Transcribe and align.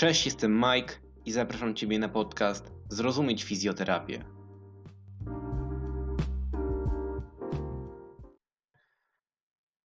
Cześć, 0.00 0.26
jestem 0.26 0.56
Mike 0.56 0.94
i 1.26 1.32
zapraszam 1.32 1.74
Ciebie 1.74 1.98
na 1.98 2.08
podcast 2.08 2.72
Zrozumieć 2.88 3.44
fizjoterapię. 3.44 4.24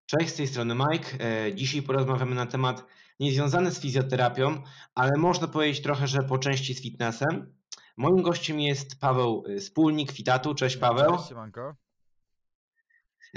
Cześć, 0.05 0.33
z 0.33 0.35
tej 0.35 0.47
strony 0.47 0.75
Mike. 0.75 1.25
E, 1.25 1.55
Dzisiaj 1.55 1.81
porozmawiamy 1.81 2.35
na 2.35 2.45
temat 2.45 2.85
niezwiązany 3.19 3.71
z 3.71 3.79
fizjoterapią, 3.79 4.63
ale 4.95 5.11
można 5.17 5.47
powiedzieć 5.47 5.81
trochę, 5.81 6.07
że 6.07 6.23
po 6.23 6.37
części 6.37 6.73
z 6.73 6.81
fitnessem. 6.81 7.53
Moim 7.97 8.21
gościem 8.21 8.59
jest 8.59 8.99
Paweł 8.99 9.43
y, 9.47 9.61
Spólnik 9.61 10.11
Fitatu. 10.11 10.55
Cześć 10.55 10.77
Paweł. 10.77 11.15
Cześć, 11.17 11.29
siemanko. 11.29 11.75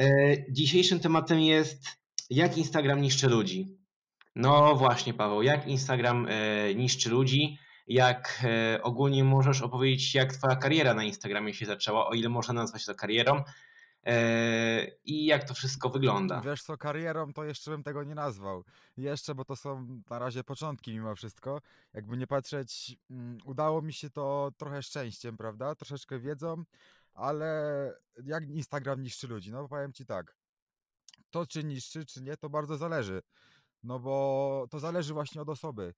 E, 0.00 0.06
Dzisiejszym 0.52 1.00
tematem 1.00 1.40
jest 1.40 1.84
jak 2.30 2.58
Instagram 2.58 3.00
niszczy 3.00 3.28
ludzi. 3.28 3.77
No 4.38 4.74
właśnie 4.74 5.14
Paweł, 5.14 5.42
jak 5.42 5.66
Instagram 5.66 6.26
e, 6.28 6.74
niszczy 6.74 7.10
ludzi, 7.10 7.58
jak 7.86 8.44
e, 8.44 8.82
ogólnie 8.82 9.24
możesz 9.24 9.62
opowiedzieć 9.62 10.14
jak 10.14 10.32
twoja 10.32 10.56
kariera 10.56 10.94
na 10.94 11.04
Instagramie 11.04 11.54
się 11.54 11.66
zaczęła, 11.66 12.06
o 12.06 12.14
ile 12.14 12.28
można 12.28 12.54
nazwać 12.54 12.84
to 12.84 12.94
karierą 12.94 13.44
e, 14.04 14.86
i 15.04 15.26
jak 15.26 15.44
to 15.44 15.54
wszystko 15.54 15.90
wygląda. 15.90 16.40
Wiesz 16.40 16.62
co, 16.62 16.76
karierą 16.76 17.32
to 17.32 17.44
jeszcze 17.44 17.70
bym 17.70 17.82
tego 17.82 18.04
nie 18.04 18.14
nazwał. 18.14 18.64
Jeszcze, 18.96 19.34
bo 19.34 19.44
to 19.44 19.56
są 19.56 20.00
na 20.10 20.18
razie 20.18 20.44
początki 20.44 20.92
mimo 20.92 21.14
wszystko. 21.14 21.60
Jakby 21.94 22.16
nie 22.16 22.26
patrzeć, 22.26 22.96
mm, 23.10 23.38
udało 23.44 23.82
mi 23.82 23.92
się 23.92 24.10
to 24.10 24.52
trochę 24.56 24.82
szczęściem, 24.82 25.36
prawda? 25.36 25.74
Troszeczkę 25.74 26.18
wiedzą, 26.18 26.64
ale 27.14 27.92
jak 28.24 28.48
Instagram 28.48 29.02
niszczy 29.02 29.28
ludzi? 29.28 29.52
No 29.52 29.68
powiem 29.68 29.92
ci 29.92 30.06
tak. 30.06 30.36
To 31.30 31.46
czy 31.46 31.64
niszczy, 31.64 32.06
czy 32.06 32.22
nie, 32.22 32.36
to 32.36 32.50
bardzo 32.50 32.76
zależy. 32.76 33.22
No 33.82 33.98
bo 34.00 34.66
to 34.70 34.80
zależy 34.80 35.14
właśnie 35.14 35.42
od 35.42 35.48
osoby. 35.48 35.94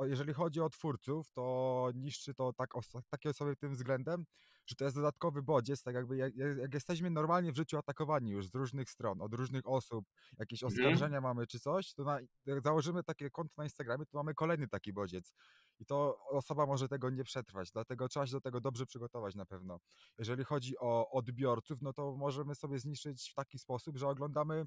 Jeżeli 0.00 0.32
chodzi 0.32 0.60
o 0.60 0.70
twórców, 0.70 1.30
to 1.32 1.88
niszczy 1.94 2.34
to 2.34 2.52
tak 2.52 2.70
takie 3.10 3.30
osoby 3.30 3.56
tym 3.56 3.74
względem, 3.74 4.24
że 4.66 4.74
to 4.76 4.84
jest 4.84 4.96
dodatkowy 4.96 5.42
bodziec, 5.42 5.82
tak 5.82 5.94
jakby 5.94 6.16
jak, 6.16 6.36
jak 6.36 6.74
jesteśmy 6.74 7.10
normalnie 7.10 7.52
w 7.52 7.56
życiu 7.56 7.78
atakowani 7.78 8.30
już 8.30 8.48
z 8.48 8.54
różnych 8.54 8.90
stron, 8.90 9.22
od 9.22 9.34
różnych 9.34 9.68
osób, 9.68 10.04
jakieś 10.38 10.62
Mhm. 10.62 10.80
oskarżenia 10.80 11.20
mamy 11.20 11.46
czy 11.46 11.60
coś, 11.60 11.94
to 11.94 12.04
na, 12.04 12.18
jak 12.46 12.60
założymy 12.62 13.02
takie 13.04 13.30
konto 13.30 13.54
na 13.56 13.64
Instagramie, 13.64 14.06
to 14.06 14.18
mamy 14.18 14.34
kolejny 14.34 14.68
taki 14.68 14.92
bodziec. 14.92 15.32
I 15.78 15.86
to 15.86 16.18
osoba 16.30 16.66
może 16.66 16.88
tego 16.88 17.10
nie 17.10 17.24
przetrwać, 17.24 17.70
dlatego 17.70 18.08
trzeba 18.08 18.26
się 18.26 18.32
do 18.32 18.40
tego 18.40 18.60
dobrze 18.60 18.86
przygotować 18.86 19.34
na 19.34 19.46
pewno. 19.46 19.78
Jeżeli 20.18 20.44
chodzi 20.44 20.78
o 20.78 21.10
odbiorców, 21.10 21.82
no 21.82 21.92
to 21.92 22.16
możemy 22.16 22.54
sobie 22.54 22.78
zniszczyć 22.78 23.30
w 23.30 23.34
taki 23.34 23.58
sposób, 23.58 23.96
że 23.96 24.08
oglądamy 24.08 24.66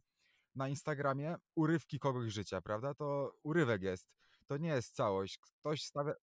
na 0.55 0.69
Instagramie 0.69 1.35
urywki 1.55 1.99
kogoś 1.99 2.33
życia, 2.33 2.61
prawda? 2.61 2.93
To 2.93 3.33
urywek 3.43 3.81
jest. 3.81 4.09
To 4.47 4.57
nie 4.57 4.69
jest 4.69 4.95
całość. 4.95 5.37
Ktoś 5.37 5.83
stawia. 5.83 6.13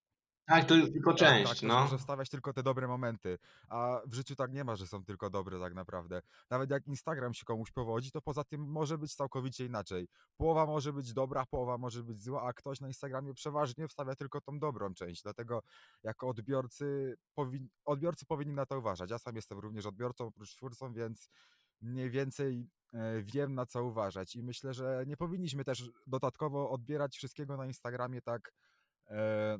Tak, 0.47 0.65
to 0.65 0.75
jest 0.75 0.93
tylko 0.93 1.11
Tak, 1.11 1.21
tak, 1.21 1.29
część, 1.29 1.51
ktoś 1.51 1.63
no. 1.63 1.81
może 1.83 1.99
wstawiać 1.99 2.29
tylko 2.29 2.53
te 2.53 2.63
dobre 2.63 2.89
momenty, 2.89 3.39
a 3.69 4.01
w 4.07 4.15
życiu 4.15 4.37
tak 4.37 4.53
nie 4.53 4.65
ma, 4.65 4.77
że 4.77 4.87
są 4.87 5.05
tylko 5.05 5.31
dobre 5.31 5.61
tak 5.61 5.75
naprawdę. 5.75 6.23
Nawet 6.51 6.71
jak 6.71 6.87
Instagram 6.87 7.35
się 7.35 7.45
komuś 7.45 7.71
powodzi, 7.71 8.11
to 8.11 8.23
poza 8.23 8.45
tym 8.45 8.61
może 8.61 8.99
być 8.99 9.15
całkowicie 9.15 9.67
inaczej. 9.67 10.09
Połowa 10.37 10.67
może 10.67 10.93
być 10.93 11.13
dobra, 11.13 11.47
połowa 11.47 11.79
może 11.79 12.03
być 12.03 12.23
zła, 12.23 12.43
a 12.43 12.53
ktoś 12.53 12.81
na 12.81 12.89
Instagramie 12.89 13.35
przeważnie 13.35 13.89
wstawia 13.89 14.15
tylko 14.15 14.41
tą 14.41 14.59
dobrą 14.59 14.95
część. 14.95 15.23
Dlatego 15.23 15.63
jako 16.03 16.29
odbiorcy, 16.29 17.17
powin... 17.35 17.69
odbiorcy 17.85 18.27
powinni 18.27 18.55
na 18.55 18.67
to 18.67 18.79
uważać. 18.79 19.11
Ja 19.11 19.19
sam 19.19 19.37
jestem 19.37 19.59
również 19.59 19.87
odbiorcą, 19.87 20.27
oprócz 20.27 20.57
twórcą, 20.57 20.93
więc 20.93 21.31
mniej 21.81 22.11
więcej 22.11 22.69
wiem 23.23 23.55
na 23.55 23.67
co 23.67 23.85
uważać 23.85 24.37
i 24.37 24.43
myślę, 24.43 24.75
że 24.75 25.05
nie 25.07 25.17
powinniśmy 25.17 25.65
też 25.65 25.91
dodatkowo 26.07 26.71
odbierać 26.71 27.17
wszystkiego 27.17 27.57
na 27.57 27.67
Instagramie 27.67 28.23
tak 28.23 28.53
e, 29.09 29.59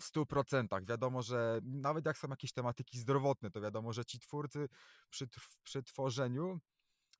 w 0.00 0.04
stu 0.04 0.26
procentach. 0.26 0.84
Wiadomo, 0.84 1.22
że 1.22 1.60
nawet 1.62 2.06
jak 2.06 2.18
są 2.18 2.28
jakieś 2.28 2.52
tematyki 2.52 2.98
zdrowotne, 2.98 3.50
to 3.50 3.60
wiadomo, 3.60 3.92
że 3.92 4.04
ci 4.04 4.20
twórcy 4.20 4.68
przy, 5.10 5.28
przy 5.62 5.82
tworzeniu 5.82 6.58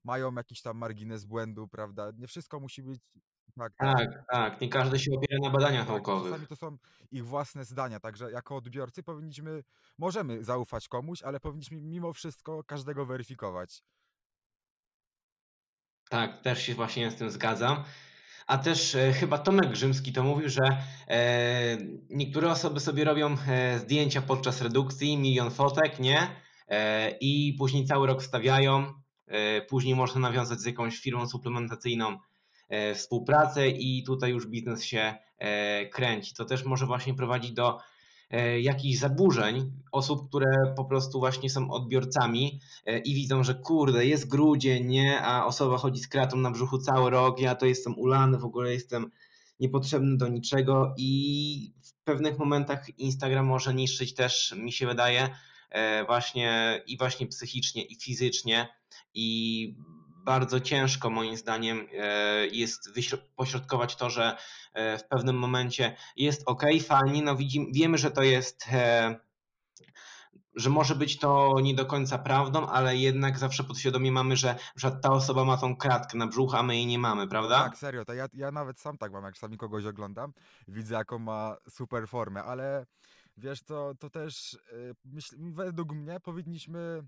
mają 0.04 0.34
jakiś 0.34 0.62
tam 0.62 0.76
margines 0.78 1.24
błędu, 1.24 1.68
prawda? 1.68 2.10
Nie 2.18 2.26
wszystko 2.26 2.60
musi 2.60 2.82
być 2.82 3.00
tak, 3.58 3.72
tak. 3.76 3.98
Tak, 3.98 4.24
tak, 4.32 4.60
nie 4.60 4.68
każdy 4.68 4.98
się 4.98 5.10
opiera 5.16 5.38
na 5.42 5.50
badaniach 5.50 5.86
Tak, 5.86 5.88
naukowych. 5.94 6.32
czasami 6.32 6.46
to 6.46 6.56
są 6.56 6.76
ich 7.10 7.26
własne 7.26 7.64
zdania, 7.64 8.00
także 8.00 8.30
jako 8.30 8.56
odbiorcy 8.56 9.02
powinniśmy, 9.02 9.62
możemy 9.98 10.44
zaufać 10.44 10.88
komuś, 10.88 11.22
ale 11.22 11.40
powinniśmy 11.40 11.80
mimo 11.80 12.12
wszystko 12.12 12.64
każdego 12.64 13.06
weryfikować. 13.06 13.82
Tak, 16.08 16.42
też 16.42 16.62
się 16.62 16.74
właśnie 16.74 17.10
z 17.10 17.16
tym 17.16 17.30
zgadzam. 17.30 17.84
A 18.46 18.58
też 18.58 18.94
e, 18.94 19.12
chyba 19.12 19.38
Tomek 19.38 19.70
Grzymski 19.70 20.12
to 20.12 20.22
mówił, 20.22 20.48
że 20.48 20.62
e, 21.08 21.78
niektóre 22.10 22.50
osoby 22.50 22.80
sobie 22.80 23.04
robią 23.04 23.36
e, 23.48 23.78
zdjęcia 23.78 24.22
podczas 24.22 24.62
redukcji, 24.62 25.16
milion 25.16 25.50
fotek, 25.50 25.98
nie? 25.98 26.28
E, 26.68 27.10
I 27.20 27.54
później 27.58 27.84
cały 27.84 28.06
rok 28.06 28.22
wstawiają. 28.22 28.92
E, 29.26 29.60
później 29.62 29.94
można 29.94 30.20
nawiązać 30.20 30.60
z 30.60 30.66
jakąś 30.66 30.98
firmą 30.98 31.28
suplementacyjną 31.28 32.18
e, 32.68 32.94
współpracę 32.94 33.68
i 33.68 34.04
tutaj 34.06 34.30
już 34.30 34.46
biznes 34.46 34.84
się 34.84 35.14
kręci. 35.92 36.34
To 36.34 36.44
też 36.44 36.64
może 36.64 36.86
właśnie 36.86 37.14
prowadzić 37.14 37.52
do 37.52 37.78
jakichś 38.60 38.98
zaburzeń 38.98 39.72
osób, 39.92 40.28
które 40.28 40.74
po 40.76 40.84
prostu 40.84 41.18
właśnie 41.18 41.50
są 41.50 41.70
odbiorcami 41.70 42.60
e, 42.86 42.98
i 42.98 43.14
widzą, 43.14 43.44
że 43.44 43.54
kurde, 43.54 44.06
jest 44.06 44.28
grudzień, 44.28 44.86
nie? 44.86 45.20
A 45.22 45.46
osoba 45.46 45.78
chodzi 45.78 46.00
z 46.00 46.08
kratą 46.08 46.36
na 46.36 46.50
brzuchu 46.50 46.78
cały 46.78 47.10
rok, 47.10 47.40
ja 47.40 47.54
to 47.54 47.66
jestem 47.66 47.98
ulany, 47.98 48.38
w 48.38 48.44
ogóle 48.44 48.72
jestem 48.72 49.10
niepotrzebny 49.60 50.16
do 50.16 50.28
niczego 50.28 50.94
i 50.98 51.72
w 51.82 52.04
pewnych 52.04 52.38
momentach 52.38 52.98
Instagram 52.98 53.46
może 53.46 53.74
niszczyć 53.74 54.14
też, 54.14 54.54
mi 54.58 54.72
się 54.72 54.86
wydaje, 54.86 55.28
e, 55.70 56.04
właśnie 56.04 56.80
i 56.86 56.98
właśnie 56.98 57.26
psychicznie 57.26 57.82
i 57.82 57.96
fizycznie 57.96 58.68
i 59.14 59.76
bardzo 60.28 60.60
ciężko 60.60 61.10
moim 61.10 61.36
zdaniem 61.36 61.86
e, 61.92 62.46
jest 62.46 62.90
pośrodkować 63.36 63.96
to, 63.96 64.10
że 64.10 64.36
e, 64.74 64.98
w 64.98 65.08
pewnym 65.08 65.36
momencie 65.36 65.96
jest 66.16 66.42
ok, 66.46 66.62
fajnie, 66.86 67.22
no 67.22 67.36
widzimy, 67.36 67.66
wiemy, 67.72 67.98
że 67.98 68.10
to 68.10 68.22
jest 68.22 68.66
e, 68.72 69.20
że 70.54 70.70
może 70.70 70.94
być 70.94 71.18
to 71.18 71.60
nie 71.62 71.74
do 71.74 71.86
końca 71.86 72.18
prawdą, 72.18 72.66
ale 72.66 72.96
jednak 72.96 73.38
zawsze 73.38 73.64
podświadomie 73.64 74.12
mamy, 74.12 74.36
że, 74.36 74.58
że 74.76 74.90
ta 74.90 75.10
osoba 75.10 75.44
ma 75.44 75.56
tą 75.56 75.76
kratkę 75.76 76.18
na 76.18 76.26
brzuchu, 76.26 76.56
a 76.56 76.62
my 76.62 76.76
jej 76.76 76.86
nie 76.86 76.98
mamy, 76.98 77.28
prawda? 77.28 77.64
Tak, 77.64 77.78
serio, 77.78 78.04
to 78.04 78.14
ja, 78.14 78.26
ja 78.32 78.50
nawet 78.50 78.80
sam 78.80 78.98
tak 78.98 79.12
mam, 79.12 79.24
jak 79.24 79.34
czasami 79.34 79.56
kogoś 79.56 79.84
oglądam, 79.84 80.32
widzę 80.68 80.94
jaką 80.94 81.18
ma 81.18 81.56
super 81.70 82.08
formę, 82.08 82.44
ale 82.44 82.86
wiesz 83.36 83.62
co, 83.62 83.94
to 83.98 84.10
też 84.10 84.58
myśl, 85.04 85.36
według 85.38 85.92
mnie 85.92 86.20
powinniśmy, 86.20 87.02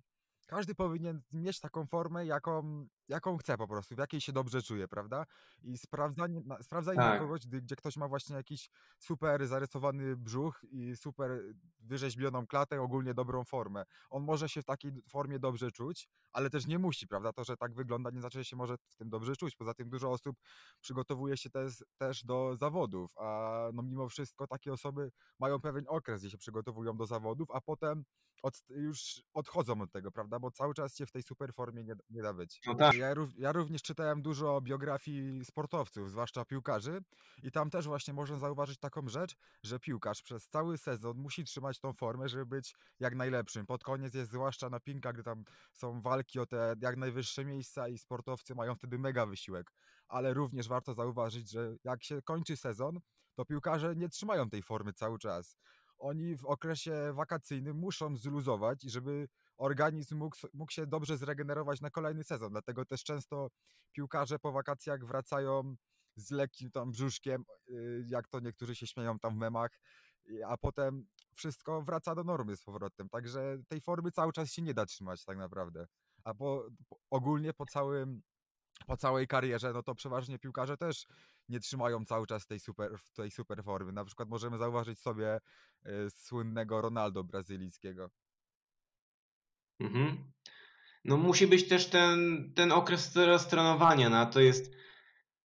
każdy 0.46 0.74
powinien 0.74 1.22
mieć 1.32 1.60
taką 1.60 1.86
formę, 1.86 2.26
jaką, 2.26 2.86
jaką 3.10 3.36
chce 3.36 3.56
po 3.56 3.68
prostu, 3.68 3.94
w 3.94 3.98
jakiej 3.98 4.20
się 4.20 4.32
dobrze 4.32 4.62
czuje, 4.62 4.88
prawda? 4.88 5.26
I 5.62 5.78
sprawdzanie, 5.78 6.42
sprawdzanie 6.62 6.98
Tak. 6.98 7.20
kogoś, 7.20 7.46
gdy, 7.46 7.62
gdzie 7.62 7.76
ktoś 7.76 7.96
ma 7.96 8.08
właśnie 8.08 8.36
jakiś 8.36 8.70
super 8.98 9.46
zarysowany 9.46 10.16
brzuch 10.16 10.60
i 10.70 10.96
super 10.96 11.42
wyrzeźbioną 11.80 12.46
klatę, 12.46 12.80
ogólnie 12.82 13.14
dobrą 13.14 13.44
formę. 13.44 13.84
On 14.10 14.22
może 14.22 14.48
się 14.48 14.62
w 14.62 14.64
takiej 14.64 14.92
formie 15.08 15.38
dobrze 15.38 15.70
czuć, 15.70 16.08
ale 16.32 16.50
też 16.50 16.66
nie 16.66 16.78
musi, 16.78 17.08
prawda? 17.08 17.32
To, 17.32 17.44
że 17.44 17.56
tak 17.56 17.74
wygląda, 17.74 18.10
nie 18.10 18.20
znaczy, 18.20 18.38
że 18.38 18.44
się 18.44 18.56
może 18.56 18.76
w 18.88 18.96
tym 18.96 19.10
dobrze 19.10 19.36
czuć. 19.36 19.56
Poza 19.56 19.74
tym 19.74 19.90
dużo 19.90 20.10
osób 20.10 20.36
przygotowuje 20.80 21.36
się 21.36 21.50
też, 21.50 21.84
też 21.98 22.24
do 22.24 22.56
zawodów, 22.56 23.18
a 23.18 23.68
no 23.74 23.82
mimo 23.82 24.08
wszystko 24.08 24.46
takie 24.46 24.72
osoby 24.72 25.10
mają 25.38 25.60
pewien 25.60 25.84
okres, 25.88 26.20
gdzie 26.20 26.30
się 26.30 26.38
przygotowują 26.38 26.96
do 26.96 27.06
zawodów, 27.06 27.50
a 27.50 27.60
potem 27.60 28.04
od, 28.42 28.54
już 28.68 29.22
odchodzą 29.34 29.80
od 29.80 29.92
tego, 29.92 30.10
prawda? 30.10 30.38
Bo 30.38 30.50
cały 30.50 30.74
czas 30.74 30.96
się 30.96 31.06
w 31.06 31.12
tej 31.12 31.22
super 31.22 31.54
formie 31.54 31.84
nie, 31.84 31.94
nie 32.10 32.22
da 32.22 32.34
być. 32.34 32.60
No 32.66 32.74
tak. 32.74 32.94
Ja, 33.00 33.14
rów- 33.14 33.38
ja 33.38 33.52
również 33.52 33.82
czytałem 33.82 34.22
dużo 34.22 34.60
biografii 34.60 35.44
sportowców, 35.44 36.10
zwłaszcza 36.10 36.44
piłkarzy, 36.44 37.00
i 37.42 37.50
tam 37.50 37.70
też 37.70 37.86
właśnie 37.86 38.14
można 38.14 38.38
zauważyć 38.38 38.78
taką 38.78 39.08
rzecz, 39.08 39.36
że 39.62 39.78
piłkarz 39.78 40.22
przez 40.22 40.48
cały 40.48 40.78
sezon 40.78 41.16
musi 41.16 41.44
trzymać 41.44 41.80
tą 41.80 41.92
formę, 41.92 42.28
żeby 42.28 42.46
być 42.46 42.74
jak 43.00 43.14
najlepszym. 43.14 43.66
Pod 43.66 43.84
koniec 43.84 44.14
jest 44.14 44.32
zwłaszcza 44.32 44.70
na 44.70 44.80
pinkach, 44.80 45.14
gdy 45.14 45.22
tam 45.22 45.44
są 45.72 46.00
walki 46.02 46.38
o 46.40 46.46
te 46.46 46.74
jak 46.80 46.96
najwyższe 46.96 47.44
miejsca 47.44 47.88
i 47.88 47.98
sportowcy 47.98 48.54
mają 48.54 48.74
wtedy 48.74 48.98
mega 48.98 49.26
wysiłek. 49.26 49.72
Ale 50.08 50.34
również 50.34 50.68
warto 50.68 50.94
zauważyć, 50.94 51.50
że 51.50 51.76
jak 51.84 52.04
się 52.04 52.22
kończy 52.22 52.56
sezon, 52.56 53.00
to 53.34 53.44
piłkarze 53.44 53.96
nie 53.96 54.08
trzymają 54.08 54.50
tej 54.50 54.62
formy 54.62 54.92
cały 54.92 55.18
czas. 55.18 55.56
Oni 55.98 56.36
w 56.36 56.44
okresie 56.44 57.12
wakacyjnym 57.12 57.76
muszą 57.76 58.16
zluzować, 58.16 58.82
żeby 58.82 59.28
organizm 59.60 60.16
mógł, 60.16 60.36
mógł 60.54 60.72
się 60.72 60.86
dobrze 60.86 61.16
zregenerować 61.16 61.80
na 61.80 61.90
kolejny 61.90 62.24
sezon. 62.24 62.50
Dlatego 62.50 62.84
też 62.84 63.04
często 63.04 63.50
piłkarze 63.92 64.38
po 64.38 64.52
wakacjach 64.52 65.04
wracają 65.04 65.76
z 66.16 66.30
lekkim 66.30 66.70
tam 66.70 66.90
brzuszkiem, 66.90 67.44
y, 67.68 68.04
jak 68.06 68.28
to 68.28 68.40
niektórzy 68.40 68.74
się 68.74 68.86
śmieją 68.86 69.18
tam 69.18 69.34
w 69.34 69.36
memach, 69.36 69.80
a 70.46 70.56
potem 70.56 71.06
wszystko 71.34 71.82
wraca 71.82 72.14
do 72.14 72.24
normy 72.24 72.56
z 72.56 72.62
powrotem. 72.62 73.08
Także 73.08 73.58
tej 73.68 73.80
formy 73.80 74.12
cały 74.12 74.32
czas 74.32 74.52
się 74.52 74.62
nie 74.62 74.74
da 74.74 74.86
trzymać 74.86 75.24
tak 75.24 75.38
naprawdę. 75.38 75.86
A 76.24 76.34
po 76.34 76.68
ogólnie 77.10 77.52
po 77.52 77.66
całym 77.66 78.22
po 78.86 78.96
całej 78.96 79.26
karierze, 79.26 79.72
no 79.72 79.82
to 79.82 79.94
przeważnie 79.94 80.38
piłkarze 80.38 80.76
też 80.76 81.06
nie 81.48 81.60
trzymają 81.60 82.04
cały 82.04 82.26
czas 82.26 82.46
tej 82.46 82.60
super, 82.60 82.96
tej 83.14 83.30
super 83.30 83.64
formy. 83.64 83.92
Na 83.92 84.04
przykład 84.04 84.28
możemy 84.28 84.58
zauważyć 84.58 85.00
sobie 85.00 85.40
y, 85.86 86.10
słynnego 86.10 86.80
Ronaldo 86.80 87.24
brazylijskiego. 87.24 88.10
Mhm. 89.80 90.30
No 91.04 91.16
musi 91.16 91.46
być 91.46 91.68
też 91.68 91.86
ten, 91.86 92.52
ten 92.54 92.72
okres 92.72 93.12
teraz 93.12 93.48
trenowania, 93.48 94.08
no 94.08 94.26
to 94.26 94.40
jest, 94.40 94.72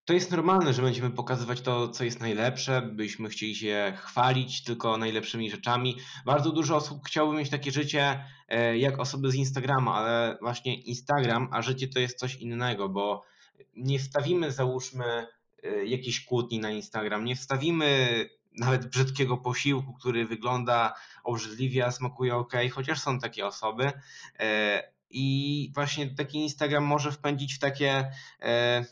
to 0.05 0.13
jest 0.13 0.31
normalne, 0.31 0.73
że 0.73 0.81
będziemy 0.81 1.11
pokazywać 1.11 1.61
to, 1.61 1.89
co 1.89 2.03
jest 2.03 2.19
najlepsze, 2.19 2.81
byśmy 2.81 3.29
chcieli 3.29 3.55
się 3.55 3.93
chwalić 3.97 4.63
tylko 4.63 4.97
najlepszymi 4.97 5.51
rzeczami. 5.51 5.97
Bardzo 6.25 6.51
dużo 6.51 6.75
osób 6.75 7.05
chciałoby 7.05 7.37
mieć 7.37 7.49
takie 7.49 7.71
życie 7.71 8.23
e, 8.47 8.77
jak 8.77 8.99
osoby 8.99 9.31
z 9.31 9.35
Instagrama, 9.35 9.95
ale 9.95 10.37
właśnie 10.41 10.81
Instagram, 10.81 11.49
a 11.51 11.61
życie 11.61 11.87
to 11.87 11.99
jest 11.99 12.19
coś 12.19 12.35
innego, 12.35 12.89
bo 12.89 13.23
nie 13.75 13.99
wstawimy, 13.99 14.51
załóżmy, 14.51 15.27
e, 15.63 15.85
jakiejś 15.85 16.25
kłótni 16.25 16.59
na 16.59 16.71
Instagram, 16.71 17.25
nie 17.25 17.35
wstawimy 17.35 18.09
nawet 18.57 18.87
brzydkiego 18.87 19.37
posiłku, 19.37 19.93
który 19.93 20.25
wygląda 20.25 20.93
obrzydliwie, 21.23 21.85
a 21.85 21.91
smakuje 21.91 22.35
ok, 22.35 22.53
chociaż 22.71 22.99
są 22.99 23.19
takie 23.19 23.45
osoby. 23.45 23.91
E, 24.39 24.83
I 25.09 25.71
właśnie 25.75 26.15
taki 26.15 26.37
Instagram 26.37 26.83
może 26.83 27.11
wpędzić 27.11 27.55
w 27.55 27.59
takie 27.59 28.11
e, 28.41 28.85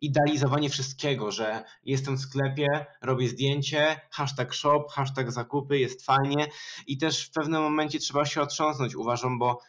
idealizowanie 0.00 0.70
wszystkiego, 0.70 1.32
że 1.32 1.64
jestem 1.84 2.16
w 2.16 2.20
sklepie, 2.20 2.86
robię 3.02 3.28
zdjęcie, 3.28 4.00
hashtag 4.10 4.54
shop, 4.54 4.84
hashtag 4.90 5.32
zakupy, 5.32 5.78
jest 5.78 6.04
fajnie 6.04 6.46
i 6.86 6.98
też 6.98 7.26
w 7.26 7.30
pewnym 7.30 7.62
momencie 7.62 7.98
trzeba 7.98 8.24
się 8.24 8.42
otrząsnąć, 8.42 8.94
uważam, 8.94 9.38
bo 9.38 9.60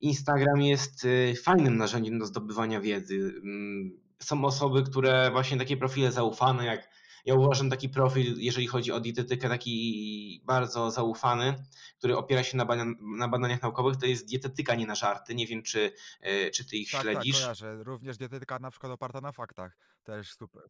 Instagram 0.00 0.62
jest 0.62 1.04
y, 1.04 1.34
fajnym 1.42 1.76
narzędziem 1.76 2.18
do 2.18 2.26
zdobywania 2.26 2.80
wiedzy. 2.80 3.14
Mm, 3.14 4.00
są 4.18 4.44
osoby, 4.44 4.82
które 4.82 5.30
właśnie 5.30 5.58
takie 5.58 5.76
profile 5.76 6.12
zaufane, 6.12 6.64
jak 6.64 6.88
ja 7.24 7.34
uważam 7.34 7.70
taki 7.70 7.88
profil, 7.88 8.34
jeżeli 8.38 8.66
chodzi 8.66 8.92
o 8.92 9.00
dietetykę, 9.00 9.48
taki 9.48 10.42
bardzo 10.44 10.90
zaufany, 10.90 11.54
który 11.98 12.16
opiera 12.16 12.42
się 12.42 12.56
na, 12.56 12.66
bada- 12.66 12.94
na 13.18 13.28
badaniach 13.28 13.62
naukowych, 13.62 13.96
to 13.96 14.06
jest 14.06 14.28
dietetyka 14.28 14.74
nie 14.74 14.86
na 14.86 14.94
żarty. 14.94 15.34
Nie 15.34 15.46
wiem, 15.46 15.62
czy, 15.62 15.92
y, 16.26 16.50
czy 16.50 16.64
ty 16.64 16.76
ich 16.76 16.90
Tak, 16.90 17.02
tak, 17.02 17.12
śledzisz. 17.12 17.40
kojarzę. 17.40 17.84
Również 17.84 18.16
dietetyka 18.16 18.58
na 18.58 18.70
przykład 18.70 18.92
oparta 18.92 19.20
na 19.20 19.32
faktach. 19.32 19.76
Też 20.04 20.32
super. 20.34 20.62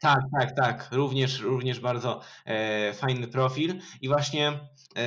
Tak, 0.00 0.20
tak, 0.40 0.56
tak. 0.56 0.88
Również, 0.92 1.40
również 1.40 1.80
bardzo 1.80 2.20
e, 2.44 2.92
fajny 2.94 3.28
profil. 3.28 3.80
I 4.00 4.08
właśnie 4.08 4.48
e, 4.96 5.02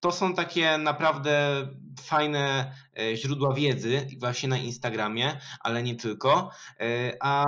to 0.00 0.12
są 0.12 0.34
takie 0.34 0.78
naprawdę 0.78 1.66
fajne 2.00 2.72
e, 2.98 3.16
źródła 3.16 3.54
wiedzy 3.54 4.06
właśnie 4.20 4.48
na 4.48 4.58
Instagramie, 4.58 5.40
ale 5.60 5.82
nie 5.82 5.94
tylko. 5.96 6.50
E, 6.80 7.12
a 7.20 7.44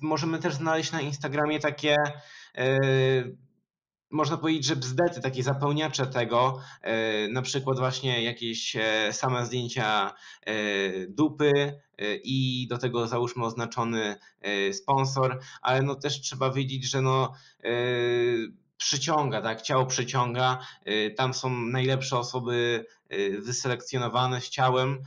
możemy 0.00 0.38
też 0.38 0.54
znaleźć 0.54 0.92
na 0.92 1.00
Instagramie 1.00 1.60
takie 1.60 1.96
e, 2.54 2.78
można 4.10 4.36
powiedzieć, 4.36 4.64
że 4.64 4.76
bzdety, 4.76 5.20
takie 5.20 5.42
zapełniacze 5.42 6.06
tego, 6.06 6.60
e, 6.82 7.28
na 7.28 7.42
przykład 7.42 7.78
właśnie 7.78 8.22
jakieś 8.22 8.76
e, 8.76 9.12
same 9.12 9.46
zdjęcia 9.46 10.14
dupy 11.08 11.80
i 12.24 12.66
do 12.70 12.78
tego 12.78 13.08
załóżmy 13.08 13.44
oznaczony 13.44 14.16
sponsor, 14.72 15.40
ale 15.62 15.82
no 15.82 15.94
też 15.94 16.20
trzeba 16.20 16.50
wiedzieć, 16.50 16.90
że 16.90 17.02
no 17.02 17.32
przyciąga, 18.76 19.42
tak, 19.42 19.62
ciało 19.62 19.86
przyciąga, 19.86 20.58
tam 21.16 21.34
są 21.34 21.50
najlepsze 21.50 22.18
osoby 22.18 22.86
wyselekcjonowane 23.38 24.40
z 24.40 24.48
ciałem 24.48 25.02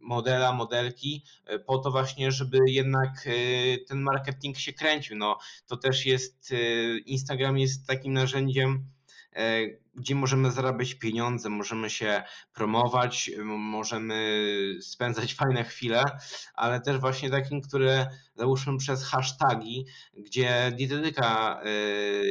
modela, 0.00 0.52
modelki, 0.52 1.24
po 1.66 1.78
to 1.78 1.90
właśnie, 1.90 2.32
żeby 2.32 2.58
jednak 2.66 3.28
ten 3.88 4.00
marketing 4.00 4.58
się 4.58 4.72
kręcił. 4.72 5.16
No, 5.16 5.38
to 5.66 5.76
też 5.76 6.06
jest, 6.06 6.54
Instagram 7.06 7.58
jest 7.58 7.86
takim 7.86 8.12
narzędziem, 8.12 8.86
gdzie 9.94 10.14
możemy 10.14 10.50
zarabiać 10.50 10.94
pieniądze, 10.94 11.48
możemy 11.48 11.90
się 11.90 12.22
promować, 12.54 13.30
możemy 13.56 14.42
spędzać 14.80 15.34
fajne 15.44 15.64
chwile, 15.64 16.04
ale 16.54 16.80
też 16.80 16.98
właśnie 16.98 17.30
takim, 17.30 17.60
które 17.60 18.10
załóżmy 18.34 18.78
przez 18.78 19.04
hasztagi, 19.04 19.86
gdzie 20.14 20.72
dietetyka 20.76 21.60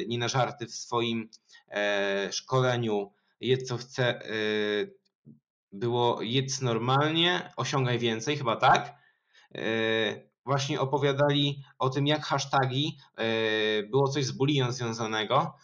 nie 0.08 0.18
na 0.18 0.28
żarty 0.28 0.66
w 0.66 0.72
swoim 0.72 1.30
szkoleniu 2.32 3.12
jedz 3.42 3.68
co 3.68 3.78
chce, 3.78 4.22
było 5.72 6.22
jedz 6.22 6.62
normalnie, 6.62 7.52
osiągaj 7.56 8.00
więcej, 8.00 8.38
chyba 8.38 8.56
tak. 8.56 8.96
Właśnie 10.46 10.80
opowiadali 10.80 11.64
o 11.80 11.90
tym, 11.90 12.08
jak 12.08 12.26
hasztagi, 12.26 12.98
było 13.92 14.08
coś 14.08 14.26
z 14.26 14.32
bullyingiem 14.32 14.72
związanego. 14.72 15.56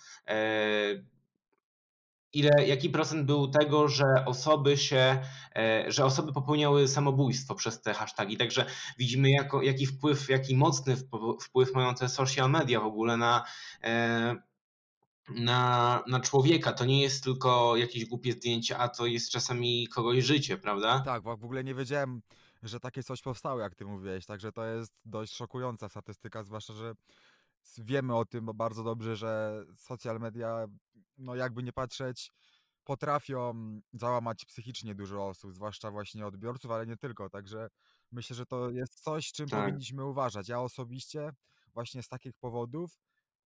Ile, 2.33 2.67
jaki 2.67 2.89
procent 2.89 3.25
był 3.25 3.47
tego, 3.47 3.87
że 3.87 4.05
osoby 4.25 4.77
się, 4.77 5.21
że 5.87 6.05
osoby 6.05 6.33
popełniały 6.33 6.87
samobójstwo 6.87 7.55
przez 7.55 7.81
te 7.81 7.93
hasztagi. 7.93 8.37
Także 8.37 8.65
widzimy, 8.97 9.29
jako, 9.29 9.61
jaki 9.61 9.85
wpływ, 9.85 10.29
jaki 10.29 10.55
mocny 10.55 10.95
wpływ 11.41 11.73
mają 11.73 11.95
te 11.95 12.09
social 12.09 12.49
media 12.49 12.79
w 12.79 12.85
ogóle 12.85 13.17
na, 13.17 13.45
na, 15.29 16.03
na 16.07 16.19
człowieka. 16.19 16.73
To 16.73 16.85
nie 16.85 17.01
jest 17.01 17.23
tylko 17.23 17.75
jakieś 17.77 18.05
głupie 18.05 18.31
zdjęcie, 18.31 18.77
a 18.77 18.89
to 18.89 19.05
jest 19.05 19.29
czasami 19.31 19.87
kogoś 19.87 20.23
życie, 20.23 20.57
prawda? 20.57 20.99
Tak, 20.99 21.23
bo 21.23 21.37
w 21.37 21.45
ogóle 21.45 21.63
nie 21.63 21.75
wiedziałem, 21.75 22.21
że 22.63 22.79
takie 22.79 23.03
coś 23.03 23.21
powstało, 23.21 23.59
jak 23.59 23.75
ty 23.75 23.85
mówiłeś, 23.85 24.25
także 24.25 24.51
to 24.51 24.65
jest 24.65 25.01
dość 25.05 25.33
szokująca 25.33 25.89
statystyka, 25.89 26.43
zwłaszcza, 26.43 26.73
że 26.73 26.93
wiemy 27.77 28.15
o 28.15 28.25
tym 28.25 28.49
bardzo 28.55 28.83
dobrze, 28.83 29.15
że 29.15 29.63
social 29.75 30.19
media, 30.19 30.65
no 31.17 31.35
jakby 31.35 31.63
nie 31.63 31.73
patrzeć, 31.73 32.31
potrafią 32.83 33.53
załamać 33.93 34.45
psychicznie 34.45 34.95
dużo 34.95 35.27
osób, 35.27 35.53
zwłaszcza 35.53 35.91
właśnie 35.91 36.25
odbiorców, 36.25 36.71
ale 36.71 36.87
nie 36.87 36.97
tylko, 36.97 37.29
także 37.29 37.67
myślę, 38.11 38.35
że 38.35 38.45
to 38.45 38.69
jest 38.69 39.03
coś, 39.03 39.31
czym 39.31 39.47
Tak. 39.49 39.65
powinniśmy 39.65 40.05
uważać. 40.05 40.49
Ja 40.49 40.61
osobiście 40.61 41.29
właśnie 41.73 42.03
z 42.03 42.07
takich 42.07 42.33
powodów 42.33 42.91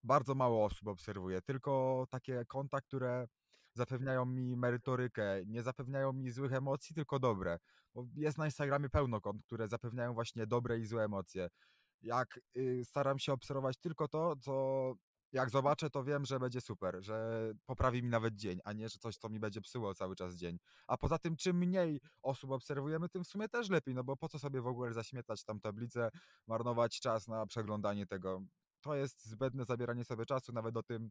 bardzo 0.04 0.36
mało 0.36 0.66
osób 0.66 0.88
obserwuję, 0.88 1.42
tylko 1.42 2.06
takie 2.10 2.46
konta, 2.48 2.82
które 2.82 3.28
zapewniają 3.74 4.26
mi 4.26 4.58
merytorykę, 4.58 5.42
nie 5.46 5.64
zapewniają 5.64 6.14
mi 6.14 6.32
złych 6.32 6.54
emocji, 6.54 6.96
tylko 6.96 7.20
dobre. 7.20 7.60
Bo 7.94 8.06
jest 8.16 8.38
na 8.38 8.46
Instagramie 8.46 8.90
pełno 8.90 9.22
kont, 9.22 9.44
które 9.44 9.68
zapewniają 9.68 10.14
właśnie 10.14 10.48
dobre 10.48 10.80
i 10.80 10.86
złe 10.86 11.04
emocje. 11.04 11.50
Jak 12.02 12.40
y, 12.58 12.82
staram 12.86 13.20
się 13.20 13.34
obserwować 13.34 13.78
tylko 13.78 14.08
to, 14.08 14.36
co 14.36 14.94
jak 15.32 15.50
zobaczę, 15.50 15.90
to 15.90 16.04
wiem, 16.04 16.26
że 16.26 16.40
będzie 16.40 16.62
super, 16.62 16.98
że 17.04 17.52
poprawi 17.66 18.04
mi 18.04 18.10
nawet 18.10 18.36
dzień, 18.36 18.60
a 18.64 18.74
nie, 18.74 18.90
że 18.90 19.00
coś, 19.00 19.18
co 19.18 19.30
mi 19.30 19.40
będzie 19.40 19.62
psuło 19.62 19.94
cały 19.94 20.16
czas 20.16 20.36
dzień. 20.36 20.58
A 20.88 20.98
poza 20.98 21.18
tym, 21.18 21.36
czym 21.36 21.58
mniej 21.58 22.02
osób 22.22 22.52
obserwujemy, 22.52 23.10
tym 23.10 23.24
w 23.24 23.28
sumie 23.28 23.50
też 23.50 23.70
lepiej, 23.70 23.96
no 23.96 24.04
bo 24.04 24.18
po 24.18 24.30
co 24.30 24.40
sobie 24.40 24.62
w 24.62 24.68
ogóle 24.68 24.94
zaśmiecać 24.94 25.44
tam 25.44 25.60
tablicę, 25.60 26.10
marnować 26.48 27.00
czas 27.00 27.28
na 27.28 27.46
przeglądanie 27.46 28.08
tego 28.08 28.42
to 28.82 28.96
jest 28.96 29.26
zbędne 29.26 29.66
zabieranie 29.66 30.06
sobie 30.06 30.26
czasu. 30.26 30.52
Nawet 30.54 30.78
o 30.78 30.84
tym 30.84 31.10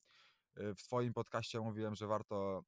y, 0.59 0.75
w 0.75 0.81
swoim 0.81 1.13
podcaście 1.13 1.61
mówiłem, 1.61 1.95
że 1.95 2.07
warto, 2.07 2.65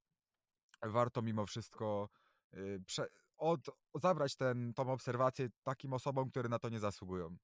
warto 0.83 1.23
mimo 1.23 1.47
wszystko 1.47 2.09
y, 2.55 2.83
prze, 2.87 3.07
od, 3.37 3.61
zabrać 3.95 4.37
ten, 4.37 4.75
tą 4.75 4.93
obserwację 4.93 5.49
takim 5.63 5.93
osobom, 5.93 6.31
które 6.31 6.49
na 6.49 6.59
to 6.59 6.69
nie 6.69 6.81
zasługują. 6.81 7.37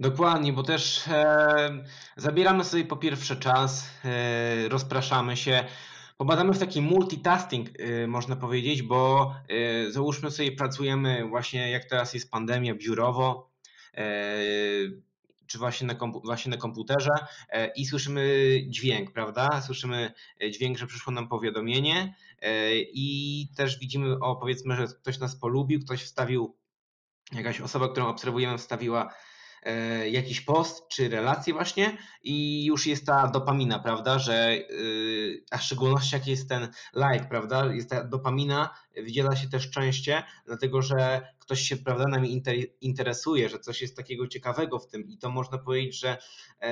Dokładnie, 0.00 0.52
bo 0.52 0.62
też 0.62 1.08
e, 1.08 1.84
zabieramy 2.16 2.64
sobie 2.64 2.84
po 2.84 2.96
pierwsze 2.96 3.36
czas, 3.36 3.90
e, 4.04 4.68
rozpraszamy 4.68 5.36
się, 5.36 5.64
pobadamy 6.16 6.52
w 6.52 6.58
taki 6.58 6.82
multitasking, 6.82 7.68
e, 7.78 8.06
można 8.06 8.36
powiedzieć, 8.36 8.82
bo 8.82 9.34
e, 9.48 9.90
załóżmy 9.90 10.30
sobie, 10.30 10.52
pracujemy 10.52 11.28
właśnie 11.28 11.70
jak 11.70 11.84
teraz 11.84 12.14
jest 12.14 12.30
pandemia 12.30 12.74
biurowo. 12.74 13.52
Czy 15.52 15.58
właśnie 15.58 15.86
na, 15.86 15.94
właśnie 16.24 16.50
na 16.50 16.56
komputerze 16.56 17.10
e, 17.48 17.72
i 17.76 17.86
słyszymy 17.86 18.50
dźwięk, 18.68 19.12
prawda? 19.12 19.62
Słyszymy 19.66 20.12
e, 20.42 20.50
dźwięk, 20.50 20.78
że 20.78 20.86
przyszło 20.86 21.12
nam 21.12 21.28
powiadomienie 21.28 22.14
e, 22.42 22.74
i 22.76 23.48
też 23.56 23.78
widzimy, 23.78 24.18
o 24.20 24.36
powiedzmy, 24.36 24.76
że 24.76 24.86
ktoś 24.86 25.18
nas 25.18 25.36
polubił, 25.36 25.80
ktoś 25.80 26.02
wstawił, 26.02 26.56
jakaś 27.32 27.60
osoba, 27.60 27.88
którą 27.88 28.06
obserwujemy, 28.06 28.58
wstawiła 28.58 29.14
jakiś 30.10 30.40
post 30.40 30.88
czy 30.88 31.08
relację 31.08 31.54
właśnie 31.54 31.98
i 32.22 32.64
już 32.64 32.86
jest 32.86 33.06
ta 33.06 33.28
dopamina, 33.28 33.78
prawda, 33.78 34.18
że 34.18 34.52
y, 34.52 35.44
a 35.50 35.58
w 35.58 35.62
szczególności 35.62 36.14
jak 36.14 36.26
jest 36.26 36.48
ten 36.48 36.68
like, 36.94 37.26
prawda, 37.28 37.74
jest 37.74 37.90
ta 37.90 38.04
dopamina, 38.04 38.74
wydziela 38.96 39.36
się 39.36 39.48
też 39.48 39.70
częściej, 39.70 40.22
dlatego 40.46 40.82
że 40.82 41.28
ktoś 41.38 41.60
się, 41.60 41.76
prawda, 41.76 42.08
nami 42.08 42.42
interesuje, 42.80 43.48
że 43.48 43.58
coś 43.58 43.82
jest 43.82 43.96
takiego 43.96 44.28
ciekawego 44.28 44.78
w 44.78 44.88
tym 44.88 45.08
i 45.08 45.18
to 45.18 45.30
można 45.30 45.58
powiedzieć, 45.58 46.00
że 46.00 46.18
e, 46.60 46.68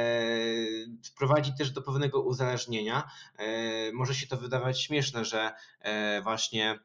prowadzi 1.19 1.55
też 1.59 1.71
do 1.71 1.83
pewnego 1.83 2.23
uzależnienia. 2.23 3.11
E, 3.39 3.93
może 3.93 4.15
się 4.15 4.27
to 4.27 4.37
wydawać 4.37 4.83
śmieszne, 4.83 5.25
że 5.25 5.53
właśnie 6.23 6.79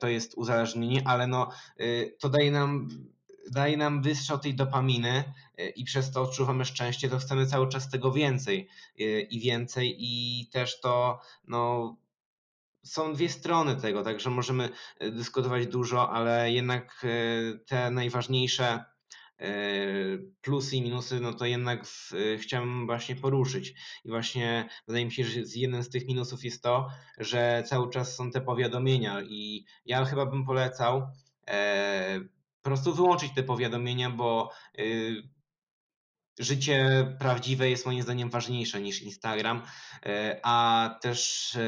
to 0.00 0.08
jest 0.08 0.34
uzależnienie, 0.34 1.02
ale 1.06 1.26
no, 1.26 1.50
to 2.20 2.28
daje 2.28 2.50
nam 2.50 2.88
daje 3.50 3.76
nam 3.76 4.02
wystrzał 4.02 4.38
tej 4.38 4.54
dopaminy 4.54 5.24
i 5.76 5.84
przez 5.84 6.10
to 6.10 6.22
odczuwamy 6.22 6.64
szczęście, 6.64 7.08
to 7.08 7.18
chcemy 7.18 7.46
cały 7.46 7.68
czas 7.68 7.90
tego 7.90 8.12
więcej 8.12 8.68
i 9.30 9.40
więcej 9.40 9.96
i 9.98 10.46
też 10.52 10.80
to 10.80 11.20
no, 11.48 11.96
są 12.84 13.12
dwie 13.12 13.28
strony 13.28 13.76
tego, 13.76 14.02
także 14.02 14.30
możemy 14.30 14.68
dyskutować 15.00 15.66
dużo, 15.66 16.10
ale 16.10 16.52
jednak 16.52 17.06
te 17.66 17.90
najważniejsze 17.90 18.84
plusy 20.40 20.76
i 20.76 20.82
minusy, 20.82 21.20
no 21.20 21.32
to 21.32 21.46
jednak 21.46 21.86
chciałem 22.38 22.86
właśnie 22.86 23.16
poruszyć. 23.16 23.74
I 24.04 24.08
właśnie 24.08 24.68
wydaje 24.86 25.04
mi 25.04 25.12
się, 25.12 25.24
że 25.24 25.40
jeden 25.54 25.82
z 25.82 25.90
tych 25.90 26.06
minusów 26.06 26.44
jest 26.44 26.62
to, 26.62 26.88
że 27.18 27.62
cały 27.66 27.90
czas 27.90 28.16
są 28.16 28.30
te 28.30 28.40
powiadomienia 28.40 29.22
i 29.22 29.64
ja 29.86 30.04
chyba 30.04 30.26
bym 30.26 30.44
polecał 30.44 31.02
e, 31.48 32.20
po 32.68 32.74
prostu 32.74 32.94
wyłączyć 32.94 33.32
te 33.34 33.42
powiadomienia, 33.42 34.10
bo 34.10 34.50
y, 34.78 35.22
życie 36.38 37.06
prawdziwe 37.18 37.70
jest 37.70 37.86
moim 37.86 38.02
zdaniem 38.02 38.30
ważniejsze 38.30 38.80
niż 38.80 39.02
Instagram, 39.02 39.62
e, 40.06 40.40
a 40.42 40.98
też 41.02 41.54
e, 41.56 41.60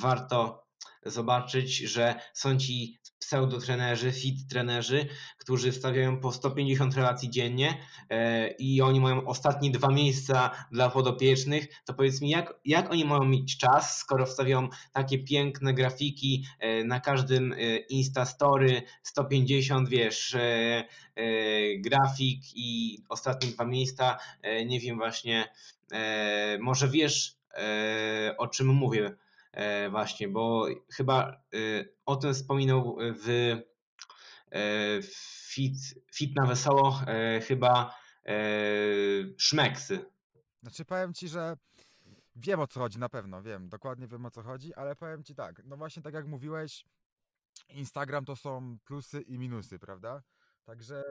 warto 0.00 0.66
zobaczyć, 1.02 1.76
że 1.76 2.20
są 2.34 2.58
ci 2.58 2.98
pseudotrenerzy, 3.26 4.12
fit 4.12 4.48
trenerzy, 4.48 5.06
którzy 5.38 5.72
stawiają 5.72 6.20
po 6.20 6.32
150 6.32 6.94
relacji 6.94 7.30
dziennie 7.30 7.74
e, 8.10 8.48
i 8.50 8.82
oni 8.82 9.00
mają 9.00 9.26
ostatnie 9.26 9.70
dwa 9.70 9.88
miejsca 9.88 10.50
dla 10.72 10.90
podopiecznych, 10.90 11.66
to 11.84 11.94
powiedz 11.94 12.20
mi, 12.20 12.30
jak, 12.30 12.54
jak 12.64 12.92
oni 12.92 13.04
mają 13.04 13.24
mieć 13.24 13.58
czas, 13.58 13.98
skoro 13.98 14.26
wstawiają 14.26 14.68
takie 14.92 15.18
piękne 15.18 15.74
grafiki 15.74 16.44
e, 16.58 16.84
na 16.84 17.00
każdym 17.00 17.52
e, 17.52 17.76
Insta 17.76 18.24
Story, 18.24 18.82
150, 19.02 19.88
wiesz, 19.88 20.36
grafik 21.78 22.40
i 22.54 22.98
ostatnie 23.08 23.50
dwa 23.50 23.64
miejsca, 23.64 24.18
nie 24.66 24.80
wiem 24.80 24.96
właśnie, 24.96 25.52
może 26.60 26.88
wiesz 26.88 27.36
o 28.38 28.46
czym 28.46 28.66
mówię, 28.66 29.16
E, 29.54 29.90
właśnie, 29.90 30.28
bo 30.28 30.66
chyba 30.96 31.30
e, 31.54 31.84
o 32.06 32.16
tym 32.16 32.34
wspominał 32.34 32.96
w 33.00 33.28
e, 34.50 35.00
Fit, 35.48 35.76
fit 36.14 36.36
na 36.36 36.46
Wesoło 36.46 37.00
chyba 37.48 37.94
Szmeksy. 39.38 40.04
Znaczy 40.62 40.84
powiem 40.84 41.14
ci, 41.14 41.28
że 41.28 41.56
wiem 42.36 42.60
o 42.60 42.66
co 42.66 42.80
chodzi 42.80 42.98
na 42.98 43.08
pewno, 43.08 43.42
wiem, 43.42 43.68
dokładnie 43.68 44.08
wiem 44.08 44.26
o 44.26 44.30
co 44.30 44.42
chodzi, 44.42 44.74
ale 44.74 44.96
powiem 44.96 45.24
ci 45.24 45.34
tak, 45.34 45.62
no 45.64 45.76
właśnie 45.76 46.02
tak 46.02 46.14
jak 46.14 46.26
mówiłeś, 46.26 46.84
Instagram 47.68 48.24
to 48.24 48.36
są 48.36 48.78
plusy 48.84 49.20
i 49.20 49.38
minusy, 49.38 49.78
prawda? 49.78 50.22
Także 50.64 51.04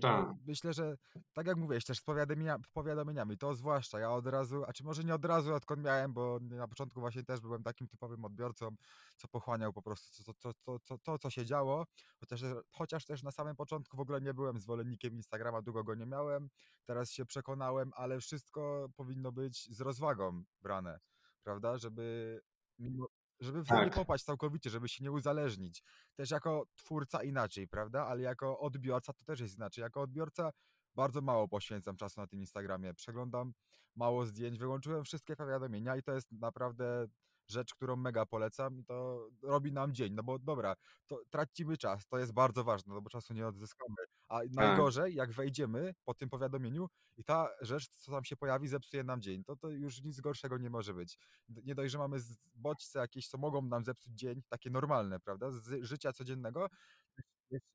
tak. 0.00 0.28
Myślę, 0.46 0.72
że 0.72 0.96
tak 1.32 1.46
jak 1.46 1.56
mówiłeś, 1.56 1.84
też 1.84 1.98
z 1.98 2.02
powiadomienia, 2.02 2.58
powiadomieniami, 2.72 3.38
to 3.38 3.54
zwłaszcza 3.54 3.98
ja 4.00 4.10
od 4.10 4.26
razu, 4.26 4.64
a 4.66 4.72
czy 4.72 4.84
może 4.84 5.04
nie 5.04 5.14
od 5.14 5.24
razu, 5.24 5.54
odkąd 5.54 5.82
miałem, 5.84 6.12
bo 6.12 6.38
na 6.40 6.68
początku 6.68 7.00
właśnie 7.00 7.22
też 7.24 7.40
byłem 7.40 7.62
takim 7.62 7.88
typowym 7.88 8.24
odbiorcą, 8.24 8.68
co 9.16 9.28
pochłaniał 9.28 9.72
po 9.72 9.82
prostu 9.82 10.24
to, 10.24 10.34
to, 10.34 10.52
to, 10.64 10.78
to, 10.78 10.98
to 10.98 11.18
co 11.18 11.30
się 11.30 11.46
działo, 11.46 11.86
chociaż, 12.20 12.40
chociaż 12.70 13.04
też 13.04 13.22
na 13.22 13.30
samym 13.30 13.56
początku 13.56 13.96
w 13.96 14.00
ogóle 14.00 14.20
nie 14.20 14.34
byłem 14.34 14.60
zwolennikiem 14.60 15.14
Instagrama, 15.14 15.62
długo 15.62 15.84
go 15.84 15.94
nie 15.94 16.06
miałem, 16.06 16.48
teraz 16.84 17.10
się 17.10 17.26
przekonałem, 17.26 17.90
ale 17.94 18.20
wszystko 18.20 18.88
powinno 18.96 19.32
być 19.32 19.76
z 19.76 19.80
rozwagą 19.80 20.44
brane, 20.62 21.00
prawda, 21.42 21.78
żeby 21.78 22.40
mimo, 22.78 23.06
żeby 23.40 23.62
w 23.64 23.68
to 23.68 23.74
nie 23.74 23.84
Tak. 23.84 23.94
popaść 23.94 24.24
całkowicie, 24.24 24.70
żeby 24.70 24.88
się 24.88 25.04
nie 25.04 25.12
uzależnić. 25.12 25.82
Też 26.16 26.30
jako 26.30 26.64
twórca 26.76 27.22
inaczej, 27.22 27.68
prawda? 27.68 28.06
Ale 28.06 28.22
jako 28.22 28.58
odbiorca 28.60 29.12
to 29.12 29.24
też 29.24 29.40
jest 29.40 29.56
inaczej. 29.56 29.82
Jako 29.82 30.00
odbiorca 30.00 30.50
bardzo 30.94 31.20
mało 31.20 31.48
poświęcam 31.48 31.96
czasu 31.96 32.20
na 32.20 32.26
tym 32.26 32.40
Instagramie. 32.40 32.94
Przeglądam 32.94 33.52
mało 33.96 34.26
zdjęć, 34.26 34.58
wyłączyłem 34.58 35.04
wszystkie 35.04 35.36
powiadomienia 35.36 35.96
i 35.96 36.02
to 36.02 36.12
jest 36.12 36.32
naprawdę 36.32 37.06
rzecz, 37.48 37.74
którą 37.74 37.96
mega 37.96 38.26
polecam 38.26 38.78
i 38.78 38.84
to 38.84 39.28
robi 39.42 39.72
nam 39.72 39.94
dzień, 39.94 40.14
no 40.14 40.22
bo 40.22 40.38
dobra, 40.38 40.74
to 41.06 41.20
tracimy 41.30 41.76
czas, 41.76 42.06
to 42.06 42.18
jest 42.18 42.32
bardzo 42.32 42.64
ważne, 42.64 42.94
no 42.94 43.00
bo 43.02 43.10
czasu 43.10 43.34
nie 43.34 43.46
odzyskamy. 43.46 43.96
A 44.30 44.40
Tak. 44.40 44.50
najgorzej, 44.52 45.14
jak 45.16 45.32
wejdziemy 45.32 45.94
po 46.04 46.14
tym 46.14 46.30
powiadomieniu 46.30 46.88
i 47.16 47.24
ta 47.24 47.50
rzecz, 47.62 47.88
co 47.88 48.12
tam 48.12 48.24
się 48.24 48.36
pojawi, 48.36 48.68
zepsuje 48.68 49.04
nam 49.04 49.22
dzień, 49.22 49.44
to 49.44 49.56
to 49.56 49.70
już 49.70 50.02
nic 50.02 50.20
gorszego 50.20 50.58
nie 50.58 50.70
może 50.70 50.94
być. 50.94 51.18
Nie 51.48 51.74
dość, 51.74 51.92
że 51.92 51.98
mamy 51.98 52.18
bodźce 52.54 52.98
jakieś, 53.00 53.28
co 53.28 53.38
mogą 53.38 53.62
nam 53.62 53.84
zepsuć 53.84 54.12
dzień, 54.14 54.42
takie 54.48 54.70
normalne, 54.70 55.20
prawda, 55.20 55.50
z 55.52 55.84
życia 55.84 56.12
codziennego, 56.12 56.68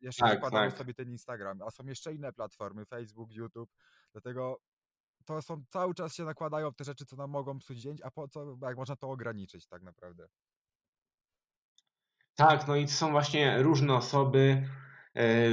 jeszcze 0.01 0.25
Tak, 0.25 0.29
zakładamy 0.29 0.69
tak. 0.69 0.77
sobie 0.77 0.93
ten 0.93 1.09
Instagram, 1.11 1.61
a 1.61 1.71
są 1.71 1.85
jeszcze 1.85 2.13
inne 2.13 2.33
platformy, 2.33 2.85
Facebook, 2.85 3.31
YouTube, 3.31 3.71
dlatego 4.13 4.57
to 5.25 5.41
są 5.43 5.65
cały 5.69 5.95
czas 5.95 6.15
się 6.15 6.25
nakładają 6.25 6.73
te 6.73 6.85
rzeczy, 6.85 7.05
co 7.05 7.15
nam 7.17 7.31
mogą 7.31 7.59
psuć 7.59 7.79
dzień, 7.81 7.97
a 8.03 8.11
po 8.11 8.27
co, 8.29 8.57
jak 8.61 8.77
można 8.77 8.95
to 8.95 9.11
ograniczyć 9.11 9.67
tak 9.67 9.83
naprawdę. 9.83 10.27
Tak, 12.35 12.67
no 12.67 12.75
i 12.75 12.87
są 12.87 13.11
właśnie 13.11 13.61
różne 13.63 13.93
osoby, 13.95 14.69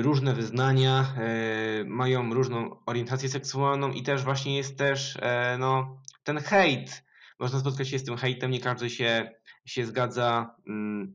różne 0.02 0.35
wyznania, 0.35 1.14
e, 1.16 1.85
mają 1.85 2.35
różną 2.35 2.76
orientację 2.87 3.28
seksualną 3.28 3.90
i 3.90 4.02
też 4.02 4.23
właśnie 4.25 4.57
jest 4.57 4.78
też 4.78 5.16
e, 5.21 5.57
no, 5.59 6.00
ten 6.25 6.38
hejt. 6.38 7.04
Można 7.38 7.61
spotkać 7.61 7.88
się 7.88 7.99
z 7.99 8.04
tym 8.04 8.16
hejtem, 8.16 8.50
nie 8.50 8.61
każdy 8.61 8.90
się, 8.90 9.31
się 9.64 9.87
zgadza 9.87 10.57
mm, 10.66 11.14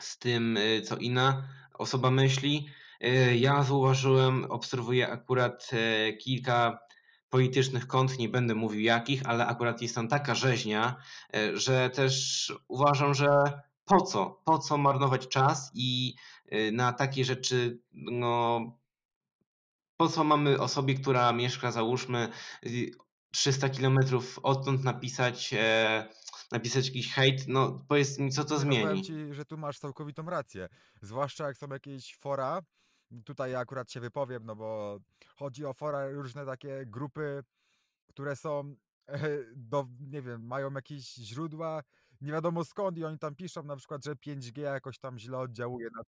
z 0.00 0.18
tym, 0.18 0.58
co 0.84 0.96
inna 0.96 1.48
osoba 1.74 2.10
myśli. 2.10 2.68
Ja 3.34 3.62
zauważyłem, 3.62 4.44
obserwuję 4.44 5.08
akurat 5.08 5.70
kilka 6.18 6.78
politycznych 7.30 7.86
kont, 7.86 8.18
nie 8.18 8.28
będę 8.28 8.54
mówił 8.54 8.80
jakich, 8.80 9.22
ale 9.26 9.46
akurat 9.46 9.82
jest 9.82 9.94
tam 9.94 10.08
taka 10.08 10.34
rzeźnia, 10.34 10.96
e, 11.34 11.56
że 11.56 11.90
też 11.90 12.52
uważam, 12.68 13.14
że 13.14 13.28
po 13.90 14.00
co? 14.00 14.40
Po 14.44 14.58
co 14.58 14.78
marnować 14.78 15.28
czas 15.28 15.70
i 15.74 16.14
e, 16.46 16.72
na 16.72 16.92
takie 16.92 17.24
rzeczy, 17.24 17.80
no 17.92 18.60
po 19.96 20.08
co 20.08 20.24
mamy 20.24 20.60
osobie, 20.60 20.94
która 20.94 21.32
mieszka, 21.32 21.70
załóżmy, 21.72 22.28
300 23.30 23.68
kilometrów 23.68 24.38
odtąd 24.42 24.84
napisać, 24.84 25.54
e, 25.58 26.08
napisać 26.52 26.86
jakiś 26.86 27.14
hejt, 27.14 27.48
no 27.48 27.78
powiedz 27.88 28.18
mi, 28.18 28.30
co 28.30 28.44
to 28.44 28.54
Nie, 28.54 28.64
no 28.64 28.70
powiem 28.70 28.88
zmieni? 28.88 29.02
ci, 29.02 29.34
że 29.34 29.44
tu 29.44 29.56
masz 29.56 29.78
całkowitą 29.78 30.22
rację. 30.22 30.68
Zwłaszcza 31.02 31.46
jak 31.46 31.56
są 31.56 31.68
jakieś 31.68 32.16
fora, 32.16 32.62
tutaj 33.24 33.52
ja 33.52 33.58
akurat 33.58 33.90
się 33.92 34.00
wypowiem, 34.00 34.46
no 34.46 34.56
bo 34.56 34.98
chodzi 35.36 35.64
o 35.64 35.72
fora, 35.72 36.10
różne 36.10 36.46
takie 36.46 36.82
grupy, 36.86 37.42
które 38.08 38.36
są 38.36 38.76
do, 39.56 39.86
nie 40.00 40.22
wiem, 40.22 40.46
mają 40.46 40.72
jakieś 40.72 41.14
źródła, 41.14 41.82
nie 42.20 42.32
wiadomo 42.32 42.64
skąd 42.64 42.98
i 42.98 43.04
oni 43.04 43.18
tam 43.18 43.34
piszą 43.34 43.62
na 43.62 43.76
przykład, 43.76 44.04
że 44.04 44.14
5G 44.14 44.60
jakoś 44.60 44.98
tam 44.98 45.18
źle 45.18 45.38
oddziałuje 45.38 45.88
na 45.96 46.02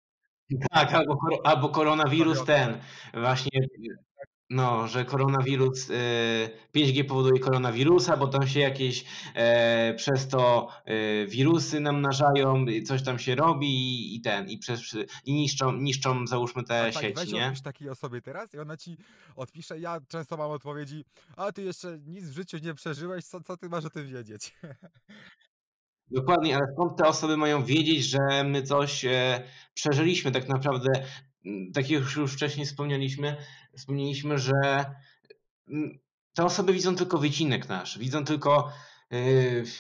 Tak, 0.72 0.94
albo, 0.94 1.18
albo 1.44 1.70
koronawirus 1.70 2.46
ten, 2.46 2.78
właśnie, 3.14 3.62
no, 4.50 4.88
że 4.88 5.06
koronawirus, 5.06 5.90
5G 6.76 7.00
y, 7.00 7.04
powoduje 7.04 7.40
koronawirusa, 7.40 8.18
bo 8.18 8.28
tam 8.28 8.48
się 8.48 8.60
jakieś 8.60 9.06
e, 9.36 9.94
przez 9.94 10.28
to 10.28 10.68
e, 10.86 11.28
wirusy 11.28 11.80
namnażają, 11.80 12.66
coś 12.86 13.04
tam 13.04 13.20
się 13.20 13.36
robi 13.36 13.68
i, 13.68 14.16
i 14.16 14.22
ten, 14.22 14.50
i, 14.50 14.58
przez, 14.58 14.82
i 15.26 15.34
niszczą, 15.34 15.72
niszczą 15.72 16.28
załóżmy 16.28 16.64
te 16.64 16.68
Tak, 16.68 16.94
tak, 16.94 17.04
sieci, 17.04 17.16
weź 17.16 17.32
nie? 17.32 17.54
takiej 17.64 17.90
osobie 17.90 18.22
teraz 18.22 18.54
i 18.54 18.60
ona 18.60 18.78
ci 18.78 18.98
odpisze, 19.36 19.80
ja 19.80 20.00
często 20.08 20.38
mam 20.38 20.52
odpowiedzi, 20.52 21.06
a 21.38 21.52
ty 21.52 21.64
jeszcze 21.64 22.00
nic 22.06 22.26
w 22.26 22.34
życiu 22.34 22.58
nie 22.58 22.74
przeżyłeś, 22.74 23.26
co, 23.26 23.42
co 23.42 23.58
ty 23.58 23.70
masz 23.70 23.86
o 23.86 23.90
tym 23.90 24.08
wiedzieć? 24.08 24.56
Dokładnie, 26.12 26.56
ale 26.56 26.66
skąd 26.74 26.98
te 26.98 27.08
osoby 27.08 27.38
mają 27.38 27.64
wiedzieć, 27.66 28.04
że 28.04 28.44
my 28.44 28.64
coś 28.64 29.06
e, 29.06 29.44
przeżyliśmy 29.74 30.32
tak 30.32 30.50
naprawdę? 30.50 30.90
Tak 31.74 31.90
jak 31.90 32.16
już 32.16 32.34
wcześniej 32.34 32.66
wspomnieliśmy, 32.66 33.38
wspomnieliśmy, 33.78 34.38
że 34.38 34.86
te 36.34 36.46
osoby 36.46 36.74
widzą 36.74 36.96
tylko 36.96 37.18
wycinek 37.18 37.70
nasz, 37.70 37.98
widzą 38.00 38.26
tylko, 38.26 38.72
e, 39.12 39.18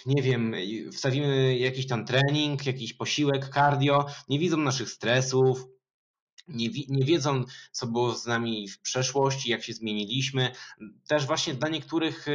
nie 0.05 0.23
wiem, 0.23 0.53
wstawimy 0.91 1.57
jakiś 1.57 1.87
tam 1.87 2.05
trening, 2.05 2.65
jakiś 2.65 2.93
posiłek, 2.93 3.49
cardio, 3.53 4.05
nie 4.29 4.39
widzą 4.39 4.57
naszych 4.57 4.89
stresów, 4.89 5.65
nie, 6.47 6.67
nie 6.89 7.05
wiedzą, 7.05 7.43
co 7.71 7.87
było 7.87 8.15
z 8.15 8.25
nami 8.25 8.69
w 8.69 8.81
przeszłości, 8.81 9.49
jak 9.49 9.63
się 9.63 9.73
zmieniliśmy. 9.73 10.51
Też 11.07 11.25
właśnie 11.25 11.53
dla 11.53 11.69
niektórych 11.69 12.27
e, 12.27 12.31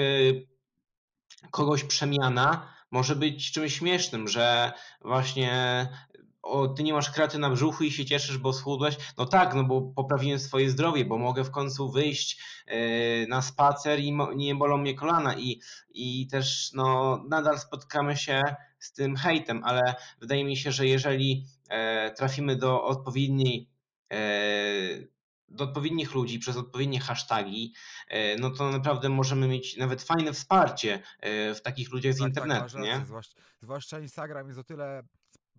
kogoś 1.50 1.84
przemiana 1.84 2.74
może 2.94 3.16
być 3.16 3.52
czymś 3.52 3.74
śmiesznym, 3.74 4.28
że 4.28 4.72
właśnie 5.00 5.50
o, 6.42 6.68
ty 6.68 6.82
nie 6.82 6.92
masz 6.92 7.10
kraty 7.10 7.38
na 7.38 7.50
brzuchu 7.50 7.84
i 7.84 7.90
się 7.90 8.04
cieszysz, 8.04 8.38
bo 8.38 8.52
schudłeś. 8.52 8.96
No 9.18 9.26
tak, 9.26 9.54
no 9.54 9.64
bo 9.64 9.82
poprawiłem 9.82 10.38
swoje 10.38 10.70
zdrowie, 10.70 11.04
bo 11.04 11.18
mogę 11.18 11.44
w 11.44 11.50
końcu 11.50 11.90
wyjść 11.90 12.38
yy, 12.66 13.26
na 13.28 13.42
spacer 13.42 14.00
i 14.00 14.18
nie 14.36 14.54
bolą 14.54 14.76
mnie 14.78 14.94
kolana 14.94 15.36
i, 15.36 15.60
i 15.90 16.26
też 16.26 16.70
no, 16.74 17.20
nadal 17.28 17.58
spotkamy 17.58 18.16
się 18.16 18.42
z 18.78 18.92
tym 18.92 19.16
hejtem, 19.16 19.64
ale 19.64 19.94
wydaje 20.20 20.44
mi 20.44 20.56
się, 20.56 20.72
że 20.72 20.86
jeżeli 20.86 21.46
e, 21.68 22.10
trafimy 22.10 22.56
do 22.56 22.84
odpowiedniej 22.84 23.68
do 25.54 25.64
odpowiednich 25.64 26.14
ludzi, 26.14 26.38
przez 26.38 26.56
odpowiednie 26.56 27.00
hasztagi, 27.00 27.74
no 28.40 28.50
to 28.50 28.70
naprawdę 28.70 29.08
możemy 29.08 29.48
mieć 29.48 29.76
nawet 29.76 30.02
fajne 30.02 30.32
wsparcie 30.32 31.02
w 31.54 31.60
takich 31.64 31.92
ludziach 31.92 32.12
z 32.14 32.18
Tak, 32.18 32.22
tak, 32.22 32.28
internetu, 32.28 32.62
rację. 32.62 32.80
nie? 32.80 33.04
Zwłaszcza, 33.06 33.40
zwłaszcza 33.60 34.00
Instagram 34.00 34.46
jest 34.48 34.60
o 34.60 34.64
tyle 34.64 35.02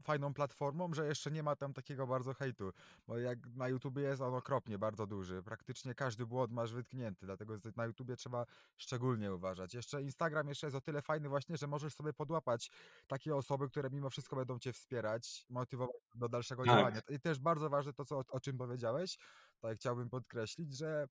fajną 0.04 0.34
platformą, 0.34 0.94
że 0.94 1.08
jeszcze 1.08 1.32
nie 1.32 1.44
ma 1.44 1.56
tam 1.56 1.74
takiego 1.74 2.08
bardzo 2.08 2.34
hejtu, 2.34 2.72
bo 3.08 3.18
jak 3.18 3.40
na 3.56 3.68
YouTubie 3.70 4.02
jest 4.02 4.22
on 4.22 4.34
okropnie 4.34 4.78
bardzo 4.78 5.08
duży, 5.08 5.44
praktycznie 5.44 5.96
każdy 5.96 6.26
błąd 6.26 6.52
masz 6.52 6.74
wytknięty, 6.74 7.26
dlatego 7.26 7.58
na 7.76 7.86
YouTubie 7.86 8.16
trzeba 8.16 8.46
szczególnie 8.78 9.34
uważać. 9.34 9.74
Jeszcze 9.74 10.02
Instagram 10.02 10.48
jeszcze 10.50 10.68
jest 10.68 10.76
o 10.78 10.82
tyle 10.82 11.02
fajny 11.02 11.30
właśnie, 11.30 11.58
że 11.58 11.68
możesz 11.68 11.94
sobie 11.94 12.14
podłapać 12.14 12.72
takie 13.08 13.36
osoby, 13.36 13.70
które 13.70 13.90
mimo 13.90 14.10
wszystko 14.10 14.36
będą 14.36 14.60
cię 14.60 14.74
wspierać, 14.74 15.46
motywować 15.50 15.96
do 16.16 16.30
dalszego 16.30 16.64
Tak. 16.66 16.76
działania. 16.78 17.02
I 17.10 17.20
też 17.20 17.40
bardzo 17.40 17.70
ważne 17.70 17.94
to, 17.94 18.06
co, 18.06 18.22
o 18.30 18.40
czym 18.40 18.58
powiedziałeś, 18.58 19.18
tak 19.66 19.78
chciałbym 19.78 20.10
podkreślić, 20.10 20.78
że 20.78 21.08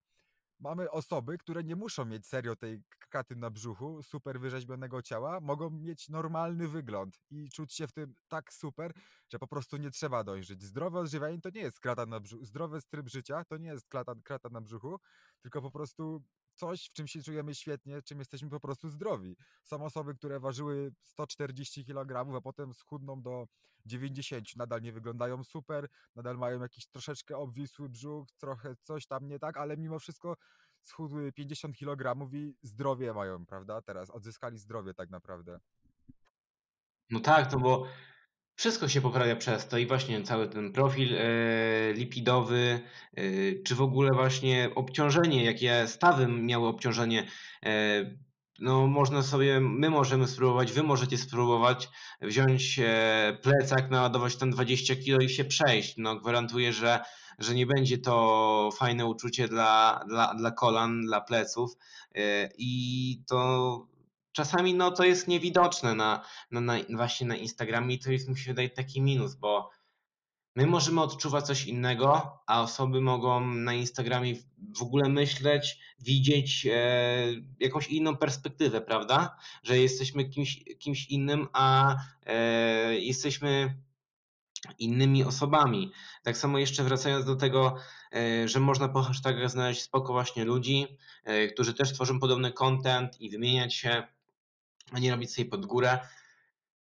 mamy 0.61 0.91
osoby, 0.91 1.39
które 1.39 1.65
nie 1.65 1.77
muszą 1.77 2.05
mieć 2.05 2.27
serio 2.27 2.57
tej 2.57 2.83
kraty 3.11 3.37
na 3.37 3.51
brzuchu, 3.51 4.03
super 4.03 4.41
wyrzeźbionego 4.41 5.03
ciała, 5.03 5.41
mogą 5.41 5.71
mieć 5.71 6.09
normalny 6.09 6.69
wygląd 6.69 7.19
i 7.31 7.49
czuć 7.51 7.75
się 7.75 7.87
w 7.87 7.93
tym 7.93 8.15
tak 8.29 8.53
super, 8.53 8.93
że 9.29 9.39
po 9.39 9.47
prostu 9.47 9.77
nie 9.77 9.91
trzeba 9.91 10.25
dojrzeć. 10.25 10.63
Zdrowe 10.63 11.01
odżywianie 11.01 11.41
to 11.41 11.51
nie 11.51 11.61
jest 11.61 11.81
krata 11.81 12.07
na 12.07 12.21
brzuchu, 12.21 12.45
zdrowy 12.45 12.81
tryb 12.91 13.09
życia 13.09 13.45
to 13.45 13.57
nie 13.57 13.69
jest 13.69 13.87
krata 14.25 14.49
na 14.51 14.61
brzuchu, 14.61 15.01
tylko 15.43 15.63
po 15.63 15.71
prostu 15.71 16.23
coś, 16.55 16.89
w 16.89 16.93
czym 16.93 17.07
się 17.07 17.23
czujemy 17.23 17.55
świetnie, 17.55 18.03
czym 18.03 18.19
jesteśmy 18.19 18.51
po 18.51 18.61
prostu 18.61 18.89
zdrowi. 18.89 19.37
Są 19.65 19.85
osoby, 19.85 20.15
które 20.15 20.41
ważyły 20.41 20.93
140 21.05 21.85
kg, 21.85 22.37
a 22.37 22.41
potem 22.41 22.75
schudną 22.75 23.23
do 23.23 23.47
90, 23.87 24.57
nadal 24.57 24.83
nie 24.83 24.93
wyglądają 24.93 25.45
super, 25.45 25.89
nadal 26.15 26.39
mają 26.39 26.61
jakiś 26.61 26.87
troszeczkę 26.87 27.37
obwisły 27.37 27.89
brzuch, 27.89 28.29
trochę 28.39 28.77
coś 28.83 29.07
tam 29.07 29.29
nie 29.29 29.39
tak, 29.39 29.57
ale 29.57 29.77
mimo 29.77 29.99
wszystko 29.99 30.37
schudły 30.83 31.33
50 31.33 31.77
kg 31.77 32.33
i 32.33 32.55
zdrowie 32.63 33.15
mają, 33.15 33.47
prawda? 33.47 33.83
Teraz 33.83 34.11
odzyskali 34.11 34.59
zdrowie 34.59 34.95
tak 34.95 35.11
naprawdę. 35.11 35.61
No 37.11 37.21
tak, 37.21 37.53
no 37.53 37.59
bo 37.59 37.87
wszystko 38.57 38.89
się 38.89 39.01
poprawia 39.01 39.37
przez 39.37 39.69
to 39.69 39.79
i 39.79 39.87
właśnie 39.87 40.23
cały 40.23 40.49
ten 40.49 40.73
profil 40.73 41.15
e, 41.15 41.93
lipidowy, 41.93 42.81
e, 43.17 43.23
czy 43.65 43.75
w 43.75 43.83
ogóle 43.83 44.11
właśnie 44.15 44.71
obciążenie, 44.75 45.45
jakie 45.45 45.89
stawy 45.89 46.27
miały 46.27 46.69
obciążenie, 46.69 47.27
e, 47.67 48.25
no 48.59 48.87
można 48.87 49.23
sobie, 49.23 49.61
my 49.61 49.91
możemy 49.91 50.29
spróbować, 50.29 50.73
wy 50.73 50.83
możecie 50.83 51.19
spróbować 51.19 51.89
wziąć 52.23 52.81
plecak, 53.43 53.91
naładować 53.91 54.37
tam 54.37 54.51
20 54.51 54.95
kg 54.97 55.25
i 55.25 55.29
się 55.29 55.45
przejść. 55.45 55.95
No 55.99 56.17
gwarantuję, 56.17 56.73
że, 56.73 57.01
że 57.39 57.55
nie 57.55 57.67
będzie 57.67 57.99
to 57.99 58.71
fajne 58.79 59.07
uczucie 59.07 59.49
dla, 59.49 60.05
dla, 60.09 60.35
dla 60.35 60.51
kolan, 60.51 61.07
dla 61.07 61.21
pleców 61.21 61.73
i 62.59 63.23
to 63.29 63.87
czasami 64.35 64.75
no, 64.75 64.91
to 64.91 65.05
jest 65.05 65.29
niewidoczne 65.29 65.95
na, 65.95 66.25
na, 66.51 66.61
na, 66.61 66.75
właśnie 66.97 67.27
na 67.27 67.37
Instagramie 67.37 67.95
i 67.95 67.99
to 67.99 68.13
jest 68.13 68.29
mi 68.29 68.39
się 68.39 68.51
wydaje 68.51 68.71
taki 68.71 69.03
minus, 69.03 69.35
bo 69.35 69.71
my 70.57 70.67
możemy 70.67 71.01
odczuwać 71.01 71.47
coś 71.47 71.65
innego, 71.65 72.39
a 72.47 72.63
osoby 72.63 73.01
mogą 73.01 73.47
na 73.47 73.75
Instagramie 73.75 74.35
w 74.79 74.83
ogóle 74.83 75.09
myśleć, 75.09 75.79
widzieć 75.99 76.67
e, 76.67 77.27
jakąś 77.61 77.89
inną 77.89 78.17
perspektywę, 78.17 78.81
prawda? 78.81 79.37
Że 79.63 79.79
jesteśmy 79.79 80.25
kimś, 80.25 80.65
kimś 80.79 81.07
innym, 81.07 81.49
a 81.53 81.97
e, 82.27 82.95
jesteśmy 82.95 83.75
innymi 84.79 85.25
osobami. 85.25 85.93
Tak 86.23 86.37
samo 86.37 86.59
jeszcze 86.59 86.85
wracając 86.85 87.25
do 87.25 87.37
tego, 87.37 87.77
e, 88.13 88.49
że 88.49 88.61
można 88.61 88.89
po 88.89 89.03
hashtagach 89.03 89.51
znaleźć 89.51 89.83
spoko 89.83 90.13
właśnie 90.13 90.45
ludzi, 90.45 90.87
e, 91.25 91.49
którzy 91.49 91.75
też 91.75 91.93
tworzą 91.93 92.21
podobny 92.21 92.53
content 92.53 93.21
i 93.21 93.31
wymieniać 93.31 93.75
się 93.75 94.14
a 94.93 94.99
nie 94.99 95.11
robić 95.11 95.35
sobie 95.35 95.51
pod 95.51 95.67
górę. 95.67 95.99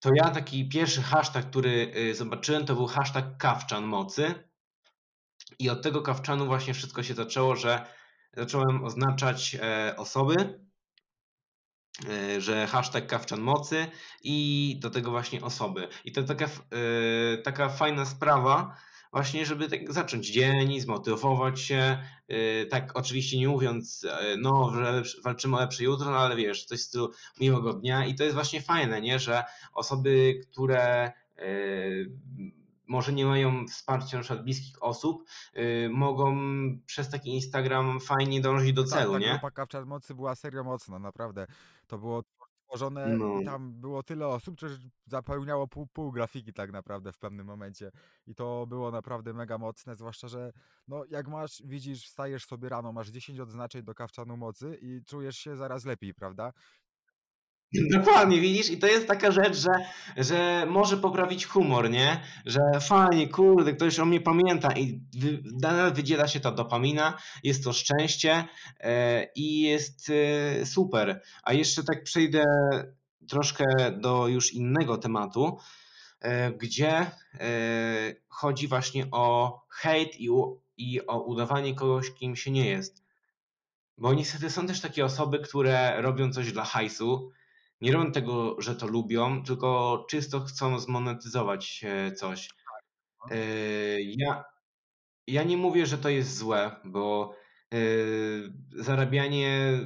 To 0.00 0.10
ja 0.14 0.30
taki 0.30 0.68
pierwszy 0.68 1.02
hashtag, 1.02 1.50
który 1.50 1.92
y, 1.96 2.14
zobaczyłem, 2.14 2.66
to 2.66 2.74
był 2.74 2.86
hashtag 2.86 3.36
kawczan 3.38 3.84
mocy. 3.84 4.34
I 5.58 5.70
od 5.70 5.82
tego 5.82 6.02
kawczanu 6.02 6.46
właśnie 6.46 6.74
wszystko 6.74 7.02
się 7.02 7.14
zaczęło, 7.14 7.56
że 7.56 7.86
zacząłem 8.36 8.84
oznaczać 8.84 9.56
e, 9.62 9.94
osoby, 9.96 10.60
e, 12.08 12.40
że 12.40 12.66
hashtag 12.66 13.06
kawczan 13.06 13.40
mocy 13.40 13.86
i 14.22 14.76
do 14.82 14.90
tego 14.90 15.10
właśnie 15.10 15.42
osoby. 15.42 15.88
I 16.04 16.12
to 16.12 16.22
taka, 16.22 16.44
e, 16.44 16.48
taka 17.38 17.68
fajna 17.68 18.06
sprawa, 18.06 18.76
właśnie, 19.12 19.46
żeby 19.46 19.68
tak 19.68 19.92
zacząć 19.92 20.27
dzień, 20.31 20.81
zmotywować 20.81 21.61
się. 21.61 21.99
Y, 22.31 22.66
tak, 22.70 22.96
oczywiście 22.96 23.38
nie 23.38 23.49
mówiąc, 23.49 24.07
e, 24.11 24.37
no, 24.37 24.73
że 24.75 25.03
walczymy 25.25 25.57
o 25.57 25.61
lepsze 25.61 25.85
jutro, 25.85 26.11
no 26.11 26.16
ale 26.18 26.37
wiesz, 26.37 26.64
coś 26.64 26.79
w 26.79 26.83
stylu 26.83 27.11
miłego 27.40 27.73
dnia 27.73 28.07
i 28.07 28.14
to 28.14 28.25
jest 28.25 28.35
właśnie 28.35 28.62
fajne, 28.62 29.01
nie, 29.01 29.18
że 29.18 29.44
osoby, 29.75 30.40
które 30.53 31.12
y, 31.38 32.11
może 32.87 33.12
nie 33.12 33.27
mają 33.27 33.66
wsparcia 33.66 34.16
na 34.16 34.23
przykład 34.23 34.44
bliskich 34.44 34.83
osób, 34.83 35.25
y, 35.57 35.88
mogą 35.92 36.37
przez 36.87 37.11
taki 37.11 37.31
Instagram 37.35 38.01
fajnie 38.01 38.40
dążyć 38.40 38.73
do 38.73 38.83
Tak, 38.85 38.90
celu, 38.92 39.12
ta 39.12 39.18
nie? 39.18 39.31
grupa 39.31 39.51
Kawczan 39.51 39.87
Mocy 39.87 40.14
była 40.14 40.35
serio 40.35 40.64
mocna, 40.64 40.99
naprawdę. 40.99 41.46
To 41.87 41.99
było 41.99 42.23
tworzone 42.70 43.16
No. 43.16 43.40
i 43.40 43.44
tam 43.44 43.80
było 43.80 44.02
tyle 44.02 44.26
osób, 44.28 44.61
że 44.61 44.68
zapełniało 45.06 45.68
pół, 45.68 45.87
pół 45.87 46.12
grafiki 46.12 46.52
tak 46.52 46.72
naprawdę 46.72 47.12
w 47.12 47.18
pewnym 47.18 47.46
momencie. 47.46 47.90
I 48.26 48.35
to 48.35 48.66
było 48.66 48.90
naprawdę 48.90 49.33
mega 49.35 49.59
mocne, 49.59 49.96
zwłaszcza, 49.96 50.28
że 50.28 50.52
no 50.88 51.04
jak 51.11 51.28
masz, 51.28 51.62
widzisz, 51.64 52.04
wstajesz 52.06 52.44
sobie 52.46 52.68
rano, 52.68 52.92
masz 52.92 53.09
10 53.09 53.40
odznaczeń 53.40 53.83
do 53.83 53.94
kawczanu 53.94 54.37
mocy 54.37 54.78
i 54.83 55.04
czujesz 55.04 55.37
się 55.38 55.56
zaraz 55.56 55.85
lepiej, 55.85 56.14
prawda? 56.14 56.52
Dokładnie, 57.96 58.40
widzisz? 58.40 58.70
I 58.70 58.78
to 58.78 58.87
jest 58.87 59.06
taka 59.06 59.30
rzecz, 59.30 59.56
że, 59.56 59.70
że 60.16 60.66
może 60.68 60.96
poprawić 60.96 61.46
humor, 61.46 61.90
nie? 61.90 62.20
Że 62.46 62.61
fajnie, 62.80 63.28
kurde, 63.28 63.72
ktoś 63.72 63.98
o 63.98 64.04
mnie 64.04 64.20
pamięta 64.20 64.72
i 64.72 65.00
wy, 65.18 65.42
nadal 65.62 65.92
wydziela 65.92 66.28
się 66.28 66.40
ta 66.40 66.50
dopamina, 66.50 67.18
jest 67.44 67.64
to 67.64 67.72
szczęście 67.72 68.44
e, 68.80 69.26
i 69.35 69.61
jest 69.61 70.11
e, 70.11 70.66
super. 70.66 71.22
A 71.42 71.52
jeszcze 71.52 71.83
tak 71.85 72.04
przejdę 72.04 72.44
troszkę 73.28 73.64
do 74.00 74.28
już 74.28 74.52
innego 74.52 74.98
tematu, 74.98 75.59
e, 76.20 76.52
gdzie 76.52 76.90
e, 76.90 77.11
chodzi 78.28 78.68
właśnie 78.68 79.06
o 79.11 79.56
hejt 79.68 80.20
i, 80.20 80.28
i 80.76 81.06
o 81.06 81.20
udawanie 81.20 81.74
kogoś, 81.74 82.11
kim 82.11 82.37
się 82.37 82.50
nie 82.50 82.68
jest. 82.68 83.04
Bo 83.98 84.14
niestety 84.14 84.50
są 84.50 84.66
też 84.66 84.80
takie 84.80 85.04
osoby, 85.04 85.38
które 85.38 86.02
robią 86.02 86.33
coś 86.33 86.52
dla 86.52 86.64
hajsu, 86.64 87.30
nie 87.81 87.93
robią 87.93 88.12
tego, 88.12 88.57
że 88.59 88.77
to 88.77 88.87
lubią, 88.87 89.43
tylko 89.43 90.05
czysto 90.11 90.40
chcą 90.40 90.79
zmonetyzować 90.79 91.85
e, 91.85 92.12
coś. 92.12 92.49
Tak, 92.49 92.85
no. 93.31 93.37
E, 93.37 93.40
ja, 94.01 94.45
ja 95.27 95.43
nie 95.43 95.57
mówię, 95.57 95.87
że 95.87 95.99
to 95.99 96.09
jest 96.09 96.37
złe, 96.37 96.77
bo 96.85 97.35
e, 97.73 97.79
zarabianie 98.83 99.79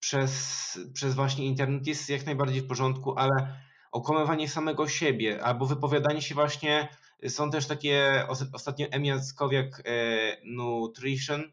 przez, 0.00 0.78
przez 0.94 1.14
właśnie 1.14 1.46
internet 1.46 1.86
jest 1.86 2.08
jak 2.08 2.26
najbardziej 2.26 2.62
w 2.62 2.66
porządku, 2.66 3.18
ale 3.18 3.60
okłamywanie 3.92 4.48
samego 4.48 4.88
siebie 4.88 5.44
albo 5.44 5.66
wypowiadanie 5.66 6.22
się 6.22 6.34
właśnie, 6.34 6.88
są 7.28 7.50
też 7.50 7.66
takie, 7.66 8.26
ostatnio 8.52 8.86
Skowiak 9.22 9.82
Nutrition, 10.44 11.52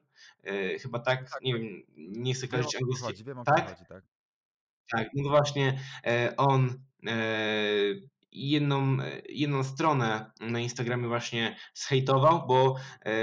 chyba 0.81 0.99
tak, 0.99 1.29
Tak, 1.29 1.41
nie 1.41 1.53
tak. 1.53 1.61
wiem, 1.61 1.83
nie 1.97 2.33
chcę 2.33 2.47
kojarzyć 2.47 2.75
angielskiego. 2.75 3.43
Tak? 3.45 3.87
tak. 3.87 4.12
Tak, 4.91 5.09
no 5.15 5.29
właśnie 5.29 5.79
e, 6.05 6.33
on 6.37 6.83
e, 7.07 7.15
jedną, 8.31 8.97
jedną 9.29 9.63
stronę 9.63 10.31
na 10.41 10.59
Instagramie 10.59 11.07
właśnie 11.07 11.55
zhejtował, 11.73 12.47
bo, 12.47 12.75
e, 13.05 13.13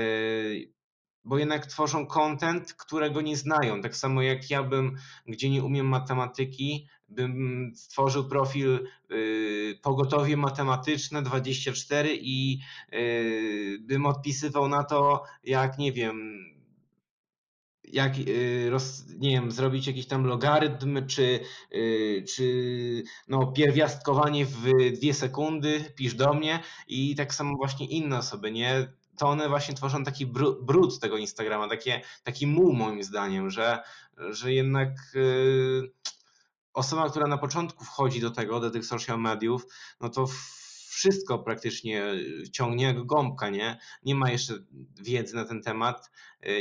bo 1.25 1.39
jednak 1.39 1.67
tworzą 1.67 2.07
content, 2.07 2.75
którego 2.75 3.21
nie 3.21 3.37
znają. 3.37 3.83
Tak 3.83 3.97
samo 3.97 4.23
jak 4.23 4.51
ja 4.51 4.63
bym, 4.63 4.97
gdzie 5.27 5.51
nie 5.51 5.65
umiem 5.65 5.87
matematyki, 5.87 6.89
bym 7.09 7.73
stworzył 7.75 8.29
profil 8.29 8.89
pogotowie 9.83 10.37
matematyczne 10.37 11.23
24 11.23 12.19
i 12.21 12.61
bym 13.81 14.07
odpisywał 14.07 14.69
na 14.69 14.85
to, 14.85 15.25
jak 15.45 15.79
nie 15.79 15.93
wiem, 15.93 16.45
jak 17.93 18.19
y, 18.19 18.71
roz, 18.71 19.05
nie 19.19 19.31
wiem, 19.31 19.51
zrobić 19.51 19.87
jakiś 19.87 20.07
tam 20.07 20.25
logarytm, 20.25 21.07
czy, 21.07 21.41
y, 21.75 22.25
czy 22.35 23.03
no, 23.29 23.47
pierwiastkowanie 23.47 24.47
w 24.47 24.63
dwie 24.95 25.15
sekundy, 25.15 25.85
pisz 25.97 26.15
do 26.15 26.35
mnie 26.35 26.63
i 26.89 27.15
tak 27.17 27.35
samo 27.35 27.57
właśnie 27.57 27.87
inne 27.87 28.19
osoby, 28.19 28.53
nie? 28.53 28.93
To 29.19 29.29
one 29.29 29.49
właśnie 29.49 29.75
tworzą 29.75 30.05
taki 30.05 30.27
brud 30.63 31.01
tego 31.01 31.17
Instagrama, 31.17 31.69
takie, 31.69 32.01
taki 32.23 32.47
muł 32.47 32.73
moim 32.73 33.03
zdaniem, 33.03 33.51
że, 33.51 33.83
że 34.31 34.53
jednak 34.53 34.89
yy, 35.15 35.93
osoba, 36.73 37.11
która 37.11 37.27
na 37.27 37.39
początku 37.39 37.85
wchodzi 37.85 38.21
do 38.21 38.31
tego, 38.31 38.61
do 38.61 38.71
tych 38.71 38.87
social 38.87 39.21
mediów, 39.21 39.67
no 40.01 40.09
to 40.09 40.27
wszystko 40.91 41.39
praktycznie 41.39 42.05
ciągnie 42.53 42.85
jak 42.85 43.07
gąbka, 43.07 43.49
nie? 43.49 43.79
Nie 44.05 44.15
ma 44.15 44.31
jeszcze 44.31 44.55
wiedzy 45.01 45.37
na 45.37 45.45
ten 45.45 45.63
temat 45.63 46.11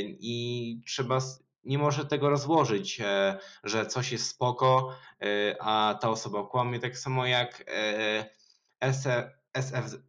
i 0.08 0.80
trzeba 0.86 1.18
nie 1.64 1.78
może 1.78 2.06
tego 2.06 2.30
rozłożyć, 2.30 3.02
że 3.64 3.86
coś 3.86 4.12
jest 4.12 4.28
spoko, 4.28 4.96
a 5.60 5.98
ta 6.00 6.10
osoba 6.10 6.46
kłamie, 6.46 6.80
tak 6.80 6.98
samo 6.98 7.26
jak 7.26 7.64
SF, 8.80 10.00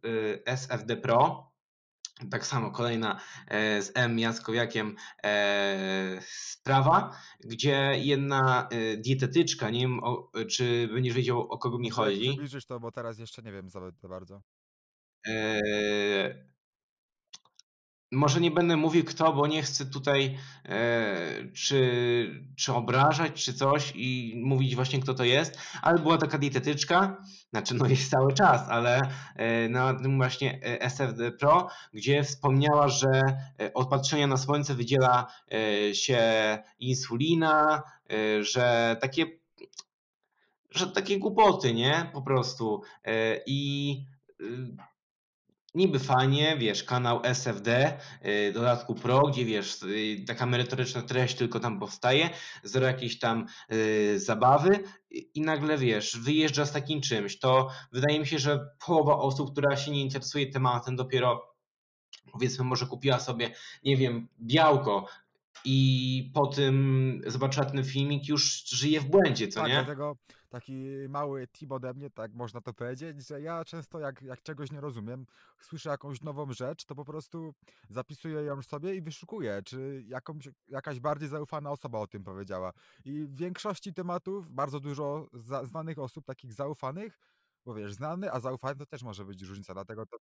SFD 0.46 0.96
Pro, 0.96 1.51
tak 2.30 2.46
samo 2.46 2.70
kolejna 2.70 3.20
e, 3.48 3.82
z 3.82 3.92
M 3.94 4.18
Jackowiakiem 4.18 4.96
e, 5.24 6.20
sprawa, 6.20 7.16
gdzie 7.40 7.92
jedna 7.96 8.68
e, 8.70 8.96
dietetyczka, 8.96 9.70
nie 9.70 9.80
wiem 9.80 10.04
o, 10.04 10.30
czy 10.50 10.88
będziesz 10.94 11.14
wiedział 11.14 11.40
o 11.40 11.58
kogo 11.58 11.78
mi 11.78 11.90
chodzi. 11.90 12.28
Przybliżysz 12.28 12.66
to, 12.66 12.80
bo 12.80 12.92
teraz 12.92 13.18
jeszcze 13.18 13.42
nie 13.42 13.52
wiem 13.52 13.70
za 13.70 13.80
bardzo. 14.02 14.42
Może 18.12 18.40
nie 18.40 18.50
będę 18.50 18.76
mówił 18.76 19.04
kto, 19.04 19.32
bo 19.32 19.46
nie 19.46 19.62
chcę 19.62 19.86
tutaj 19.86 20.38
e, 20.64 21.16
czy, 21.52 22.44
czy 22.56 22.72
obrażać, 22.72 23.44
czy 23.44 23.54
coś 23.54 23.92
i 23.94 24.34
mówić 24.44 24.74
właśnie 24.74 25.00
kto 25.00 25.14
to 25.14 25.24
jest, 25.24 25.58
ale 25.82 25.98
była 25.98 26.18
taka 26.18 26.38
dietetyczka, 26.38 27.16
znaczy 27.50 27.74
no 27.74 27.86
jest 27.86 28.10
cały 28.10 28.32
czas, 28.32 28.68
ale 28.68 29.00
e, 29.36 29.68
na 29.68 29.94
tym 29.94 30.16
właśnie 30.16 30.60
e, 30.62 30.80
SFD 30.82 31.32
Pro, 31.32 31.68
gdzie 31.92 32.24
wspomniała, 32.24 32.88
że 32.88 33.08
e, 33.60 33.74
od 33.74 33.88
patrzenia 33.88 34.26
na 34.26 34.36
słońce 34.36 34.74
wydziela 34.74 35.26
e, 35.52 35.94
się 35.94 36.18
insulina, 36.78 37.82
e, 38.10 38.44
że 38.44 38.96
takie 39.00 39.26
że 40.70 40.86
takie 40.86 41.18
głupoty, 41.18 41.74
nie? 41.74 42.10
Po 42.12 42.22
prostu. 42.22 42.82
I 43.46 44.04
y, 44.40 44.76
niby 45.74 45.98
fajnie, 45.98 46.56
wiesz, 46.56 46.84
kanał 46.84 47.20
SFD, 47.22 47.98
y, 48.26 48.52
dodatku 48.52 48.94
Pro, 48.94 49.20
gdzie 49.20 49.44
wiesz, 49.44 49.82
y, 49.82 50.24
taka 50.26 50.46
merytoryczna 50.46 51.02
treść 51.02 51.34
tylko 51.34 51.60
tam 51.60 51.80
powstaje, 51.80 52.30
zero 52.62 52.86
jakiejś 52.86 53.18
tam 53.18 53.46
y, 53.72 54.20
zabawy 54.20 54.84
i 55.10 55.40
nagle 55.40 55.78
wiesz, 55.78 56.18
wyjeżdża 56.18 56.66
z 56.66 56.72
takim 56.72 57.00
czymś. 57.00 57.38
To 57.38 57.68
wydaje 57.92 58.20
mi 58.20 58.26
się, 58.26 58.38
że 58.38 58.68
połowa 58.86 59.16
osób, 59.16 59.52
która 59.52 59.76
się 59.76 59.90
nie 59.90 60.02
interesuje 60.02 60.46
tematem, 60.46 60.96
dopiero 60.96 61.52
powiedzmy 62.32 62.64
może 62.64 62.86
kupiła 62.86 63.20
sobie, 63.20 63.54
nie 63.84 63.96
wiem, 63.96 64.28
białko, 64.40 65.06
i 65.64 66.30
po 66.34 66.46
tym 66.46 67.20
zobaczyła 67.26 67.66
ten 67.66 67.84
filmik, 67.84 68.28
już 68.28 68.64
żyje 68.68 69.00
w 69.00 69.10
błędzie, 69.10 69.48
co 69.48 69.60
Tak, 69.60 69.68
nie? 69.68 69.74
dlatego 69.74 70.16
taki 70.48 70.86
mały 71.08 71.48
tip 71.48 71.72
ode 71.72 71.94
mnie, 71.94 72.10
tak 72.10 72.34
można 72.34 72.60
to 72.60 72.72
powiedzieć, 72.72 73.26
że 73.26 73.40
ja 73.40 73.64
często 73.64 73.98
jak, 73.98 74.22
jak 74.22 74.42
czegoś 74.42 74.72
nie 74.72 74.80
rozumiem, 74.80 75.26
słyszę 75.60 75.90
jakąś 75.90 76.20
nową 76.20 76.52
rzecz, 76.52 76.84
to 76.84 76.94
po 76.94 77.04
prostu 77.04 77.54
zapisuję 77.88 78.42
ją 78.42 78.62
sobie 78.62 78.94
i 78.94 79.02
wyszukuję, 79.02 79.62
czy 79.64 80.04
jakąś, 80.06 80.48
jakaś 80.68 81.00
bardziej 81.00 81.28
zaufana 81.28 81.70
osoba 81.70 81.98
o 81.98 82.06
tym 82.06 82.24
powiedziała. 82.24 82.72
I 83.04 83.12
w 83.24 83.36
większości 83.36 83.94
tematów 83.94 84.50
bardzo 84.50 84.80
dużo 84.80 85.28
za, 85.32 85.64
znanych 85.64 85.98
osób, 85.98 86.24
takich 86.24 86.52
zaufanych, 86.52 87.18
bo 87.64 87.74
wiesz, 87.74 87.92
znany, 87.94 88.32
a 88.32 88.40
zaufany 88.40 88.76
to 88.76 88.86
też 88.86 89.02
może 89.02 89.24
być 89.24 89.42
różnica, 89.42 89.74
dlatego 89.74 90.06
to 90.06 90.16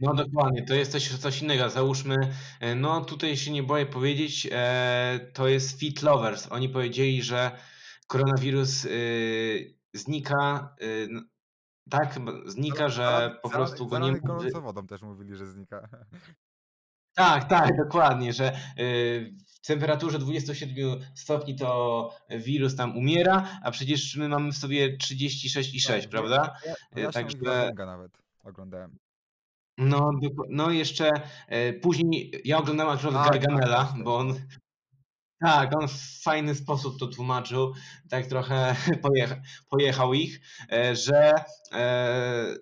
No 0.00 0.14
dokładnie, 0.14 0.62
to 0.62 0.74
jest 0.74 0.92
coś, 0.92 1.08
coś 1.08 1.42
innego. 1.42 1.70
Załóżmy, 1.70 2.16
e, 2.60 2.74
no 2.74 3.04
tutaj 3.04 3.36
się 3.36 3.52
nie 3.52 3.62
boję 3.62 3.86
powiedzieć, 3.86 4.48
e, 4.52 5.30
to 5.32 5.48
jest 5.48 5.78
Fit 5.78 6.02
Lovers. 6.02 6.52
Oni 6.52 6.68
powiedzieli, 6.68 7.22
że 7.22 7.50
koronawirus 8.06 8.84
y, 8.84 9.74
znika, 9.94 10.74
y, 10.82 11.08
tak, 11.90 12.18
znika, 12.46 12.88
że 12.88 13.38
po 13.42 13.50
prostu 13.50 13.86
go 13.86 13.98
nie 13.98 14.20
gorącą 14.20 14.60
wodą 14.60 14.86
też 14.86 15.02
mówili, 15.02 15.36
że 15.36 15.46
znika. 15.46 15.88
Tak, 17.18 17.48
tak, 17.48 17.76
dokładnie, 17.76 18.32
że 18.32 18.56
w 19.46 19.66
temperaturze 19.66 20.18
27 20.18 21.00
stopni 21.14 21.56
to 21.56 22.10
wirus 22.30 22.76
tam 22.76 22.96
umiera, 22.96 23.60
a 23.62 23.70
przecież 23.70 24.16
my 24.16 24.28
mamy 24.28 24.52
w 24.52 24.56
sobie 24.56 24.96
36,6, 24.96 26.00
Tak, 26.00 26.10
prawda? 26.10 26.56
ja- 26.96 27.06
ich 27.06 27.12
Także 27.12 27.72
nawet 27.76 28.12
oglądałem. 28.44 28.98
No, 29.78 30.10
no 30.48 30.70
jeszcze 30.70 31.12
e, 31.48 31.72
później 31.72 32.42
ja 32.44 32.58
oglądałem 32.58 32.98
akurat 32.98 33.14
Tak, 33.14 33.32
tak, 33.32 33.42
Gargamela, 33.42 33.84
też, 33.84 33.92
też. 33.94 34.02
bo 34.02 34.16
on 34.16 34.34
tak, 35.40 35.76
on 35.76 35.88
w 35.88 36.22
fajny 36.22 36.54
sposób 36.54 36.98
to 36.98 37.06
tłumaczył, 37.06 37.74
tak 38.10 38.26
trochę 38.26 38.76
pojecha, 39.02 39.36
pojechał 39.68 40.14
ich, 40.14 40.40
e, 40.72 40.96
że 40.96 41.34
e, 41.72 42.56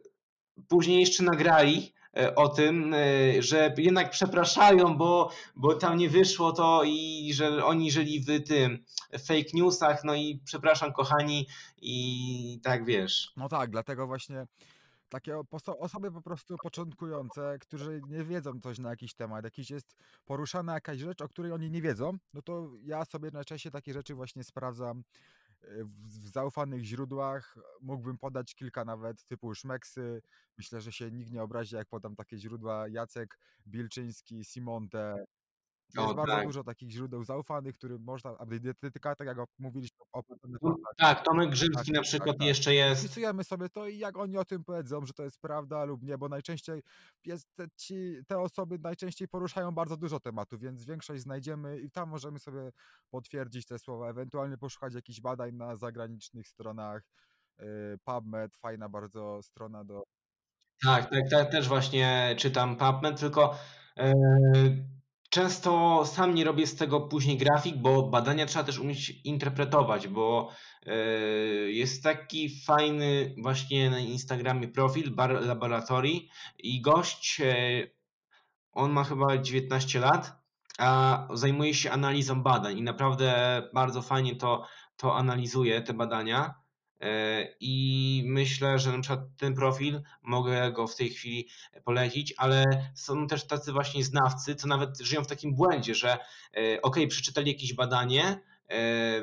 później 0.68 1.00
jeszcze 1.00 1.22
nagrali 1.22 1.94
o 2.36 2.48
tym, 2.48 2.94
że 3.38 3.74
jednak 3.78 4.10
przepraszają, 4.10 4.96
bo, 4.96 5.30
bo 5.56 5.74
tam 5.74 5.98
nie 5.98 6.08
wyszło 6.10 6.52
to 6.52 6.82
i 6.84 7.30
że 7.34 7.64
oni 7.64 7.90
żyli 7.90 8.20
w 8.20 8.44
tym 8.44 8.84
fake 9.18 9.50
newsach, 9.54 10.04
no 10.04 10.14
i 10.14 10.40
przepraszam 10.44 10.92
kochani 10.92 11.46
i 11.82 12.60
tak 12.62 12.84
wiesz. 12.84 13.32
No 13.36 13.48
tak, 13.48 13.70
dlatego 13.70 14.06
właśnie 14.06 14.46
takie 15.14 15.40
osoby 15.78 16.12
po 16.12 16.22
prostu 16.22 16.56
początkujące, 16.62 17.58
którzy 17.60 18.00
nie 18.08 18.24
wiedzą 18.24 18.60
coś 18.60 18.78
na 18.78 18.90
jakiś 18.90 19.14
temat, 19.14 19.44
jakiś 19.44 19.70
jest 19.70 19.96
poruszana 20.24 20.74
jakaś 20.74 20.98
rzecz, 20.98 21.22
o 21.22 21.28
której 21.28 21.52
oni 21.52 21.70
nie 21.70 21.82
wiedzą, 21.82 22.18
no 22.32 22.42
to 22.42 22.70
ja 22.82 23.04
sobie 23.04 23.30
najczęściej 23.30 23.72
takie 23.72 23.92
rzeczy 23.92 24.14
właśnie 24.14 24.44
sprawdzam 24.44 25.04
e, 25.62 25.66
w 25.84 26.28
zaufanych 26.28 26.84
źródłach. 26.84 27.58
Mógłbym 27.80 28.18
podać 28.18 28.54
kilka 28.54 28.84
nawet 28.84 29.24
typu 29.24 29.54
Szmeksy. 29.54 30.22
Myślę, 30.58 30.80
że 30.80 30.92
się 30.92 31.10
nikt 31.10 31.30
nie 31.30 31.42
obrazi, 31.42 31.76
jak 31.76 31.88
podam 31.88 32.16
takie 32.16 32.38
źródła. 32.38 32.88
Jacek 32.88 33.38
Bilczyński, 33.66 34.44
Simonte. 34.44 35.24
Jest 35.98 36.10
O, 36.10 36.14
bardzo 36.14 36.32
tak. 36.34 36.46
dużo 36.46 36.64
takich 36.64 36.90
źródeł 36.90 37.24
zaufanych, 37.24 37.74
którym 37.74 38.02
można, 38.02 38.38
a 38.38 38.46
dietetyka, 38.46 39.14
tak 39.14 39.26
jak 39.26 39.38
mówiliśmy 39.58 39.98
o 40.12 40.22
No, 40.62 40.76
tak, 40.96 41.24
Tomek 41.24 41.44
Tak, 41.44 41.52
Grzymski 41.52 41.92
na 41.92 41.98
tak, 41.98 42.04
przykład 42.04 42.38
tak. 42.38 42.46
jeszcze 42.46 42.74
jest. 42.74 43.04
Wpisujemy 43.04 43.44
sobie 43.44 43.68
to 43.68 43.86
i 43.86 43.98
jak 43.98 44.18
oni 44.18 44.38
o 44.38 44.44
tym 44.44 44.64
powiedzą, 44.64 45.06
że 45.06 45.12
to 45.12 45.22
jest 45.22 45.40
prawda 45.40 45.84
lub 45.84 46.02
nie, 46.02 46.18
bo 46.18 46.28
najczęściej 46.28 46.82
jest 47.24 47.46
te, 47.54 47.66
ci, 47.76 48.16
te 48.28 48.38
osoby 48.38 48.78
najczęściej 48.78 49.28
poruszają 49.28 49.72
bardzo 49.72 49.96
dużo 49.96 50.20
tematów, 50.20 50.60
więc 50.60 50.84
większość 50.84 51.22
znajdziemy 51.22 51.80
i 51.80 51.90
tam 51.90 52.08
możemy 52.08 52.38
sobie 52.38 52.70
potwierdzić 53.10 53.66
te 53.66 53.78
słowa, 53.78 54.10
ewentualnie 54.10 54.58
poszukać 54.58 54.94
jakichś 54.94 55.20
badań 55.20 55.54
na 55.54 55.76
zagranicznych 55.76 56.48
stronach. 56.48 57.02
Yy, 57.58 57.98
PubMed, 58.04 58.56
fajna 58.56 58.88
bardzo 58.88 59.42
strona 59.42 59.84
do. 59.84 60.02
Tak, 60.82 61.10
tak, 61.10 61.30
tak, 61.30 61.50
też 61.50 61.68
właśnie 61.68 62.34
czytam 62.38 62.76
PubMed, 62.76 63.20
tylko 63.20 63.58
e, 63.98 64.12
często 65.34 66.02
sam 66.06 66.34
nie 66.34 66.44
robię 66.44 66.66
z 66.66 66.76
tego 66.76 67.00
później 67.00 67.38
grafik, 67.38 67.76
bo 67.76 68.02
badania 68.02 68.46
trzeba 68.46 68.64
też 68.64 68.78
umieć 68.78 69.10
interpretować, 69.24 70.08
bo 70.08 70.50
e, 70.86 70.96
jest 71.70 72.02
taki 72.02 72.60
fajny 72.60 73.34
właśnie 73.38 73.90
na 73.90 73.98
Instagramie 73.98 74.68
profil 74.68 75.14
Bar 75.14 75.30
Laboratory 75.30 76.10
i 76.58 76.80
gość, 76.80 77.40
e, 77.40 77.54
on 78.72 78.92
ma 78.92 79.04
chyba 79.04 79.38
19 79.38 80.00
lat, 80.00 80.32
a 80.78 81.28
zajmuje 81.32 81.74
się 81.74 81.90
analizą 81.90 82.42
badań 82.42 82.78
i 82.78 82.82
naprawdę 82.82 83.62
bardzo 83.72 84.02
fajnie 84.02 84.36
to, 84.36 84.66
to 84.96 85.16
analizuje, 85.16 85.82
te 85.82 85.94
badania. 85.94 86.63
E, 87.04 87.48
I 87.60 88.22
myślę, 88.26 88.78
że 88.78 88.92
na 88.92 89.00
przykład 89.00 89.20
ten 89.36 89.54
profil 89.54 90.02
mogę 90.22 90.72
go 90.72 90.86
w 90.86 90.96
tej 90.96 91.10
chwili 91.10 91.48
polecić, 91.84 92.34
ale 92.36 92.64
są 92.94 93.26
też 93.26 93.46
tacy 93.46 93.72
właśnie 93.72 94.04
znawcy, 94.04 94.54
co 94.54 94.68
nawet 94.68 95.00
żyją 95.00 95.24
w 95.24 95.26
takim 95.26 95.54
błędzie, 95.54 95.94
że 95.94 96.18
e, 96.56 96.82
ok, 96.82 96.96
przeczytali 97.08 97.52
jakieś 97.52 97.74
badanie, 97.74 98.40
e, 98.70 99.20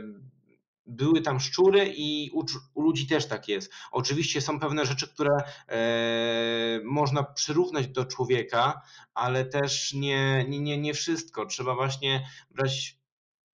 były 0.86 1.22
tam 1.22 1.39
szczury 1.39 1.94
i 1.96 2.30
u, 2.34 2.44
u 2.74 2.82
ludzi 2.82 3.08
też 3.08 3.28
tak 3.28 3.48
jest. 3.48 3.74
Oczywiście 3.91 4.41
są 4.41 4.60
pewne 4.60 4.86
rzeczy, 4.86 5.08
które 5.08 5.36
e, 5.67 6.80
można 6.84 7.24
przyrównać 7.24 7.88
do 7.88 8.06
człowieka, 8.06 8.82
ale 9.13 9.46
też 9.46 9.94
nie, 9.94 10.46
nie, 10.50 10.60
nie, 10.60 10.78
nie 10.78 10.94
wszystko. 10.94 11.46
Trzeba 11.46 11.76
właśnie 11.76 12.28
brać 12.52 12.98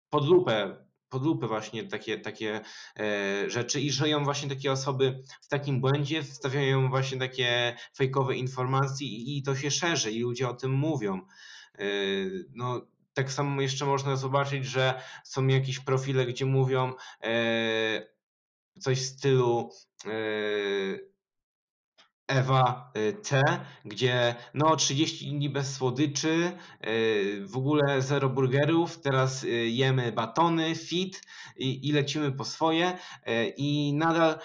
pod 0.09 0.25
lupę 0.25 0.86
pod 1.09 1.23
lupę 1.23 1.47
właśnie 1.47 1.83
takie, 1.83 2.19
takie 2.19 2.61
e, 2.99 3.49
rzeczy 3.49 3.81
i 3.81 3.91
żyją 3.91 4.23
właśnie 4.23 4.49
takie 4.49 4.71
osoby 4.71 5.23
w 5.41 5.47
takim 5.47 5.81
błędzie, 5.81 6.23
wstawiają 6.23 6.89
właśnie 6.89 7.17
takie 7.17 7.75
fejkowe 7.95 8.35
informacje 8.35 9.07
i, 9.07 9.43
to 9.43 9.55
się 9.55 9.71
szerzy 9.71 10.11
i 10.11 10.19
ludzie 10.19 10.49
o 10.49 10.53
tym 10.53 10.71
mówią. 10.71 11.21
E, 11.79 11.85
no, 12.55 12.81
tak 13.13 13.31
samo 13.31 13.61
jeszcze 13.61 13.85
można 13.85 14.15
zobaczyć, 14.15 14.65
że 14.65 15.01
są 15.23 15.47
jakieś 15.47 15.79
profile, 15.79 16.25
gdzie 16.25 16.45
mówią 16.45 16.93
e, 17.23 18.07
coś 18.79 18.99
w 18.99 19.05
stylu 19.05 19.69
Ewa 22.27 22.91
y, 22.97 23.13
T, 23.13 23.41
gdzie 23.85 24.35
no 24.53 24.75
30 24.75 25.31
dni 25.31 25.49
bez 25.49 25.73
słodyczy, 25.73 26.51
y, 26.87 27.45
w 27.45 27.57
ogóle 27.57 28.01
zero 28.01 28.29
burgerów, 28.29 29.01
teraz 29.01 29.43
y, 29.43 29.47
jemy 29.69 30.11
batony, 30.11 30.75
fit 30.75 31.21
i, 31.57 31.87
i 31.87 31.91
lecimy 31.91 32.31
po 32.31 32.45
swoje 32.45 32.97
i 33.57 33.93
nadal 33.93 34.39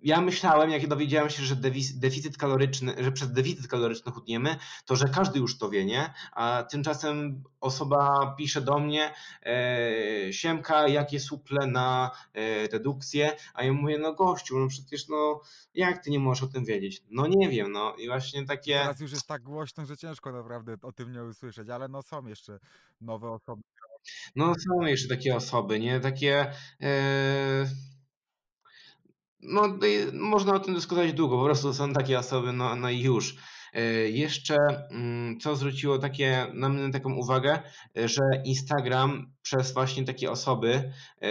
ja 0.00 0.20
myślałem, 0.20 0.70
jak 0.70 0.86
dowiedziałem 0.86 1.30
się, 1.30 1.42
że 1.42 1.56
deficyt 1.94 2.36
kaloryczny, 2.36 2.94
że 2.98 3.12
przez 3.12 3.32
deficyt 3.32 3.68
kaloryczny 3.68 4.12
chudniemy, 4.12 4.56
to 4.84 4.96
że 4.96 5.08
każdy 5.08 5.38
już 5.38 5.58
to 5.58 5.70
wie, 5.70 5.84
nie? 5.84 6.14
A 6.32 6.64
tymczasem 6.70 7.42
osoba 7.60 8.34
pisze 8.38 8.60
do 8.60 8.78
mnie, 8.78 9.14
e, 9.42 10.32
Siemka, 10.32 10.88
jakie 10.88 11.20
suple 11.20 11.66
na 11.66 12.10
e, 12.34 12.68
redukcję, 12.68 13.36
a 13.54 13.64
ja 13.64 13.72
mówię, 13.72 13.98
no 13.98 14.14
gościu, 14.14 14.58
no 14.58 14.68
przecież 14.68 15.08
no 15.08 15.40
jak 15.74 16.04
ty 16.04 16.10
nie 16.10 16.18
możesz 16.18 16.44
o 16.44 16.52
tym 16.52 16.64
wiedzieć? 16.64 17.02
No 17.10 17.26
nie 17.26 17.48
wiem, 17.48 17.72
no 17.72 17.94
i 17.94 18.06
właśnie 18.06 18.46
takie... 18.46 18.74
Teraz 18.74 19.00
już 19.00 19.12
jest 19.12 19.26
tak 19.26 19.42
głośno, 19.42 19.86
że 19.86 19.96
ciężko 19.96 20.32
naprawdę 20.32 20.74
o 20.82 20.92
tym 20.92 21.12
nie 21.12 21.24
usłyszeć, 21.24 21.68
ale 21.68 21.88
no 21.88 22.02
są 22.02 22.26
jeszcze 22.26 22.58
nowe 23.00 23.30
osoby. 23.30 23.62
No 24.36 24.54
są 24.54 24.86
jeszcze 24.86 25.08
takie 25.08 25.36
osoby, 25.36 25.80
nie? 25.80 26.00
Takie... 26.00 26.52
E 26.82 27.66
no, 29.40 29.78
można 30.12 30.54
o 30.54 30.60
tym 30.60 30.74
dyskutować 30.74 31.12
długo, 31.12 31.38
po 31.38 31.44
prostu 31.44 31.74
są 31.74 31.92
takie 31.92 32.18
osoby, 32.18 32.52
no, 32.52 32.76
no 32.76 32.90
i 32.90 33.00
już. 33.00 33.36
E, 33.72 33.82
jeszcze 34.10 34.56
mm, 34.90 35.40
co 35.40 35.56
zwróciło 35.56 35.98
takie, 35.98 36.46
na 36.54 36.68
mnie 36.68 36.92
taką 36.92 37.14
uwagę, 37.14 37.62
e, 37.96 38.08
że 38.08 38.22
Instagram 38.44 39.32
przez 39.42 39.72
właśnie 39.72 40.04
takie 40.04 40.30
osoby 40.30 40.92
e, 41.22 41.28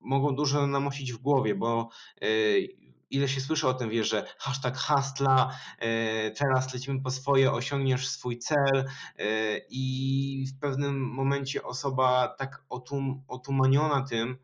mogą 0.00 0.36
dużo 0.36 0.66
namosić 0.66 1.12
w 1.12 1.18
głowie, 1.18 1.54
bo 1.54 1.88
ile 3.10 3.28
się 3.28 3.40
słyszy 3.40 3.68
o 3.68 3.74
tym, 3.74 3.90
wiesz, 3.90 4.08
że 4.08 4.26
hashtag 4.38 4.76
hastla, 4.76 5.58
teraz 6.38 6.74
lecimy 6.74 7.00
po 7.00 7.10
swoje, 7.10 7.52
osiągniesz 7.52 8.08
swój 8.08 8.38
cel 8.38 8.84
i 9.70 10.46
w 10.48 10.60
pewnym 10.60 11.00
momencie 11.00 11.62
osoba 11.62 12.34
tak 12.38 12.64
otum, 12.68 13.22
otumaniona 13.28 14.02
tym, 14.02 14.36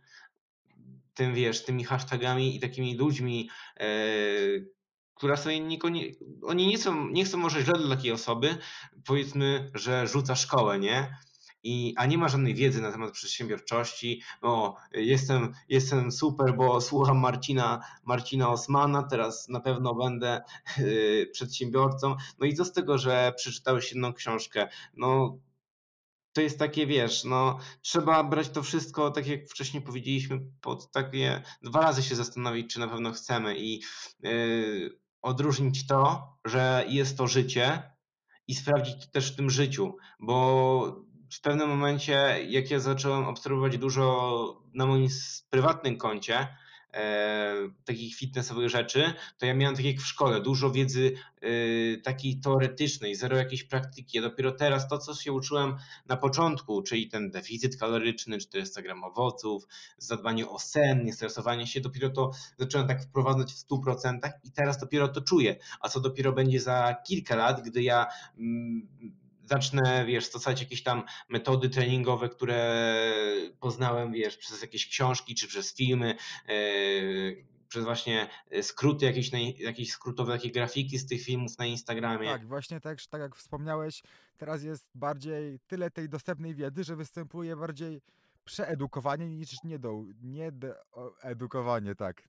tym, 1.14 1.34
wiesz, 1.34 1.64
tymi 1.64 1.84
hashtagami 1.84 2.56
i 2.56 2.60
takimi 2.60 2.96
ludźmi, 2.96 3.50
e, 3.80 3.86
która 5.14 5.36
sobie 5.36 5.78
oni 6.42 6.66
nie 6.66 6.76
chcą, 6.76 7.08
nie 7.08 7.24
chcą 7.24 7.38
może 7.38 7.62
źle 7.62 7.78
dla 7.78 7.96
takiej 7.96 8.12
osoby, 8.12 8.56
powiedzmy, 9.04 9.70
że 9.74 10.06
rzuca 10.06 10.36
szkołę, 10.36 10.78
nie? 10.78 11.16
I, 11.64 11.94
a 11.96 12.06
nie 12.06 12.18
ma 12.18 12.28
żadnej 12.28 12.54
wiedzy 12.54 12.80
na 12.80 12.92
temat 12.92 13.12
przedsiębiorczości. 13.12 14.22
O, 14.40 14.76
jestem, 14.92 15.52
jestem 15.68 16.12
super, 16.12 16.56
bo 16.56 16.80
słucham 16.80 17.18
Marcina, 17.18 17.80
Marcina 18.04 18.50
Osmana, 18.50 19.02
teraz 19.02 19.48
na 19.48 19.60
pewno 19.60 19.94
będę 19.94 20.40
yy, 20.78 21.28
przedsiębiorcą. 21.32 22.16
No 22.38 22.46
i 22.46 22.54
co 22.54 22.64
z 22.64 22.72
tego, 22.72 22.98
że 22.98 23.32
przeczytałeś 23.36 23.92
jedną 23.92 24.12
książkę? 24.12 24.68
No, 24.94 25.38
to 26.32 26.40
jest 26.40 26.58
takie, 26.58 26.86
wiesz, 26.86 27.24
no 27.24 27.58
trzeba 27.82 28.24
brać 28.24 28.48
to 28.48 28.62
wszystko, 28.62 29.10
tak 29.10 29.26
jak 29.26 29.48
wcześniej 29.48 29.82
powiedzieliśmy, 29.82 30.40
pod 30.60 30.90
takie 30.90 31.42
dwa 31.62 31.80
razy 31.80 32.02
się 32.02 32.16
zastanowić, 32.16 32.72
czy 32.72 32.80
na 32.80 32.88
pewno 32.88 33.12
chcemy 33.12 33.58
i 33.58 33.82
yy, 34.22 34.98
odróżnić 35.22 35.86
to, 35.86 36.32
że 36.44 36.84
jest 36.88 37.18
to 37.18 37.26
życie 37.26 37.82
i 38.48 38.54
sprawdzić 38.54 39.06
to 39.06 39.12
też 39.12 39.32
w 39.32 39.36
tym 39.36 39.50
życiu, 39.50 39.96
bo 40.20 41.06
w 41.32 41.40
pewnym 41.40 41.68
momencie, 41.68 42.46
jak 42.48 42.70
ja 42.70 42.80
zacząłem 42.80 43.24
obserwować 43.24 43.78
dużo 43.78 44.62
na 44.74 44.86
moim 44.86 45.08
prywatnym 45.50 45.96
koncie, 45.96 46.56
e, 46.94 47.54
takich 47.84 48.14
fitnessowych 48.14 48.68
rzeczy, 48.68 49.12
to 49.38 49.46
ja 49.46 49.54
miałem 49.54 49.76
tak 49.76 49.84
jak 49.84 49.96
w 49.96 50.06
szkole, 50.06 50.40
dużo 50.40 50.70
wiedzy 50.70 51.12
e, 51.40 51.48
takiej 51.96 52.40
teoretycznej, 52.40 53.14
zero 53.14 53.36
jakiejś 53.36 53.64
praktyki. 53.64 54.16
Ja 54.16 54.22
dopiero 54.22 54.52
teraz 54.52 54.88
to, 54.88 54.98
co 54.98 55.14
się 55.14 55.32
uczyłem 55.32 55.76
na 56.06 56.16
początku, 56.16 56.82
czyli 56.82 57.08
ten 57.08 57.30
deficyt 57.30 57.76
kaloryczny, 57.76 58.38
400 58.38 58.82
gram 58.82 59.04
owoców, 59.04 59.66
zadbanie 59.98 60.48
o 60.48 60.58
sen, 60.58 61.04
niestresowanie 61.04 61.66
się, 61.66 61.80
dopiero 61.80 62.10
to 62.10 62.30
zacząłem 62.58 62.88
tak 62.88 63.02
wprowadzać 63.02 63.52
w 63.52 63.68
100% 63.68 64.18
i 64.44 64.52
teraz 64.52 64.78
dopiero 64.78 65.08
to 65.08 65.20
czuję. 65.20 65.56
A 65.80 65.88
co 65.88 66.00
dopiero 66.00 66.32
będzie 66.32 66.60
za 66.60 66.96
kilka 67.06 67.36
lat, 67.36 67.62
gdy 67.62 67.82
ja 67.82 68.06
mm, 68.38 69.21
zacznę, 69.44 70.04
wiesz, 70.06 70.24
stosować 70.26 70.60
jakieś 70.60 70.82
tam 70.82 71.02
metody 71.28 71.68
treningowe, 71.68 72.28
które 72.28 72.84
poznałem, 73.60 74.12
wiesz, 74.12 74.36
przez 74.36 74.62
jakieś 74.62 74.88
książki 74.88 75.34
czy 75.34 75.48
przez 75.48 75.74
filmy, 75.74 76.16
e, 76.48 76.52
przez 77.68 77.84
właśnie 77.84 78.28
skróty, 78.62 79.06
jakieś, 79.06 79.30
jakieś 79.58 79.90
skrótowe 79.90 80.32
takie 80.32 80.50
grafiki 80.50 80.98
z 80.98 81.06
tych 81.06 81.22
filmów 81.22 81.58
na 81.58 81.66
Instagramie. 81.66 82.28
Tak, 82.28 82.46
właśnie 82.46 82.80
tak, 82.80 82.98
tak 83.10 83.20
jak 83.20 83.36
wspomniałeś, 83.36 84.02
teraz 84.36 84.62
jest 84.62 84.90
bardziej 84.94 85.60
tyle 85.66 85.90
tej 85.90 86.08
dostępnej 86.08 86.54
wiedzy, 86.54 86.84
że 86.84 86.96
występuje 86.96 87.56
bardziej 87.56 88.00
przeedukowanie 88.44 89.28
niż 89.28 89.48
niedoedukowanie, 90.22 91.94
tak. 91.94 92.22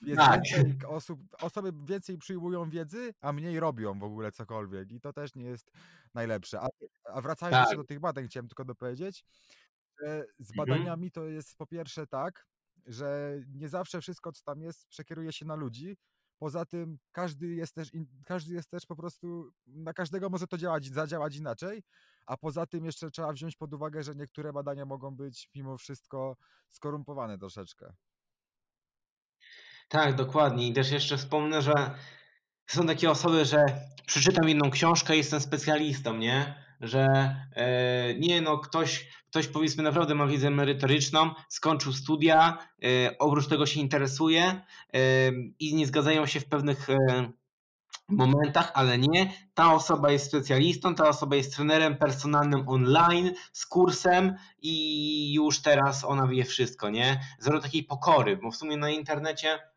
Jest 0.00 0.18
Tak. 0.18 0.40
więcej 0.44 0.78
osób, 0.88 1.20
osoby 1.40 1.72
więcej 1.84 2.18
przyjmują 2.18 2.70
wiedzy, 2.70 3.14
a 3.20 3.32
mniej 3.32 3.60
robią 3.60 3.98
w 3.98 4.04
ogóle 4.04 4.32
cokolwiek 4.32 4.92
i 4.92 5.00
to 5.00 5.12
też 5.12 5.34
nie 5.34 5.44
jest 5.44 5.70
najlepsze. 6.14 6.60
A, 6.60 6.68
a 7.04 7.20
wracając 7.20 7.56
jeszcze 7.56 7.70
Tak. 7.70 7.78
do 7.78 7.84
tych 7.84 8.00
badań, 8.00 8.26
chciałem 8.26 8.48
tylko 8.48 8.64
dopowiedzieć, 8.64 9.24
że 10.02 10.24
z 10.38 10.50
Mhm. 10.50 10.68
badaniami 10.68 11.10
to 11.10 11.24
jest 11.24 11.56
po 11.56 11.66
pierwsze 11.66 12.06
tak, 12.06 12.46
że 12.86 13.38
nie 13.54 13.68
zawsze 13.68 14.00
wszystko, 14.00 14.32
co 14.32 14.42
tam 14.44 14.62
jest, 14.62 14.86
przekieruje 14.88 15.32
się 15.32 15.44
na 15.46 15.54
ludzi. 15.54 15.96
Poza 16.38 16.64
tym 16.64 16.98
każdy 17.12 17.46
jest 17.46 17.74
też, 17.74 17.90
każdy 18.24 18.54
jest 18.54 18.70
też 18.70 18.86
po 18.86 18.96
prostu, 18.96 19.52
na 19.66 19.92
każdego 19.92 20.30
może 20.30 20.46
to 20.46 20.58
działać, 20.58 20.86
zadziałać 20.86 21.36
inaczej, 21.36 21.82
a 22.26 22.36
poza 22.36 22.66
tym 22.66 22.84
jeszcze 22.84 23.10
trzeba 23.10 23.32
wziąć 23.32 23.56
pod 23.56 23.74
uwagę, 23.74 24.02
że 24.02 24.14
niektóre 24.14 24.52
badania 24.52 24.84
mogą 24.86 25.16
być 25.16 25.48
mimo 25.54 25.76
wszystko 25.78 26.36
skorumpowane 26.68 27.38
troszeczkę. 27.38 27.92
Tak, 29.90 30.14
dokładnie. 30.14 30.68
I 30.68 30.72
też 30.72 30.90
jeszcze 30.90 31.16
wspomnę, 31.16 31.62
że 31.62 31.90
są 32.66 32.86
takie 32.86 33.10
osoby, 33.10 33.44
że 33.44 33.64
przeczytam 34.06 34.48
jedną 34.48 34.70
książkę 34.70 35.14
i 35.14 35.18
jestem 35.18 35.40
specjalistą, 35.40 36.16
nie? 36.16 36.54
Że 36.80 37.06
e, 37.56 38.14
nie, 38.14 38.40
no 38.40 38.58
ktoś, 38.58 39.08
ktoś 39.30 39.46
powiedzmy 39.46 39.82
naprawdę 39.82 40.14
ma 40.14 40.26
wiedzę 40.26 40.50
merytoryczną, 40.50 41.30
skończył 41.48 41.92
studia, 41.92 42.58
e, 42.84 43.18
oprócz 43.18 43.48
tego 43.48 43.66
się 43.66 43.80
interesuje 43.80 44.42
e, 44.44 44.60
i 45.58 45.74
nie 45.74 45.86
zgadzają 45.86 46.26
się 46.26 46.40
w 46.40 46.48
pewnych 46.48 46.90
e, 46.90 46.96
momentach, 48.08 48.72
ale 48.74 48.98
nie. 48.98 49.32
Ta 49.54 49.74
osoba 49.74 50.10
jest 50.10 50.26
specjalistą, 50.26 50.94
ta 50.94 51.08
osoba 51.08 51.36
jest 51.36 51.56
trenerem 51.56 51.96
personalnym 51.96 52.68
online 52.68 53.32
z 53.52 53.66
kursem 53.66 54.34
i 54.62 55.34
już 55.34 55.62
teraz 55.62 56.04
ona 56.04 56.26
wie 56.26 56.44
wszystko, 56.44 56.90
nie? 56.90 57.20
Zero 57.38 57.60
takiej 57.60 57.84
pokory, 57.84 58.36
bo 58.36 58.50
w 58.50 58.56
sumie 58.56 58.76
na 58.76 58.90
internecie 58.90 59.69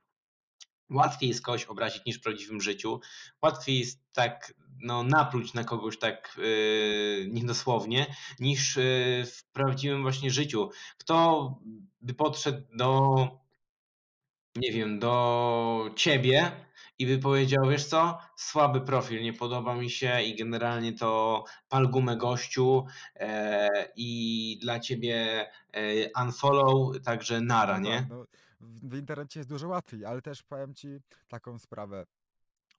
łatwiej 0.94 1.30
jest 1.30 1.42
kogoś 1.42 1.66
obrazić 1.66 2.06
niż 2.06 2.18
w 2.18 2.22
prawdziwym 2.22 2.62
życiu. 2.62 3.00
Łatwiej 3.42 3.80
jest 3.80 4.14
tak 4.14 4.54
no, 4.82 5.04
napluć 5.04 5.54
na 5.54 5.64
kogoś 5.64 6.00
tak 6.00 6.36
yy, 6.38 7.28
niedosłownie, 7.30 8.16
niż 8.40 8.76
yy, 8.76 8.84
w 9.26 9.44
prawdziwym 9.54 10.02
właśnie 10.02 10.32
życiu. 10.32 10.70
Kto 10.98 11.50
by 12.02 12.14
podszedł 12.14 12.62
do, 12.78 13.28
nie 14.56 14.72
wiem, 14.72 15.00
do 15.00 15.90
ciebie 15.96 16.52
i 17.00 17.06
by 17.08 17.18
powiedział, 17.18 17.70
wiesz 17.70 17.86
co, 17.86 18.18
słaby 18.36 18.82
profil, 18.82 19.22
nie 19.24 19.34
podoba 19.34 19.76
mi 19.76 19.90
się 19.90 20.22
i 20.22 20.36
generalnie 20.36 20.94
to 20.94 21.44
pal 21.70 21.88
gumę 21.88 22.18
gościu 22.18 22.86
e, 23.16 23.70
i 23.96 24.60
dla 24.62 24.80
ciebie 24.80 25.48
e, 25.72 26.24
unfollow, 26.24 27.02
także 27.06 27.42
nara, 27.42 27.80
No 27.80 27.90
tak, 27.90 27.94
nie? 27.94 28.08
no, 28.10 28.26
w, 28.64 28.90
w 28.90 28.98
internecie 28.98 29.40
jest 29.40 29.50
dużo 29.50 29.68
łatwiej, 29.68 30.06
ale 30.06 30.22
też 30.22 30.44
powiem 30.44 30.74
ci 30.74 31.00
taką 31.28 31.60
sprawę. 31.60 32.06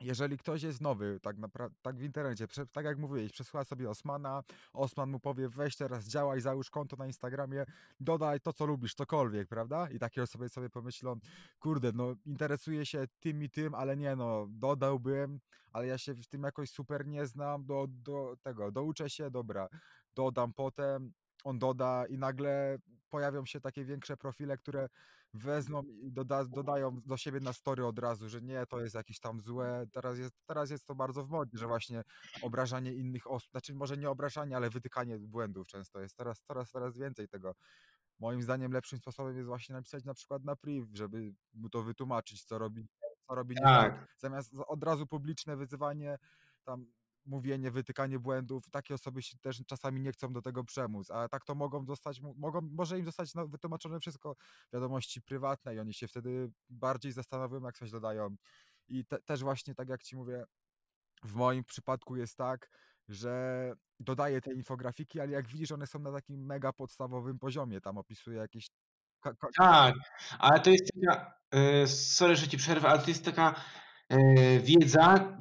Jeżeli 0.00 0.38
ktoś 0.38 0.62
jest 0.62 0.80
nowy, 0.80 1.20
tak 1.22 1.36
tak 1.82 1.96
w 1.96 2.02
internecie, 2.02 2.46
tak 2.72 2.84
jak 2.84 2.98
mówiłeś, 2.98 3.32
przesłucha 3.32 3.64
sobie 3.64 3.90
Osmana, 3.90 4.42
Osman 4.72 5.10
mu 5.10 5.20
powie, 5.20 5.48
weź 5.48 5.76
teraz 5.76 6.08
działaj, 6.08 6.40
załóż 6.40 6.70
konto 6.70 6.96
na 6.96 7.06
Instagramie, 7.06 7.64
dodaj 8.00 8.40
to, 8.40 8.52
co 8.52 8.66
lubisz, 8.66 8.94
cokolwiek, 8.94 9.48
prawda? 9.48 9.90
I 9.90 9.98
takie 9.98 10.22
osoby 10.22 10.48
sobie 10.48 10.70
pomyślą, 10.70 11.20
kurde, 11.58 11.92
no 11.94 12.14
interesuje 12.26 12.86
się 12.86 13.04
tym 13.20 13.42
i 13.42 13.50
tym, 13.50 13.74
ale 13.74 13.96
nie 13.96 14.16
no, 14.16 14.46
dodałbym, 14.48 15.40
ale 15.72 15.86
ja 15.86 15.98
się 15.98 16.14
w 16.14 16.26
tym 16.26 16.42
jakoś 16.42 16.70
super 16.70 17.06
nie 17.06 17.26
znam, 17.26 17.66
do, 17.66 17.86
do 17.88 18.36
tego, 18.42 18.72
douczę 18.72 19.10
się, 19.10 19.30
dobra, 19.30 19.68
dodam 20.14 20.52
potem, 20.52 21.12
on 21.44 21.58
doda 21.58 22.06
i 22.06 22.18
nagle 22.18 22.78
pojawią 23.10 23.44
się 23.44 23.60
takie 23.60 23.84
większe 23.84 24.16
profile, 24.16 24.56
które 24.56 24.88
wezmą 25.34 25.82
i 25.82 26.12
doda, 26.12 26.44
dodają 26.44 27.00
do 27.06 27.16
siebie 27.16 27.40
na 27.40 27.52
story 27.52 27.86
od 27.86 27.98
razu, 27.98 28.28
że 28.28 28.42
nie, 28.42 28.66
to 28.66 28.80
jest 28.80 28.94
jakieś 28.94 29.20
tam 29.20 29.40
złe. 29.40 29.86
Teraz 29.92 30.18
jest, 30.18 30.34
teraz 30.46 30.70
jest 30.70 30.86
to 30.86 30.94
bardzo 30.94 31.24
w 31.24 31.30
modzie, 31.30 31.58
że 31.58 31.66
właśnie 31.66 32.02
obrażanie 32.42 32.92
innych 32.92 33.30
osób, 33.30 33.50
znaczy 33.50 33.74
może 33.74 33.96
nie 33.96 34.10
obrażanie, 34.10 34.56
ale 34.56 34.70
wytykanie 34.70 35.18
błędów 35.18 35.66
często 35.66 36.00
jest. 36.00 36.16
Teraz 36.16 36.42
coraz, 36.42 36.70
coraz 36.70 36.98
więcej 36.98 37.28
tego. 37.28 37.54
Moim 38.18 38.42
zdaniem 38.42 38.72
lepszym 38.72 38.98
sposobem 38.98 39.36
jest 39.36 39.48
właśnie 39.48 39.72
napisać 39.72 40.04
na 40.04 40.14
przykład 40.14 40.44
na 40.44 40.56
priv, 40.56 40.86
żeby 40.92 41.34
mu 41.54 41.68
to 41.68 41.82
wytłumaczyć, 41.82 42.44
co 42.44 42.58
robi, 42.58 42.86
co 43.28 43.34
robi 43.34 43.54
nie 43.54 43.62
tak. 43.62 43.92
Tak. 43.94 44.08
Zamiast 44.18 44.52
od 44.66 44.84
razu 44.84 45.06
publiczne 45.06 45.56
wyzywanie 45.56 46.18
tam 46.64 46.86
mówienie, 47.26 47.70
wytykanie 47.70 48.18
błędów, 48.18 48.70
takie 48.70 48.94
osoby 48.94 49.22
się 49.22 49.38
też 49.38 49.62
czasami 49.66 50.00
nie 50.00 50.12
chcą 50.12 50.32
do 50.32 50.42
tego 50.42 50.64
przemóc, 50.64 51.10
a 51.10 51.28
tak 51.28 51.44
to 51.44 51.54
mogą 51.54 51.84
dostać, 51.84 52.20
mogą, 52.36 52.60
może 52.60 52.98
im 52.98 53.04
zostać 53.04 53.34
no, 53.34 53.48
wytłumaczone 53.48 54.00
wszystko 54.00 54.36
wiadomości 54.72 55.22
prywatne 55.22 55.74
i 55.74 55.78
oni 55.78 55.94
się 55.94 56.08
wtedy 56.08 56.50
bardziej 56.70 57.12
zastanowią, 57.12 57.62
jak 57.62 57.78
coś 57.78 57.90
dodają. 57.90 58.36
I 58.88 59.04
te, 59.04 59.18
też 59.18 59.42
właśnie 59.42 59.74
tak 59.74 59.88
jak 59.88 60.02
ci 60.02 60.16
mówię, 60.16 60.44
w 61.24 61.34
moim 61.34 61.64
przypadku 61.64 62.16
jest 62.16 62.36
tak, 62.36 62.70
że 63.08 63.72
dodaję 64.00 64.40
te 64.40 64.54
infografiki, 64.54 65.20
ale 65.20 65.30
jak 65.30 65.48
widzisz, 65.48 65.72
one 65.72 65.86
są 65.86 65.98
na 65.98 66.12
takim 66.12 66.46
mega 66.46 66.72
podstawowym 66.72 67.38
poziomie. 67.38 67.80
Tam 67.80 67.98
opisuję 67.98 68.38
jakieś. 68.38 68.70
Tak, 69.56 69.94
ale 70.38 70.60
to 70.60 70.70
jest 70.70 70.90
taka, 70.94 71.34
e, 71.50 71.86
sorry, 71.86 72.36
że 72.36 72.48
ci 72.48 72.56
przerwę, 72.56 72.88
ale 72.88 73.02
to 73.02 73.08
jest 73.08 73.24
taka 73.24 73.54
e, 74.08 74.58
wiedza, 74.58 75.38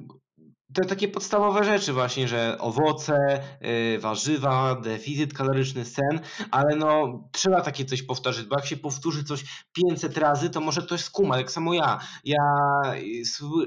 te 0.74 0.86
takie 0.86 1.08
podstawowe 1.08 1.64
rzeczy 1.64 1.94
właśnie, 1.94 2.28
że 2.28 2.58
owoce, 2.60 3.44
yy, 3.62 4.00
warzywa, 4.00 4.76
deficyt 4.76 5.34
kaloryczny, 5.34 5.86
sen, 5.86 6.20
ale 6.52 6.76
no 6.76 7.20
trzeba 7.32 7.62
takie 7.62 7.86
coś 7.86 8.04
powtórzyć, 8.04 8.46
bo 8.46 8.56
jak 8.56 8.66
się 8.66 8.78
powtórzy 8.78 9.24
coś 9.24 9.66
500 9.74 10.18
razy, 10.18 10.50
to 10.50 10.62
może 10.62 10.82
ktoś 10.82 11.02
skuma, 11.02 11.36
tak 11.36 11.52
samo 11.52 11.74
ja. 11.74 12.00
Ja 12.26 12.42
y, 12.96 13.24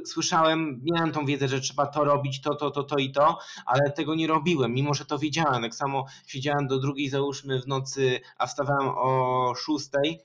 słyszałem, 0.06 0.80
miałem 0.92 1.12
tą 1.12 1.26
wiedzę, 1.26 1.48
że 1.48 1.60
trzeba 1.60 1.86
to 1.86 2.04
robić, 2.04 2.40
to, 2.40 2.54
to, 2.54 2.70
to, 2.70 2.82
to 2.82 2.96
i 2.96 3.12
to, 3.12 3.38
ale 3.66 3.90
tego 3.90 4.14
nie 4.14 4.26
robiłem, 4.26 4.72
mimo 4.72 4.94
że 4.94 5.04
to 5.04 5.18
wiedziałem. 5.18 5.62
Tak 5.62 5.74
samo 5.74 6.04
siedziałem 6.26 6.66
do 6.66 6.78
drugiej, 6.78 7.08
załóżmy 7.08 7.60
w 7.62 7.66
nocy, 7.66 8.20
a 8.38 8.46
wstawałem 8.46 8.88
o 8.88 9.54
szóstej, 9.56 10.20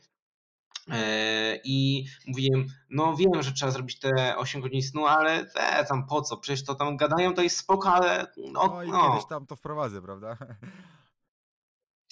I 1.63 2.05
mówiłem, 2.27 2.65
no 2.89 3.15
wiem, 3.15 3.43
że 3.43 3.51
trzeba 3.51 3.71
zrobić 3.71 3.99
te 3.99 4.37
8 4.37 4.61
godzin 4.61 4.81
snu, 4.83 5.05
ale 5.05 5.45
te, 5.45 5.85
tam 5.89 6.07
po 6.07 6.21
co? 6.21 6.37
Przecież 6.37 6.65
to 6.65 6.75
tam 6.75 6.97
gadają, 6.97 7.33
to 7.33 7.41
jest 7.41 7.57
spoko, 7.57 7.93
ale 7.93 8.27
no, 8.37 8.67
no 8.67 8.83
i 8.83 8.91
no. 8.91 9.09
kiedyś 9.09 9.29
tam 9.29 9.45
to 9.45 9.55
wprowadzę, 9.55 10.01
prawda? 10.01 10.37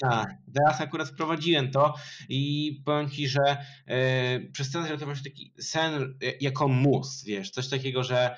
Tak, 0.02 0.34
teraz 0.54 0.82
akurat 0.82 1.10
wprowadziłem 1.10 1.72
to 1.72 1.94
i 2.30 2.74
powiem 2.86 3.10
Ci, 3.10 3.28
że 3.28 3.66
yy, 3.88 4.52
przez 4.52 4.72
ten 4.72 4.98
to 4.98 5.06
właśnie 5.06 5.32
taki 5.32 5.54
sen 5.60 6.18
jako 6.42 6.68
mus, 6.68 7.24
wiesz, 7.24 7.52
coś 7.52 7.70
takiego, 7.70 8.04
że 8.04 8.38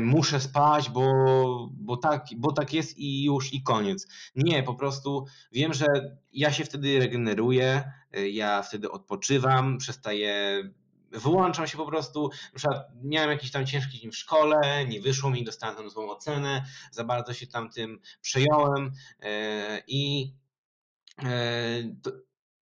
muszę 0.00 0.40
spać, 0.40 0.90
bo, 0.90 1.68
bo, 1.72 1.96
tak, 1.96 2.26
bo 2.36 2.52
tak 2.52 2.72
jest 2.72 2.98
i 2.98 3.24
już 3.24 3.54
i 3.54 3.62
koniec. 3.62 4.06
Nie, 4.36 4.62
po 4.62 4.74
prostu 4.74 5.26
wiem, 5.52 5.74
że 5.74 5.86
ja 6.32 6.52
się 6.52 6.64
wtedy 6.64 6.98
regeneruję, 6.98 7.92
e, 8.12 8.28
ja 8.28 8.62
wtedy 8.62 8.90
odpoczywam, 8.90 9.78
przestaję 9.78 10.62
wyłączam 11.10 11.66
się 11.66 11.76
po 11.76 11.86
prostu. 11.86 12.30
Na 12.52 12.58
przykład 12.58 12.86
miałem 13.02 13.30
jakiś 13.30 13.50
tam 13.50 13.66
ciężki 13.66 14.00
dzień 14.00 14.10
w 14.10 14.16
szkole, 14.16 14.86
nie 14.88 15.00
wyszło 15.00 15.30
mi, 15.30 15.44
dostałem 15.44 15.76
tam 15.76 15.90
złą 15.90 16.10
ocenę, 16.10 16.64
za 16.90 17.04
bardzo 17.04 17.34
się 17.34 17.46
tam 17.46 17.70
tym 17.70 18.00
przejąłem 18.20 18.92
e, 19.22 19.82
i 19.86 20.32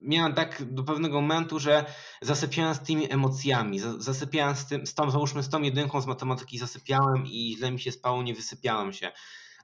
miałem 0.00 0.34
tak 0.34 0.74
do 0.74 0.84
pewnego 0.84 1.20
momentu, 1.20 1.58
że 1.58 1.84
zasypiałem 2.22 2.74
z 2.74 2.80
tymi 2.80 3.12
emocjami, 3.12 3.80
zasypiałem 3.98 4.56
z, 4.56 4.66
tym, 4.66 4.86
z 4.86 4.94
tą, 4.94 5.10
załóżmy 5.10 5.42
z 5.42 5.48
tą 5.48 5.62
jedynką 5.62 6.00
z 6.00 6.06
matematyki 6.06 6.58
zasypiałem 6.58 7.26
i 7.26 7.54
źle 7.58 7.70
mi 7.70 7.80
się 7.80 7.92
spało, 7.92 8.22
nie 8.22 8.34
wysypiałem 8.34 8.92
się. 8.92 9.12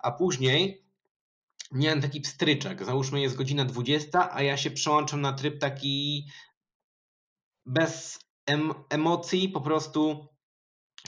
A 0.01 0.12
później 0.12 0.87
miałem 1.72 2.03
taki 2.03 2.20
pstryczek, 2.20 2.85
załóżmy 2.85 3.20
jest 3.20 3.37
godzina 3.37 3.64
20, 3.64 4.35
a 4.35 4.42
ja 4.42 4.57
się 4.57 4.70
przełączam 4.70 5.20
na 5.20 5.33
tryb 5.33 5.61
taki 5.61 6.27
bez 7.66 8.18
em 8.46 8.75
emocji, 8.90 9.49
po 9.49 9.61
prostu 9.61 10.29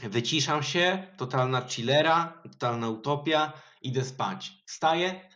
wyciszam 0.03 0.62
się, 0.62 1.07
totalna 1.17 1.69
chillera, 1.69 2.43
totalna 2.53 2.88
utopia, 2.88 3.53
idę 3.83 4.05
spać. 4.05 4.53
Wstaję, 4.67 5.31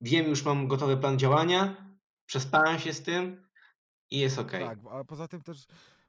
wiem, 0.00 0.26
już 0.26 0.44
mam 0.44 0.68
gotowy 0.68 0.96
plan 0.96 1.18
działania, 1.18 1.83
Przespałem 2.26 2.78
się 2.78 2.92
z 2.92 3.02
tym 3.02 3.48
i 4.10 4.18
jest 4.18 4.38
ok. 4.38 4.50
Tak, 4.50 4.78
a 4.90 5.04
poza 5.04 5.28
tym 5.28 5.42
też 5.42 5.66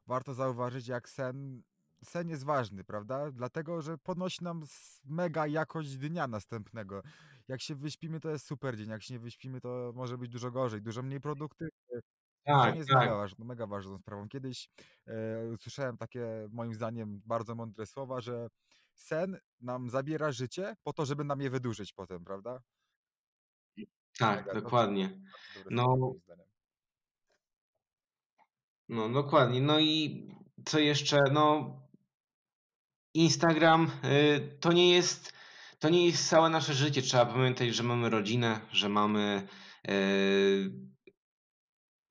warto 0.08 0.34
zauważyć, 0.34 0.88
jak 0.88 1.10
sen, 1.10 1.63
sen 2.04 2.30
jest 2.30 2.43
ważny, 2.43 2.84
prawda? 2.84 3.32
Dlatego, 3.32 3.82
że 3.82 3.97
podnosi 3.97 4.43
nam 4.43 4.63
mega 5.06 5.47
jakość 5.47 5.97
dnia 5.97 6.28
następnego. 6.28 7.01
Jak 7.47 7.62
się 7.62 7.75
wyśpimy, 7.75 8.19
to 8.19 8.30
jest 8.30 8.45
super 8.45 8.78
dzień. 8.78 8.89
Jak 8.89 9.04
się 9.04 9.13
nie 9.13 9.19
wyśpimy, 9.19 9.62
to 9.62 9.91
może 9.95 10.17
być 10.17 10.32
dużo 10.32 10.51
gorzej, 10.51 10.82
dużo 10.82 11.01
mniej 11.04 11.21
produktywny. 11.21 12.01
Tak, 12.45 12.65
Sen 12.65 12.75
jest 12.75 12.89
tak. 12.89 12.99
mega, 12.99 13.15
ważną, 13.15 13.45
mega 13.45 13.67
ważną 13.67 13.97
sprawą. 13.97 14.30
Kiedyś 14.30 14.69
e, 15.08 15.47
usłyszałem 15.54 15.97
takie, 15.97 16.47
moim 16.51 16.73
zdaniem, 16.73 17.21
bardzo 17.25 17.56
mądre 17.56 17.86
słowa, 17.86 18.21
że 18.21 18.47
sen 18.95 19.38
nam 19.62 19.89
zabiera 19.89 20.32
życie 20.32 20.75
po 20.84 20.93
to, 20.93 21.06
żeby 21.06 21.23
nam 21.23 21.41
je 21.41 21.49
wydłużyć 21.49 21.93
potem, 21.93 22.25
prawda? 22.25 22.62
Tak, 24.19 24.54
dokładnie. 24.54 25.21
No, 25.69 26.15
no 28.89 29.10
dokładnie. 29.10 29.62
No 29.62 29.80
i 29.80 30.28
co 30.65 30.80
jeszcze? 30.80 31.19
No, 31.32 31.75
Instagram 33.13 33.91
y, 34.04 34.58
to 34.60 34.73
nie 34.73 34.91
jest 34.91 35.36
to 35.80 35.89
nie 35.89 36.06
jest 36.06 36.30
całe 36.30 36.49
nasze 36.49 36.73
życie. 36.73 37.01
Trzeba 37.01 37.25
pamiętać, 37.25 37.75
że 37.75 37.84
mamy 37.84 38.10
rodzinę, 38.10 38.62
że 38.71 38.89
mamy 38.89 39.47
y, 39.89 40.71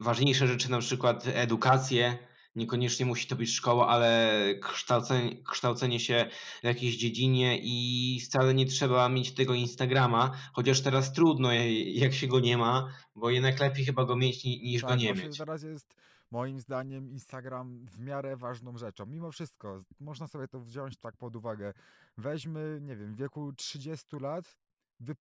ważniejsze 0.00 0.46
rzeczy, 0.46 0.70
na 0.70 0.78
przykład 0.78 1.26
edukację. 1.26 2.18
Niekoniecznie 2.54 3.06
musi 3.06 3.26
to 3.26 3.36
być 3.36 3.50
szkoła, 3.50 3.88
ale 3.88 4.30
kształcenie, 4.62 5.42
kształcenie 5.42 6.00
się 6.00 6.28
w 6.60 6.64
jakiejś 6.64 6.96
dziedzinie 6.96 7.58
i 7.62 8.20
wcale 8.24 8.54
nie 8.54 8.66
trzeba 8.66 9.08
mieć 9.08 9.34
tego 9.34 9.54
Instagrama, 9.54 10.30
chociaż 10.52 10.80
teraz 10.82 11.12
trudno, 11.12 11.52
jak 11.86 12.14
się 12.14 12.26
go 12.26 12.40
nie 12.40 12.58
ma, 12.58 12.88
bo 13.14 13.30
jednak 13.30 13.60
lepiej 13.60 13.84
chyba 13.84 14.04
go 14.04 14.16
mieć 14.16 14.44
niż 14.44 14.82
tak, 14.82 14.90
go 14.90 14.96
nie 14.96 15.14
mieć. 15.14 15.38
Teraz 15.38 15.62
jest 15.62 15.96
moim 16.30 16.60
zdaniem 16.60 17.10
Instagram 17.10 17.86
w 17.86 17.98
miarę 17.98 18.36
ważną 18.36 18.78
rzeczą. 18.78 19.06
Mimo 19.06 19.30
wszystko, 19.30 19.82
można 20.00 20.26
sobie 20.26 20.48
to 20.48 20.60
wziąć 20.60 20.98
tak 20.98 21.16
pod 21.16 21.36
uwagę. 21.36 21.72
Weźmy, 22.16 22.78
nie 22.82 22.96
wiem, 22.96 23.14
w 23.14 23.16
wieku 23.16 23.52
30 23.52 24.16
lat, 24.20 24.56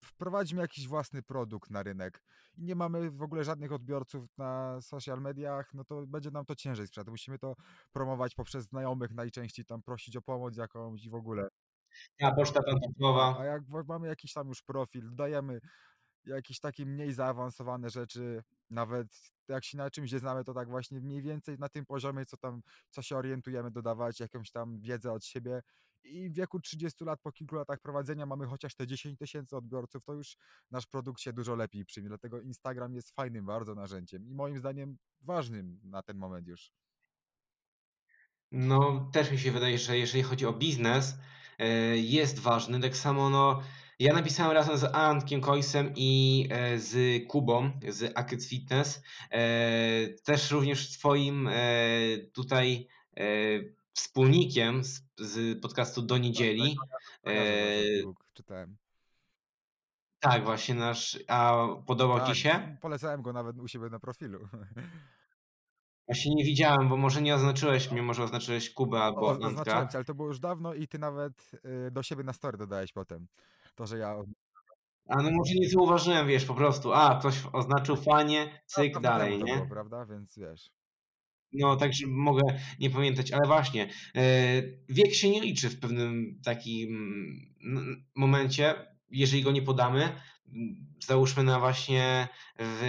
wprowadźmy 0.03 0.61
jakiś 0.61 0.87
własny 0.87 1.23
produkt 1.23 1.69
na 1.69 1.83
rynek 1.83 2.23
i 2.57 2.63
nie 2.63 2.75
mamy 2.75 3.11
w 3.11 3.21
ogóle 3.21 3.43
żadnych 3.43 3.71
odbiorców 3.71 4.37
na 4.37 4.81
social 4.81 5.21
mediach, 5.21 5.73
no 5.73 5.83
to 5.83 6.07
będzie 6.07 6.31
nam 6.31 6.45
to 6.45 6.55
ciężej 6.55 6.87
sprzedać. 6.87 7.11
Musimy 7.11 7.39
to 7.39 7.55
promować 7.91 8.35
poprzez 8.35 8.65
znajomych 8.65 9.11
najczęściej, 9.11 9.65
tam 9.65 9.81
prosić 9.83 10.17
o 10.17 10.21
pomoc 10.21 10.57
jakąś 10.57 11.05
i 11.05 11.09
w 11.09 11.15
ogóle. 11.15 11.47
A 12.21 12.31
poczta 12.31 12.63
kontaktowa. 12.63 13.37
A 13.39 13.45
jak 13.45 13.63
mamy 13.87 14.07
jakiś 14.07 14.33
tam 14.33 14.47
już 14.47 14.61
profil, 14.61 15.15
dajemy 15.15 15.59
jakieś 16.25 16.59
takie 16.59 16.85
mniej 16.85 17.13
zaawansowane 17.13 17.89
rzeczy, 17.89 18.43
nawet 18.69 19.07
jak 19.47 19.65
się 19.65 19.77
na 19.77 19.91
czymś 19.91 20.11
nie 20.11 20.19
znamy, 20.19 20.43
to 20.43 20.53
tak 20.53 20.69
właśnie 20.69 21.01
mniej 21.01 21.21
więcej 21.21 21.57
na 21.59 21.69
tym 21.69 21.85
poziomie, 21.85 22.25
co 22.25 22.37
tam, 22.37 22.61
co 22.89 23.01
się 23.01 23.17
orientujemy, 23.17 23.71
dodawać 23.71 24.19
jakąś 24.19 24.51
tam 24.51 24.79
wiedzę 24.79 25.11
od 25.11 25.25
siebie 25.25 25.61
i 26.03 26.29
w 26.29 26.33
wieku 26.33 26.59
30 26.59 27.03
lat, 27.03 27.21
po 27.21 27.31
kilku 27.31 27.55
latach 27.55 27.79
prowadzenia 27.79 28.25
mamy 28.25 28.45
chociaż 28.45 28.75
te 28.75 28.87
10 28.87 29.19
tysięcy 29.19 29.57
odbiorców, 29.57 30.05
to 30.05 30.13
już 30.13 30.37
nasz 30.71 30.87
produkt 30.87 31.21
się 31.21 31.33
dużo 31.33 31.55
lepiej 31.55 31.85
przyjmie, 31.85 32.09
dlatego 32.09 32.41
Instagram 32.41 32.93
jest 32.93 33.15
fajnym 33.15 33.45
bardzo 33.45 33.75
narzędziem 33.75 34.27
i 34.27 34.33
moim 34.33 34.57
zdaniem 34.57 34.97
ważnym 35.21 35.79
na 35.83 36.03
ten 36.03 36.17
moment 36.17 36.47
już. 36.47 36.71
No, 38.51 39.09
też 39.13 39.31
mi 39.31 39.39
się 39.39 39.51
wydaje, 39.51 39.77
że 39.77 39.97
jeżeli 39.97 40.23
chodzi 40.23 40.45
o 40.45 40.53
biznes, 40.53 41.17
e, 41.59 41.97
jest 41.97 42.39
ważny. 42.39 42.79
Tak 42.79 42.97
samo, 42.97 43.29
no, 43.29 43.63
ja 43.99 44.13
napisałem 44.13 44.51
razem 44.51 44.77
z 44.77 44.83
Antkiem 44.83 45.41
Koisem 45.41 45.93
i 45.95 46.47
e, 46.51 46.79
z 46.79 47.23
Kubą 47.27 47.71
z 47.89 48.17
Akids 48.17 48.49
Fitness, 48.49 49.03
e, 49.31 50.07
też 50.07 50.51
również 50.51 50.89
swoim 50.89 51.49
tutaj 52.33 52.87
wspólnikiem 53.93 54.83
z, 54.83 55.01
z 55.17 55.61
podcastu 55.61 56.01
Do 56.01 56.17
Niedzieli. 56.17 56.75
Tak, 57.23 57.33
e, 57.33 57.43
czytałem. 58.33 58.77
Tak, 60.19 60.43
właśnie 60.43 60.75
nasz. 60.75 61.19
A 61.27 61.67
podobał 61.87 62.19
tak, 62.19 62.27
ci 62.27 62.35
się? 62.35 62.77
Polecałem 62.81 63.21
go 63.21 63.33
nawet 63.33 63.59
u 63.59 63.67
siebie 63.67 63.89
na 63.89 63.99
profilu. 63.99 64.39
Właśnie 66.07 66.35
nie 66.35 66.43
widziałem, 66.43 66.89
bo 66.89 66.97
może 66.97 67.21
nie 67.21 67.35
oznaczyłeś 67.35 67.91
mnie, 67.91 68.01
może 68.01 68.23
oznaczyłeś 68.23 68.73
Kubę 68.73 69.03
albo 69.03 69.21
o. 69.21 69.29
Oznaczyłem 69.29 69.87
cię, 69.87 69.95
ale 69.95 70.05
to 70.05 70.15
było 70.15 70.27
już 70.27 70.39
dawno 70.39 70.73
i 70.73 70.87
ty 70.87 70.99
nawet 70.99 71.51
y, 71.87 71.91
do 71.91 72.03
siebie 72.03 72.23
na 72.23 72.33
story 72.33 72.57
dodałeś 72.57 72.93
potem. 72.93 73.27
To, 73.75 73.87
że 73.87 73.97
ja... 73.97 74.15
A 75.07 75.21
no 75.21 75.31
może 75.31 75.53
nie 75.55 75.69
zauważyłem, 75.69 76.27
wiesz, 76.27 76.45
po 76.45 76.53
prostu. 76.53 76.93
A, 76.93 77.19
ktoś 77.19 77.43
oznaczył 77.53 77.95
fanie, 77.95 78.61
cyk, 78.65 78.99
dalej, 78.99 79.43
nie? 79.43 79.55
Było, 79.55 79.67
prawda? 79.67 80.05
Więc 80.05 80.37
wiesz. 80.37 80.71
No, 81.53 81.75
także 81.75 82.07
mogę 82.07 82.41
nie 82.79 82.89
pamiętać, 82.89 83.31
ale 83.31 83.47
właśnie, 83.47 83.89
e, 84.15 84.21
wiek 84.89 85.13
się 85.13 85.29
nie 85.29 85.41
liczy 85.41 85.69
w 85.69 85.79
pewnym 85.79 86.39
takim 86.45 87.53
momencie, 88.15 88.75
jeżeli 89.11 89.43
go 89.43 89.51
nie 89.51 89.61
podamy. 89.61 90.09
Załóżmy 91.07 91.43
na 91.43 91.59
właśnie 91.59 92.27
w, 92.59 92.81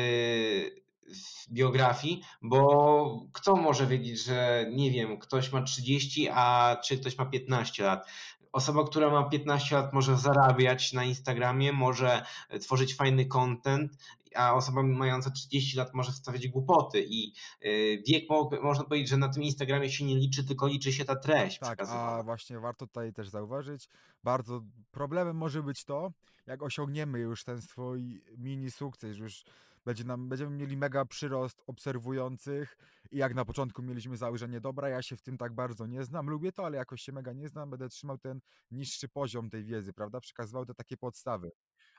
w 1.09 1.53
biografii, 1.53 2.23
bo 2.43 3.29
kto 3.33 3.57
może 3.57 3.87
wiedzieć, 3.87 4.25
że 4.25 4.67
nie 4.73 4.91
wiem, 4.91 5.19
ktoś 5.19 5.53
ma 5.53 5.63
30, 5.63 6.29
a 6.33 6.77
czy 6.85 6.99
ktoś 6.99 7.19
ma 7.19 7.27
15 7.27 7.85
lat. 7.85 8.09
Osoba, 8.55 8.85
która 8.85 9.11
ma 9.11 9.29
15 9.29 9.77
lat 9.77 9.93
może 9.93 10.17
zarabiać 10.17 10.93
na 10.93 11.05
Instagramie, 11.05 11.73
może 11.73 12.23
tworzyć 12.61 12.97
fajny 12.97 13.27
content, 13.27 13.93
a 14.35 14.55
osoba 14.55 14.83
mająca 14.83 15.31
30 15.31 15.77
lat 15.77 15.95
może 15.95 16.13
wstawiać 16.13 16.49
głupoty 16.49 17.05
i 17.09 17.33
y, 17.65 18.03
wiek 18.09 18.25
można 18.63 18.85
powiedzieć, 18.85 19.09
że 19.09 19.17
na 19.17 19.29
tym 19.29 19.43
Instagramie 19.43 19.91
się 19.91 20.05
nie 20.05 20.17
liczy, 20.17 20.45
tylko 20.45 20.67
liczy 20.67 20.93
się 20.93 21.05
ta 21.05 21.17
treść 21.17 21.59
Tak, 21.59 21.83
a 21.89 22.23
właśnie 22.23 22.61
warto 22.61 22.87
tutaj 22.87 23.13
też 23.13 23.29
zauważyć, 23.29 23.89
bardzo 24.25 24.61
problemem 24.91 25.37
może 25.37 25.63
być 25.63 25.85
to, 25.85 26.13
jak 26.47 26.63
osiągniemy 26.63 27.19
już 27.19 27.45
ten 27.45 27.63
swój 27.63 28.23
mini 28.39 28.71
sukces, 28.71 29.19
już 29.19 29.45
będzie 29.85 30.05
nam, 30.05 30.29
będziemy 30.29 30.57
mieli 30.57 30.77
mega 30.77 31.05
przyrost 31.05 31.63
obserwujących 31.67 32.77
i 33.11 33.17
jak 33.19 33.35
na 33.35 33.45
początku 33.45 33.83
mieliśmy 33.83 34.17
założenie, 34.17 34.61
dobra, 34.61 34.89
ja 34.89 35.03
się 35.03 35.17
w 35.17 35.23
tym 35.23 35.39
tak 35.39 35.55
bardzo 35.55 35.87
nie 35.87 36.05
znam, 36.05 36.31
lubię 36.31 36.53
to, 36.53 36.67
ale 36.67 36.77
jakoś 36.79 37.03
się 37.03 37.13
mega 37.13 37.33
nie 37.33 37.49
znam, 37.49 37.71
będę 37.71 37.89
trzymał 37.89 38.19
ten 38.19 38.41
niższy 38.71 39.09
poziom 39.09 39.51
tej 39.51 39.65
wiedzy, 39.65 39.93
prawda? 39.93 40.21
Przekazywał 40.21 40.67
te 40.67 40.75
takie 40.75 40.97
podstawy 40.97 41.51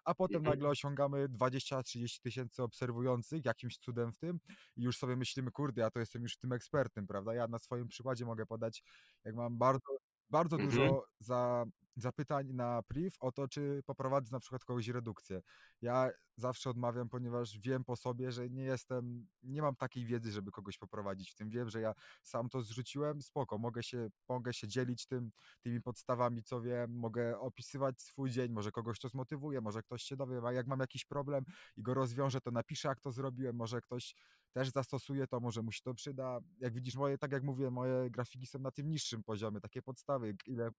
a 0.06 0.16
potem 0.16 0.40
Mhm. 0.40 0.46
nagle 0.46 0.70
osiągamy 0.70 1.30
20-30 1.30 2.22
tysięcy 2.22 2.64
obserwujących 2.64 3.46
jakimś 3.46 3.78
cudem 3.78 4.12
w 4.14 4.18
tym 4.18 4.40
i 4.78 4.84
już 4.84 4.98
sobie 4.98 5.16
myślimy, 5.16 5.52
kurde, 5.52 5.82
ja 5.82 5.92
to 5.92 6.00
jestem 6.00 6.24
już 6.24 6.34
w 6.36 6.38
tym 6.40 6.52
ekspertem, 6.54 7.08
prawda? 7.08 7.34
Ja 7.36 7.48
na 7.48 7.60
swoim 7.60 7.88
przykładzie 7.88 8.26
mogę 8.26 8.46
podać, 8.46 8.84
jak 9.24 9.36
mam 9.36 9.58
bardzo, 9.58 9.98
bardzo 10.30 10.56
Mhm. 10.56 10.70
dużo 10.72 11.06
za, 11.20 11.66
zapytań 11.96 12.54
na 12.54 12.84
priv 12.84 13.16
o 13.20 13.32
to, 13.32 13.48
czy 13.48 13.82
poprowadzę 13.86 14.30
na 14.32 14.40
przykład 14.40 14.66
kogoś 14.66 14.88
redukcję. 14.88 15.42
Ja 15.82 16.10
zawsze 16.38 16.70
odmawiam, 16.70 17.10
ponieważ 17.10 17.60
wiem 17.60 17.84
po 17.84 17.96
sobie, 17.96 18.32
że 18.32 18.50
nie 18.50 18.64
jestem, 18.64 19.28
nie 19.44 19.62
mam 19.62 19.76
takiej 19.76 20.06
wiedzy, 20.06 20.32
żeby 20.32 20.52
kogoś 20.52 20.78
poprowadzić 20.78 21.32
w 21.32 21.36
tym. 21.36 21.50
Wiem, 21.50 21.70
że 21.70 21.82
ja 21.82 21.94
sam 22.24 22.50
to 22.50 22.62
zrzuciłem, 22.62 23.22
spoko, 23.22 23.58
mogę 23.58 23.84
się, 23.84 24.10
mogę 24.30 24.54
się 24.54 24.68
dzielić 24.68 25.06
tym, 25.08 25.32
tymi 25.62 25.82
podstawami, 25.82 26.44
co 26.44 26.62
wiem, 26.62 26.96
mogę 26.98 27.40
opisywać 27.40 28.02
swój 28.02 28.32
dzień, 28.32 28.52
może 28.52 28.72
kogoś 28.72 29.00
to 29.00 29.10
zmotywuje, 29.10 29.62
może 29.62 29.84
ktoś 29.84 30.04
się 30.04 30.16
dowie, 30.16 30.42
a 30.46 30.52
jak 30.52 30.68
mam 30.68 30.80
jakiś 30.80 31.06
problem 31.06 31.44
i 31.78 31.84
go 31.84 31.94
rozwiążę, 31.94 32.42
to 32.42 32.52
napiszę, 32.52 32.88
jak 32.88 33.00
to 33.00 33.12
zrobiłem, 33.12 33.56
może 33.56 33.82
ktoś 33.82 34.16
też 34.56 34.70
zastosuje 34.70 35.28
to, 35.28 35.40
może 35.40 35.62
mu 35.62 35.72
się 35.72 35.82
to 35.84 35.94
przyda. 35.94 36.40
Jak 36.60 36.74
widzisz, 36.74 36.96
moje, 36.96 37.18
tak 37.18 37.32
jak 37.32 37.44
mówię, 37.44 37.72
moje 37.72 38.10
grafiki 38.10 38.48
są 38.48 38.60
na 38.60 38.72
tym 38.72 38.90
niższym 38.90 39.24
poziomie, 39.24 39.62
takie 39.62 39.82
podstawy, 39.82 40.36
ile 40.48 40.70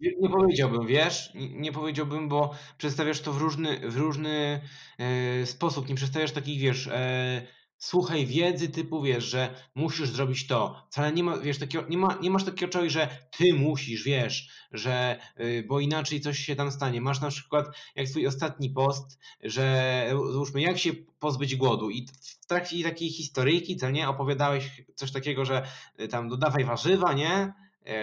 Nie, 0.00 0.30
powiedziałbym, 0.30 0.86
wiesz, 0.86 1.34
nie, 1.34 1.48
nie 1.48 1.72
powiedziałbym, 1.72 2.28
bo 2.28 2.54
przedstawiasz 2.78 3.20
to 3.20 3.32
w 3.32 3.36
różny, 3.36 3.90
w 3.90 3.96
różny 3.96 4.60
e, 4.98 5.46
sposób. 5.46 5.88
Nie 5.88 5.94
przedstawiasz 5.94 6.32
takich, 6.32 6.60
wiesz, 6.60 6.86
e, 6.86 7.46
słuchaj 7.78 8.26
wiedzy 8.26 8.68
typu, 8.68 9.02
wiesz, 9.02 9.24
że 9.24 9.54
musisz 9.74 10.08
zrobić 10.08 10.46
to. 10.46 10.86
Wcale 10.90 11.12
nie 11.12 11.22
ma, 11.24 11.38
wiesz, 11.38 11.58
takiego, 11.58 11.84
nie, 11.88 11.98
ma, 11.98 12.18
nie 12.22 12.30
masz 12.30 12.44
takiego 12.44 12.72
czegoś, 12.72 12.92
że 12.92 13.08
ty 13.38 13.54
musisz, 13.54 14.04
wiesz, 14.04 14.48
że, 14.72 15.20
e, 15.36 15.62
bo 15.62 15.80
inaczej 15.80 16.20
coś 16.20 16.38
się 16.38 16.56
tam 16.56 16.72
stanie. 16.72 17.00
Masz 17.00 17.20
na 17.20 17.28
przykład, 17.28 17.66
jak 17.96 18.08
swój 18.08 18.26
ostatni 18.26 18.70
post, 18.70 19.18
że 19.42 20.06
załóżmy, 20.32 20.60
jak 20.60 20.78
się 20.78 20.92
pozbyć 21.18 21.56
głodu 21.56 21.90
i 21.90 22.06
w 22.40 22.46
trakcie 22.46 22.82
takiej 22.82 23.10
historyjki, 23.10 23.76
co 23.76 23.90
nie, 23.90 24.08
opowiadałeś 24.08 24.82
coś 24.94 25.12
takiego, 25.12 25.44
że 25.44 25.66
e, 25.96 26.08
tam 26.08 26.28
dodawaj 26.28 26.64
warzywa, 26.64 27.12
nie? 27.12 27.52
E, 27.86 27.94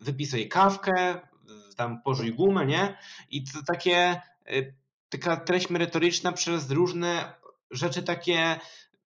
wypisuj 0.00 0.48
kawkę, 0.48 1.20
tam 1.80 2.02
pożuj 2.02 2.34
gumę, 2.34 2.66
nie? 2.66 2.96
I 3.30 3.44
to 3.44 3.58
takie, 3.66 4.20
y, 4.52 4.74
taka 5.08 5.36
treść 5.36 5.70
merytoryczna 5.70 6.32
przez 6.32 6.70
różne 6.70 7.34
rzeczy 7.70 8.02
takie 8.02 8.38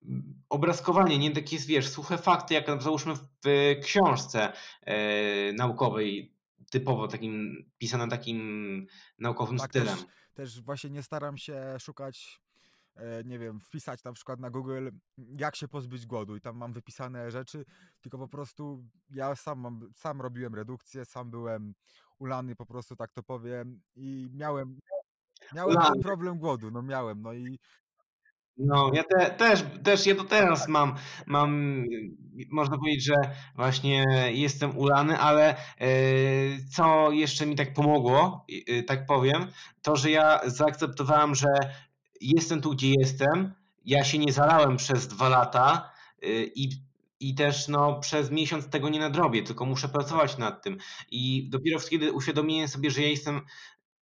mm, 0.05 0.43
obrazkowanie, 0.49 1.17
nie 1.17 1.31
takie, 1.31 1.57
wiesz, 1.57 1.89
suche 1.89 2.17
fakty, 2.17 2.53
jak 2.53 2.81
załóżmy 2.81 3.13
w 3.15 3.47
książce 3.83 4.53
e, 4.81 5.53
naukowej, 5.53 6.35
typowo 6.71 7.07
takim, 7.07 7.65
pisane 7.77 8.07
takim 8.07 8.87
naukowym 9.19 9.57
tak 9.57 9.69
stylem. 9.69 9.97
też, 9.97 10.05
też 10.33 10.61
właśnie 10.61 10.89
nie 10.89 11.03
staram 11.03 11.37
się 11.37 11.79
szukać 11.79 12.39
E, 12.95 13.23
nie 13.23 13.39
wiem, 13.39 13.59
wpisać 13.59 14.03
na 14.03 14.13
przykład 14.13 14.39
na 14.39 14.49
Google, 14.49 14.89
jak 15.17 15.55
się 15.55 15.67
pozbyć 15.67 16.05
głodu 16.05 16.35
i 16.35 16.41
tam 16.41 16.57
mam 16.57 16.73
wypisane 16.73 17.31
rzeczy, 17.31 17.65
tylko 18.01 18.17
po 18.17 18.27
prostu 18.27 18.85
ja 19.09 19.35
sam, 19.35 19.59
mam, 19.59 19.89
sam 19.93 20.21
robiłem 20.21 20.55
redukcję, 20.55 21.05
sam 21.05 21.31
byłem 21.31 21.73
ulany, 22.19 22.55
po 22.55 22.65
prostu 22.65 22.95
tak 22.95 23.11
to 23.11 23.23
powiem 23.23 23.81
i 23.95 24.29
miałem, 24.33 24.79
miałem 25.53 25.77
problem 26.01 26.39
głodu, 26.39 26.71
no 26.71 26.81
miałem, 26.81 27.21
no 27.21 27.33
i 27.33 27.59
no, 28.57 28.91
ja 28.93 29.03
te, 29.03 29.29
też, 29.29 29.63
też, 29.83 30.05
ja 30.05 30.15
to 30.15 30.23
teraz 30.23 30.67
mam, 30.67 30.95
mam, 31.25 31.83
można 32.51 32.77
powiedzieć, 32.77 33.03
że 33.03 33.15
właśnie 33.55 34.05
jestem 34.33 34.77
ulany, 34.77 35.19
ale 35.19 35.55
yy, 35.79 35.87
co 36.71 37.11
jeszcze 37.11 37.45
mi 37.45 37.55
tak 37.55 37.73
pomogło, 37.73 38.45
yy, 38.67 38.83
tak 38.83 39.05
powiem, 39.05 39.47
to, 39.81 39.95
że 39.95 40.11
ja 40.11 40.39
zaakceptowałem, 40.45 41.35
że 41.35 41.47
jestem 42.21 42.61
tu, 42.61 42.71
gdzie 42.71 42.93
jestem. 42.99 43.53
Ja 43.85 44.03
się 44.03 44.17
nie 44.17 44.33
zalałem 44.33 44.77
przez 44.77 45.07
dwa 45.07 45.29
lata 45.29 45.91
y, 46.23 46.51
i, 46.55 46.69
i 47.19 47.35
też 47.35 47.67
no, 47.67 47.99
przez 47.99 48.31
miesiąc 48.31 48.69
tego 48.69 48.89
nie 48.89 48.99
nadrobię, 48.99 49.43
tylko 49.43 49.65
muszę 49.65 49.89
pracować 49.89 50.37
nad 50.37 50.63
tym. 50.63 50.77
I 51.11 51.49
dopiero 51.49 51.79
kiedy 51.79 52.11
uświadomiłem 52.11 52.67
sobie, 52.67 52.91
że 52.91 53.01
ja 53.01 53.07
jestem, 53.07 53.41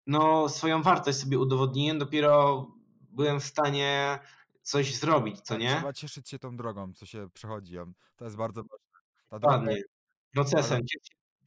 no, 0.06 0.48
swoją 0.48 0.82
wartość 0.82 1.18
sobie 1.18 1.38
udowodniłem, 1.38 1.98
dopiero 1.98 2.66
byłem 3.08 3.40
w 3.40 3.44
stanie 3.44 4.18
coś 4.62 4.94
zrobić, 4.94 5.40
co 5.40 5.54
tak, 5.54 5.60
nie? 5.60 5.76
trzeba 5.76 5.92
cieszyć 5.92 6.28
się 6.28 6.38
tą 6.38 6.56
drogą, 6.56 6.92
co 6.92 7.06
się 7.06 7.28
przechodzi. 7.34 7.76
To 8.16 8.24
jest 8.24 8.36
bardzo 8.36 8.62
ważne. 8.62 8.88
Dokładnie. 9.30 9.82
Procesem. 10.32 10.80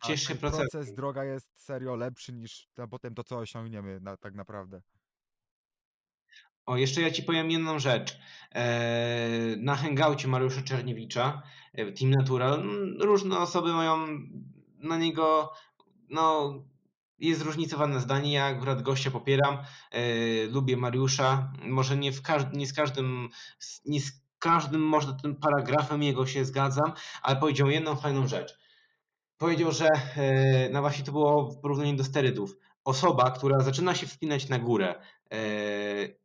Ciesz, 0.06 0.28
się 0.28 0.36
procesem. 0.36 0.68
Proces, 0.72 0.94
droga 0.94 1.24
jest 1.24 1.48
serio 1.56 1.96
lepszy 1.96 2.34
niż 2.34 2.68
potem 2.90 3.16
to, 3.16 3.24
co 3.24 3.38
osiągniemy 3.38 4.00
na, 4.00 4.18
tak 4.18 4.34
naprawdę. 4.34 4.82
O, 6.66 6.78
jeszcze 6.78 7.02
ja 7.02 7.12
ci 7.12 7.24
powiem 7.24 7.52
jedną 7.52 7.80
rzecz. 7.80 8.20
E, 8.52 9.56
na 9.58 9.76
hangoucie 9.76 10.28
Mariusza 10.28 10.62
Czerniewicza, 10.62 11.42
e, 11.74 11.92
Team 11.92 12.12
Natural, 12.12 12.64
różne 13.00 13.38
osoby 13.40 13.74
mają 13.74 14.08
na 14.78 14.98
niego, 14.98 15.54
no, 16.10 16.54
jest 17.22 17.40
zróżnicowane 17.40 18.00
zdanie. 18.00 18.34
Ja 18.34 18.46
akurat 18.46 18.82
gościa 18.82 19.12
popieram, 19.12 19.58
e, 19.92 20.02
lubię 20.46 20.78
Mariusza. 20.78 21.54
Może 21.64 21.98
nie, 21.98 22.12
w 22.12 22.22
każdym, 22.22 22.60
nie 22.60 22.68
z 22.68 22.74
każdym, 22.74 23.30
nie 23.86 24.02
z 24.02 24.12
każdym 24.40 24.82
może 24.82 25.14
tym 25.22 25.36
paragrafem 25.36 26.04
jego 26.04 26.26
się 26.26 26.46
zgadzam, 26.46 26.94
ale 27.22 27.36
powiedział 27.40 27.70
jedną 27.70 27.96
fajną 27.96 28.28
rzecz. 28.28 28.60
Powiedział, 29.38 29.72
że 29.72 29.88
no 30.72 30.82
właśnie 30.82 31.06
to 31.06 31.12
było 31.12 31.52
w 31.52 31.62
porównaniu 31.62 31.96
do 31.96 32.04
sterydów. 32.04 32.58
Osoba, 32.84 33.32
która 33.32 33.60
zaczyna 33.60 33.96
się 33.96 34.08
wspinać 34.08 34.50
na 34.50 34.60
górę, 34.60 34.96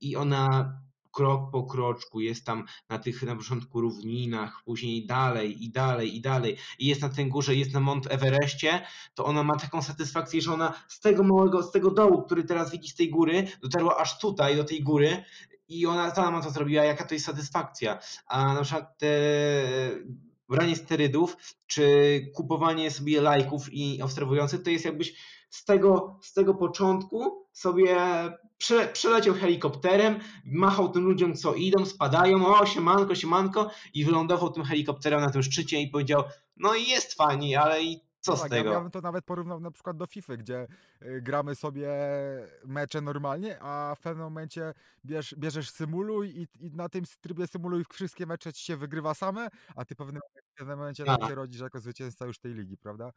i 0.00 0.16
ona 0.16 0.72
krok 1.16 1.50
po 1.50 1.62
kroczku 1.62 2.20
jest 2.20 2.44
tam 2.44 2.64
na 2.88 2.98
tych 2.98 3.22
na 3.22 3.36
początku 3.36 3.80
równinach, 3.80 4.62
później 4.64 5.06
dalej 5.06 5.64
i 5.64 5.70
dalej 5.70 6.16
i 6.16 6.20
dalej 6.20 6.56
i 6.78 6.86
jest 6.86 7.02
na 7.02 7.08
tej 7.08 7.28
górze, 7.28 7.54
jest 7.54 7.72
na 7.72 7.80
Mont 7.80 8.06
Everestie, 8.10 8.82
to 9.14 9.24
ona 9.24 9.42
ma 9.42 9.56
taką 9.56 9.82
satysfakcję, 9.82 10.40
że 10.40 10.52
ona 10.52 10.74
z 10.88 11.00
tego 11.00 11.22
małego, 11.22 11.62
z 11.62 11.70
tego 11.72 11.90
dołu, 11.90 12.22
który 12.22 12.44
teraz 12.44 12.70
widzi 12.70 12.88
z 12.88 12.94
tej 12.94 13.10
góry, 13.10 13.46
dotarła 13.62 13.96
aż 13.96 14.18
tutaj 14.18 14.56
do 14.56 14.64
tej 14.64 14.82
góry 14.82 15.24
i 15.68 15.86
ona 15.86 16.14
sama 16.14 16.42
to 16.42 16.50
zrobiła, 16.50 16.84
jaka 16.84 17.04
to 17.04 17.14
jest 17.14 17.26
satysfakcja. 17.26 17.98
A 18.26 18.54
na 18.54 18.62
przykład 18.62 18.98
te 18.98 19.06
branie 20.48 20.76
sterydów, 20.76 21.36
czy 21.66 21.86
kupowanie 22.34 22.90
sobie 22.90 23.20
lajków 23.20 23.72
i 23.72 24.02
obserwujących, 24.02 24.62
to 24.62 24.70
jest 24.70 24.84
jakbyś 24.84 25.14
z 25.50 25.64
tego, 25.64 26.18
z 26.22 26.32
tego 26.32 26.54
początku 26.54 27.45
sobie 27.56 27.96
prze, 28.58 28.88
przeleciał 28.88 29.34
helikopterem, 29.34 30.18
machał 30.44 30.88
tym 30.88 31.04
ludziom, 31.04 31.34
co 31.34 31.54
idą, 31.54 31.86
spadają, 31.86 32.46
o 32.46 32.66
siemanko, 32.66 33.14
siemanko 33.14 33.70
i 33.94 34.04
wylądował 34.04 34.50
tym 34.50 34.64
helikopterem 34.64 35.20
na 35.20 35.30
tym 35.30 35.42
szczycie 35.42 35.80
i 35.80 35.90
powiedział, 35.90 36.22
no 36.56 36.74
i 36.74 36.88
jest 36.88 37.14
fajnie, 37.14 37.60
ale 37.60 37.82
i 37.82 38.00
co 38.20 38.32
no 38.32 38.38
z 38.38 38.40
tak, 38.40 38.50
tego? 38.50 38.72
Ja 38.72 38.80
bym 38.80 38.90
to 38.90 39.00
nawet 39.00 39.24
porównał 39.24 39.60
na 39.60 39.70
przykład 39.70 39.96
do 39.96 40.06
FIFA, 40.06 40.36
gdzie 40.36 40.66
y, 41.02 41.22
gramy 41.22 41.54
sobie 41.54 41.88
mecze 42.64 43.00
normalnie, 43.00 43.58
a 43.60 43.94
w 43.94 44.00
pewnym 44.00 44.24
momencie 44.24 44.74
bierz, 45.04 45.34
bierzesz 45.38 45.70
symuluj 45.70 46.28
i, 46.28 46.66
i 46.66 46.70
na 46.70 46.88
tym 46.88 47.04
trybie 47.20 47.46
symuluj 47.46 47.84
wszystkie 47.92 48.26
mecze 48.26 48.52
ci 48.52 48.64
się 48.64 48.76
wygrywa 48.76 49.14
same, 49.14 49.48
a 49.76 49.84
ty 49.84 49.94
w 49.94 49.98
pewnym, 49.98 50.22
w 50.54 50.58
pewnym 50.58 50.78
momencie 50.78 51.04
tak. 51.04 51.28
się 51.28 51.34
rodzisz 51.34 51.60
jako 51.60 51.80
zwycięzca 51.80 52.26
już 52.26 52.38
tej 52.38 52.54
ligi, 52.54 52.76
prawda? 52.76 53.12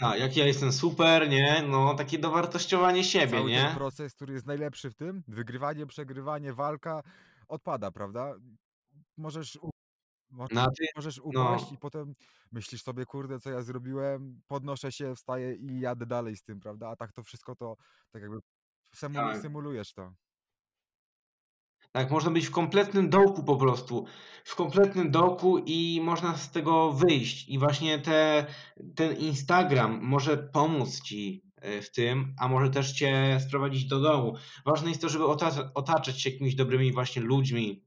Tak, 0.00 0.20
jak 0.20 0.36
ja 0.36 0.46
jestem 0.46 0.72
super, 0.72 1.28
nie? 1.28 1.62
No, 1.68 1.94
takie 1.94 2.18
dowartościowanie 2.18 3.04
siebie, 3.04 3.38
Cały 3.38 3.50
nie? 3.50 3.62
ten 3.62 3.74
proces, 3.74 4.14
który 4.14 4.34
jest 4.34 4.46
najlepszy 4.46 4.90
w 4.90 4.94
tym, 4.94 5.22
wygrywanie, 5.28 5.86
przegrywanie, 5.86 6.52
walka, 6.52 7.02
odpada, 7.48 7.90
prawda? 7.90 8.34
Możesz, 9.16 9.56
u... 9.56 9.70
Na 10.30 10.66
ty... 10.66 10.84
możesz 10.96 11.16
no. 11.16 11.24
upaść 11.24 11.72
i 11.72 11.78
potem 11.78 12.14
myślisz 12.52 12.82
sobie, 12.82 13.06
kurde, 13.06 13.40
co 13.40 13.50
ja 13.50 13.62
zrobiłem, 13.62 14.40
podnoszę 14.48 14.92
się, 14.92 15.14
wstaję 15.14 15.54
i 15.54 15.80
jadę 15.80 16.06
dalej 16.06 16.36
z 16.36 16.42
tym, 16.42 16.60
prawda? 16.60 16.88
A 16.88 16.96
tak 16.96 17.12
to 17.12 17.22
wszystko 17.22 17.56
to, 17.56 17.76
tak 18.10 18.22
jakby 18.22 18.38
Tak. 19.12 19.42
symulujesz 19.42 19.92
to. 19.92 20.12
Tak, 21.92 22.10
można 22.10 22.30
być 22.30 22.46
w 22.46 22.50
kompletnym 22.50 23.10
dołku 23.10 23.44
po 23.44 23.56
prostu. 23.56 24.06
W 24.44 24.54
kompletnym 24.54 25.10
dołku 25.10 25.58
i 25.58 26.00
można 26.04 26.36
z 26.36 26.50
tego 26.50 26.92
wyjść. 26.92 27.48
I 27.48 27.58
właśnie 27.58 27.98
te, 27.98 28.46
ten 28.96 29.16
Instagram 29.16 30.00
może 30.02 30.36
pomóc 30.36 31.02
ci 31.02 31.42
e, 31.56 31.82
w 31.82 31.92
tym, 31.92 32.34
a 32.38 32.48
może 32.48 32.70
też 32.70 32.92
cię 32.92 33.40
sprowadzić 33.48 33.84
do 33.84 34.00
dołu. 34.00 34.36
Ważne 34.66 34.88
jest 34.88 35.02
to, 35.02 35.08
żeby 35.08 35.24
otaczać 35.74 36.22
się 36.22 36.30
jakimiś 36.30 36.54
dobrymi 36.54 36.92
właśnie 36.92 37.22
ludźmi, 37.22 37.82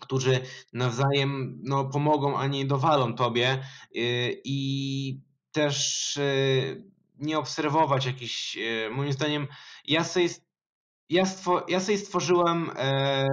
którzy 0.00 0.40
nawzajem 0.72 1.60
no, 1.62 1.84
pomogą, 1.84 2.38
a 2.38 2.46
nie 2.46 2.66
dowalą 2.66 3.14
tobie 3.14 3.48
e, 3.48 3.60
i 4.44 5.20
też 5.52 6.16
e, 6.16 6.22
nie 7.18 7.38
obserwować 7.38 8.06
jakichś, 8.06 8.58
moim 8.90 9.12
zdaniem, 9.12 9.46
ja 9.84 10.04
sobie 10.04 10.28
ja, 11.08 11.26
stwo, 11.26 11.64
ja 11.68 11.80
sobie 11.80 11.98
stworzyłem 11.98 12.70
e, 12.76 13.26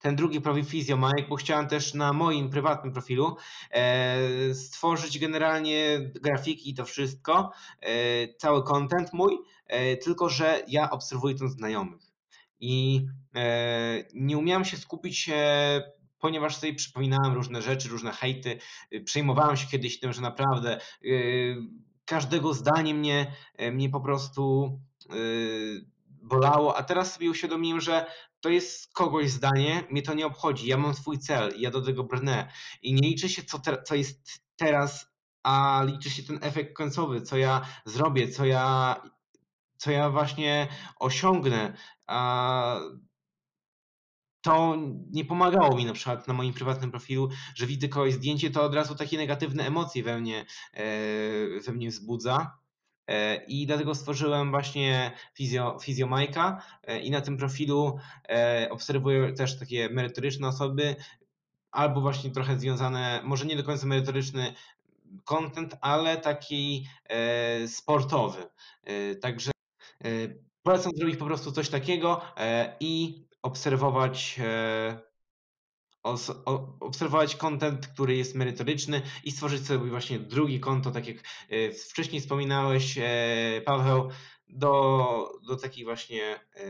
ten 0.00 0.16
drugi 0.16 0.40
profil 0.40 0.64
Physiomike, 0.64 1.28
bo 1.28 1.36
chciałem 1.36 1.66
też 1.66 1.94
na 1.94 2.12
moim 2.12 2.50
prywatnym 2.50 2.92
profilu 2.92 3.36
e, 3.70 4.54
stworzyć 4.54 5.18
generalnie 5.18 6.00
grafiki 6.14 6.70
i 6.70 6.74
to 6.74 6.84
wszystko, 6.84 7.52
e, 7.80 8.34
cały 8.34 8.64
content 8.64 9.12
mój, 9.12 9.38
e, 9.66 9.96
tylko 9.96 10.28
że 10.28 10.62
ja 10.68 10.90
obserwuję 10.90 11.34
to 11.34 11.48
znajomych. 11.48 12.02
I 12.60 13.06
e, 13.34 14.04
nie 14.14 14.38
umiałem 14.38 14.64
się 14.64 14.76
skupić, 14.76 15.30
ponieważ 16.18 16.56
sobie 16.56 16.74
przypominałem 16.74 17.34
różne 17.34 17.62
rzeczy, 17.62 17.88
różne 17.88 18.12
hejty. 18.12 18.58
Przejmowałem 19.04 19.56
się 19.56 19.66
kiedyś 19.66 20.00
tym, 20.00 20.12
że 20.12 20.22
naprawdę 20.22 20.76
e, 20.76 20.80
każdego 22.04 22.54
zdanie 22.54 22.94
mnie, 22.94 23.32
mnie 23.72 23.90
po 23.90 24.00
prostu 24.00 24.70
bolało, 26.22 26.76
a 26.76 26.82
teraz 26.82 27.14
sobie 27.14 27.30
uświadomiłem, 27.30 27.80
że 27.80 28.06
to 28.40 28.48
jest 28.48 28.92
kogoś 28.92 29.30
zdanie, 29.30 29.84
mnie 29.90 30.02
to 30.02 30.14
nie 30.14 30.26
obchodzi, 30.26 30.66
ja 30.66 30.76
mam 30.76 30.94
swój 30.94 31.18
cel, 31.18 31.54
ja 31.56 31.70
do 31.70 31.82
tego 31.82 32.04
brnę 32.04 32.52
i 32.82 32.94
nie 32.94 33.08
liczy 33.08 33.28
się 33.28 33.42
co, 33.42 33.58
te, 33.58 33.82
co 33.82 33.94
jest 33.94 34.42
teraz, 34.56 35.10
a 35.42 35.82
liczy 35.86 36.10
się 36.10 36.22
ten 36.22 36.38
efekt 36.42 36.76
końcowy, 36.76 37.22
co 37.22 37.36
ja 37.36 37.66
zrobię, 37.84 38.28
co 38.28 38.44
ja, 38.44 38.96
co 39.76 39.90
ja 39.90 40.10
właśnie 40.10 40.68
osiągnę. 40.98 41.76
A 42.06 42.80
to 44.40 44.76
nie 45.10 45.24
pomagało 45.24 45.76
mi 45.76 45.84
na 45.84 45.92
przykład 45.92 46.28
na 46.28 46.34
moim 46.34 46.54
prywatnym 46.54 46.90
profilu, 46.90 47.28
że 47.54 47.66
widzę 47.66 47.88
kogoś 47.88 48.14
zdjęcie, 48.14 48.50
to 48.50 48.62
od 48.62 48.74
razu 48.74 48.94
takie 48.94 49.16
negatywne 49.16 49.66
emocje 49.66 50.02
we 50.02 50.20
mnie, 50.20 50.46
e, 50.74 51.60
we 51.60 51.72
mnie 51.72 51.88
wzbudza. 51.88 52.59
E, 53.10 53.44
I 53.48 53.66
dlatego 53.66 53.94
stworzyłem 53.94 54.50
właśnie 54.50 55.12
Fizio, 55.34 55.78
Fizjomajka 55.80 56.62
e, 56.82 57.00
i 57.00 57.10
na 57.10 57.20
tym 57.20 57.36
profilu 57.36 57.98
e, 58.28 58.68
obserwuję 58.70 59.32
też 59.32 59.58
takie 59.58 59.88
merytoryczne 59.88 60.48
osoby, 60.48 60.96
albo 61.70 62.00
właśnie 62.00 62.30
trochę 62.30 62.58
związane, 62.58 63.20
może 63.24 63.46
nie 63.46 63.56
do 63.56 63.64
końca 63.64 63.86
merytoryczny 63.86 64.54
content, 65.24 65.76
ale 65.80 66.16
taki 66.16 66.88
sportowy. 67.66 68.46
Także 69.20 69.50
polecam 70.62 70.92
zrobić 70.96 71.16
po 71.16 71.24
prostu 71.24 71.52
coś 71.52 71.68
takiego 71.68 72.20
i 72.80 73.24
obserwować 73.42 74.40
obserwować 76.80 77.36
kontent, 77.36 77.86
który 77.86 78.16
jest 78.16 78.34
merytoryczny 78.34 79.02
i 79.24 79.30
stworzyć 79.30 79.66
sobie 79.66 79.90
właśnie 79.90 80.18
drugi 80.18 80.60
konto, 80.60 80.90
tak 80.90 81.06
jak 81.06 81.16
e, 81.48 81.72
wcześniej 81.72 82.20
wspominałeś, 82.20 82.98
e, 82.98 83.62
Paweł, 83.64 84.10
do, 84.48 85.32
do 85.48 85.56
takich 85.56 85.84
właśnie 85.84 86.22
e, 86.56 86.66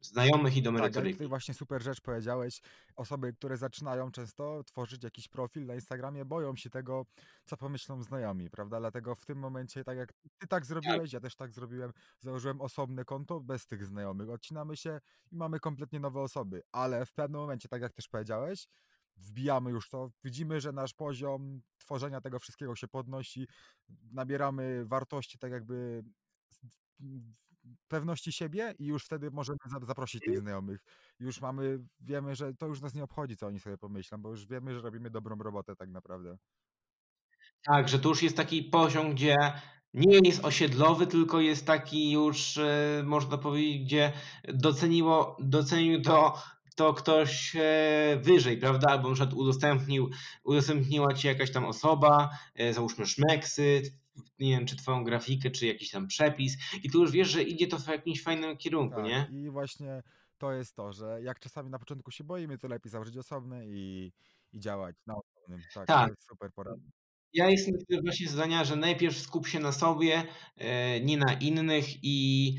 znajomych 0.00 0.56
i 0.56 0.62
do 0.62 0.70
Tak, 0.72 0.80
merytoryki. 0.80 1.18
ty 1.18 1.28
właśnie 1.28 1.54
super 1.54 1.82
rzecz 1.82 2.00
powiedziałeś. 2.00 2.60
Osoby, 2.96 3.32
które 3.32 3.56
zaczynają 3.56 4.10
często 4.10 4.64
tworzyć 4.64 5.04
jakiś 5.04 5.28
profil 5.28 5.66
na 5.66 5.74
Instagramie, 5.74 6.24
boją 6.24 6.56
się 6.56 6.70
tego, 6.70 7.06
co 7.44 7.56
pomyślą 7.56 8.02
znajomi, 8.02 8.50
prawda? 8.50 8.78
Dlatego 8.80 9.14
w 9.14 9.24
tym 9.24 9.38
momencie, 9.38 9.84
tak 9.84 9.98
jak 9.98 10.12
ty 10.38 10.46
tak 10.46 10.66
zrobiłeś, 10.66 11.12
ja 11.12 11.20
też 11.20 11.36
tak 11.36 11.52
zrobiłem, 11.52 11.92
założyłem 12.20 12.60
osobne 12.60 13.04
konto 13.04 13.40
bez 13.40 13.66
tych 13.66 13.86
znajomych. 13.86 14.30
Odcinamy 14.30 14.76
się 14.76 15.00
i 15.32 15.36
mamy 15.36 15.60
kompletnie 15.60 16.00
nowe 16.00 16.20
osoby, 16.20 16.62
ale 16.72 17.06
w 17.06 17.12
pewnym 17.12 17.40
momencie, 17.40 17.68
tak 17.68 17.82
jak 17.82 17.92
też 17.92 18.08
powiedziałeś, 18.08 18.68
wbijamy 19.16 19.70
już 19.70 19.90
to, 19.90 20.10
widzimy, 20.24 20.60
że 20.60 20.72
nasz 20.72 20.94
poziom 20.94 21.62
tworzenia 21.78 22.20
tego 22.20 22.38
wszystkiego 22.38 22.76
się 22.76 22.88
podnosi, 22.88 23.48
nabieramy 24.12 24.84
wartości 24.86 25.38
tak 25.38 25.52
jakby 25.52 26.04
pewności 27.88 28.32
siebie 28.32 28.74
i 28.78 28.86
już 28.86 29.04
wtedy 29.04 29.30
możemy 29.30 29.58
zaprosić 29.82 30.22
tych 30.22 30.38
znajomych. 30.38 30.80
Już 31.20 31.40
mamy, 31.40 31.78
wiemy, 32.00 32.34
że 32.34 32.54
to 32.54 32.66
już 32.66 32.80
nas 32.80 32.94
nie 32.94 33.04
obchodzi, 33.04 33.36
co 33.36 33.46
oni 33.46 33.60
sobie 33.60 33.78
pomyślą, 33.78 34.18
bo 34.22 34.30
już 34.30 34.46
wiemy, 34.46 34.74
że 34.74 34.80
robimy 34.80 35.10
dobrą 35.10 35.36
robotę 35.38 35.76
tak 35.76 35.90
naprawdę. 35.90 36.38
Tak, 37.62 37.88
że 37.88 37.98
to 37.98 38.08
już 38.08 38.22
jest 38.22 38.36
taki 38.36 38.62
poziom, 38.62 39.14
gdzie 39.14 39.36
nie 39.94 40.18
jest 40.24 40.44
osiedlowy, 40.44 41.06
tylko 41.06 41.40
jest 41.40 41.66
taki 41.66 42.12
już, 42.12 42.58
e, 42.58 43.02
można 43.06 43.38
powiedzieć, 43.38 43.84
gdzie 43.84 44.12
doceniło, 44.44 45.36
docenił 45.40 46.02
to, 46.02 46.42
to 46.78 46.94
ktoś 46.94 47.56
e, 47.56 48.20
wyżej, 48.22 48.58
prawda? 48.58 48.88
Albo 48.90 49.08
na 49.08 49.14
przykład 49.14 49.34
udostępnił, 49.34 50.10
udostępniła 50.44 51.14
ci 51.14 51.26
jakaś 51.26 51.50
tam 51.52 51.64
osoba, 51.64 52.30
e, 52.54 52.72
załóżmy 52.74 53.06
szmeksy, 53.06 53.82
nie 54.38 54.50
wiem, 54.50 54.66
czy 54.66 54.76
twoją 54.76 55.04
grafikę, 55.04 55.50
czy 55.50 55.66
jakiś 55.66 55.90
tam 55.90 56.06
przepis 56.06 56.56
i 56.82 56.90
tu 56.90 57.00
już 57.00 57.10
wiesz, 57.10 57.28
że 57.28 57.42
idzie 57.42 57.66
to 57.66 57.78
w 57.78 57.88
jakimś 57.88 58.22
fajnym 58.22 58.56
kierunku, 58.56 58.96
Tak, 58.96 59.04
nie? 59.04 59.28
i 59.30 59.50
właśnie 59.50 60.02
to 60.38 60.52
jest 60.52 60.76
to, 60.76 60.92
że 60.92 61.22
jak 61.22 61.40
czasami 61.40 61.70
na 61.70 61.78
początku 61.78 62.10
się 62.10 62.24
boimy, 62.24 62.58
to 62.58 62.68
lepiej 62.68 62.90
założyć 62.90 63.16
osobny 63.16 63.66
i, 63.68 64.12
i 64.52 64.60
działać 64.60 64.96
na 65.06 65.14
osobnym. 65.14 65.60
Tak, 65.74 65.86
to 65.86 65.92
Tak. 65.92 66.08
jest 66.08 66.28
super 66.28 66.52
porada. 66.52 66.82
Ja 67.32 67.50
jestem 67.50 67.74
właśnie 68.02 68.28
zdania, 68.28 68.64
że 68.64 68.76
najpierw 68.76 69.18
skup 69.18 69.46
się 69.46 69.60
na 69.60 69.72
sobie, 69.72 70.22
e, 70.56 71.00
nie 71.00 71.16
na 71.16 71.32
innych 71.32 72.04
i 72.04 72.54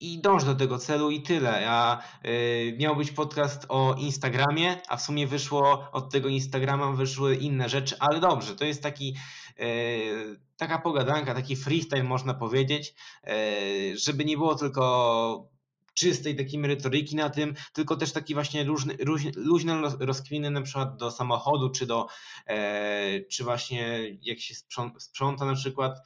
i 0.00 0.20
dąż 0.20 0.44
do 0.44 0.54
tego 0.54 0.78
celu 0.78 1.10
i 1.10 1.22
tyle. 1.22 1.70
A 1.70 2.02
y, 2.26 2.76
miał 2.78 2.96
być 2.96 3.10
podcast 3.10 3.66
o 3.68 3.94
Instagramie, 3.98 4.80
a 4.88 4.96
w 4.96 5.02
sumie 5.02 5.26
wyszło 5.26 5.88
od 5.92 6.12
tego 6.12 6.28
Instagrama 6.28 6.92
wyszły 6.92 7.36
inne 7.36 7.68
rzeczy, 7.68 7.96
ale 7.98 8.20
dobrze, 8.20 8.56
to 8.56 8.64
jest 8.64 8.82
taki 8.82 9.16
y, 9.60 10.40
taka 10.56 10.78
pogadanka, 10.78 11.34
taki 11.34 11.56
freestyle 11.56 12.02
można 12.02 12.34
powiedzieć, 12.34 12.94
y, 13.28 13.98
żeby 13.98 14.24
nie 14.24 14.36
było 14.36 14.54
tylko 14.54 15.56
czystej 15.96 16.36
takiej 16.36 16.58
merytoryki 16.58 17.16
na 17.16 17.30
tym, 17.30 17.54
tylko 17.72 17.96
też 17.96 18.12
taki 18.12 18.34
właśnie 18.34 18.64
luźny, 18.64 18.96
luźne 19.36 19.82
rozkwiny 20.00 20.50
na 20.50 20.62
przykład 20.62 20.96
do 20.96 21.10
samochodu, 21.10 21.70
czy 21.70 21.86
do, 21.86 22.06
e, 22.46 23.20
czy 23.20 23.44
właśnie 23.44 24.00
jak 24.22 24.40
się 24.40 24.54
sprząta 24.98 25.44
na 25.44 25.54
przykład, 25.54 25.98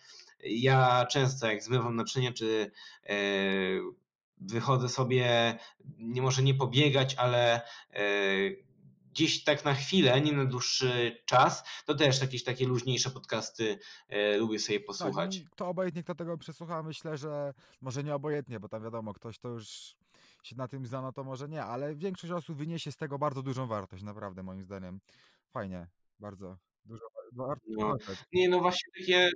ja 0.45 1.07
często 1.07 1.47
jak 1.47 1.63
zmywam 1.63 1.97
naczynia, 1.97 2.33
czy 2.33 2.71
e, 3.07 3.17
wychodzę 4.41 4.89
sobie, 4.89 5.59
nie 5.99 6.23
może 6.23 6.43
nie 6.43 6.55
pobiegać, 6.55 7.15
ale 7.15 7.61
e, 7.93 8.01
gdzieś 9.13 9.45
tak 9.45 9.65
na 9.65 9.75
chwilę, 9.75 10.21
nie 10.21 10.33
na 10.33 10.45
dłuższy 10.45 11.23
czas, 11.25 11.65
to 11.87 11.95
też 11.95 12.21
jakieś 12.21 12.45
takie 12.45 12.67
luźniejsze 12.67 13.11
podcasty 13.11 13.79
e, 14.09 14.37
lubię 14.37 14.59
sobie 14.59 14.79
tak, 14.79 14.87
posłuchać. 14.87 15.39
Tak, 15.39 15.55
to 15.55 15.69
obojętnie 15.69 16.03
kto 16.03 16.15
tego 16.15 16.39
przesłucha, 16.39 16.83
myślę, 16.83 17.17
że 17.17 17.55
może 17.81 18.05
nie 18.05 18.15
obojętnie, 18.15 18.61
bo 18.61 18.69
tam 18.69 18.83
wiadomo, 18.83 19.15
ktoś 19.15 19.39
to 19.39 19.49
już 19.49 19.97
się 20.43 20.57
na 20.57 20.69
tym 20.69 20.87
zna, 20.87 21.03
no 21.03 21.13
to 21.13 21.25
może 21.25 21.49
nie, 21.49 21.65
ale 21.65 21.95
większość 21.95 22.33
osób 22.33 22.59
wyniesie 22.59 22.93
z 22.93 22.97
tego 22.97 23.19
bardzo 23.19 23.43
dużą 23.43 23.67
wartość, 23.67 24.03
naprawdę 24.03 24.43
moim 24.43 24.63
zdaniem. 24.63 25.01
Fajnie, 25.51 25.87
bardzo 26.21 26.57
dużo 26.85 27.05
wartość. 27.33 27.77
No. 27.79 27.97
Nie, 28.33 28.49
no 28.49 28.61
właśnie 28.61 28.93
takie 28.99 29.31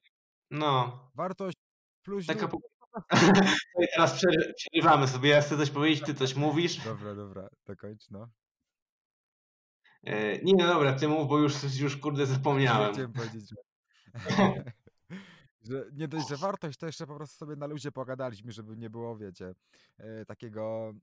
no. 0.50 1.00
Wartość 1.14 1.58
plus 2.02 2.26
Taka 2.26 2.48
po... 2.48 2.58
teraz 3.94 4.22
przerywamy 4.56 5.08
sobie. 5.08 5.30
Ja 5.30 5.40
chcę 5.40 5.56
coś 5.56 5.70
powiedzieć, 5.70 6.04
ty 6.04 6.14
coś 6.14 6.34
mówisz. 6.34 6.84
Dobra, 6.84 7.14
dobra, 7.14 7.48
to 7.64 7.76
kończ, 7.76 8.10
no. 8.10 8.28
E, 10.04 10.38
nie, 10.38 10.54
no 10.58 10.66
dobra, 10.66 10.92
ty 10.92 11.08
mów, 11.08 11.28
bo 11.28 11.38
już, 11.38 11.80
już 11.80 11.96
kurde 11.96 12.26
zapomniałem. 12.26 12.92
Chciałem 12.92 13.12
powiedzieć, 13.12 13.48
że... 13.48 13.56
że 15.68 15.84
nie 15.92 16.08
dość, 16.08 16.28
że 16.28 16.36
wartość, 16.36 16.78
to 16.78 16.86
jeszcze 16.86 17.06
po 17.06 17.16
prostu 17.16 17.36
sobie 17.36 17.56
na 17.56 17.66
ludzie 17.66 17.92
pogadaliśmy, 17.92 18.52
żeby 18.52 18.76
nie 18.76 18.90
było, 18.90 19.16
wiecie, 19.16 19.54
e, 19.98 20.24
takiego 20.24 20.94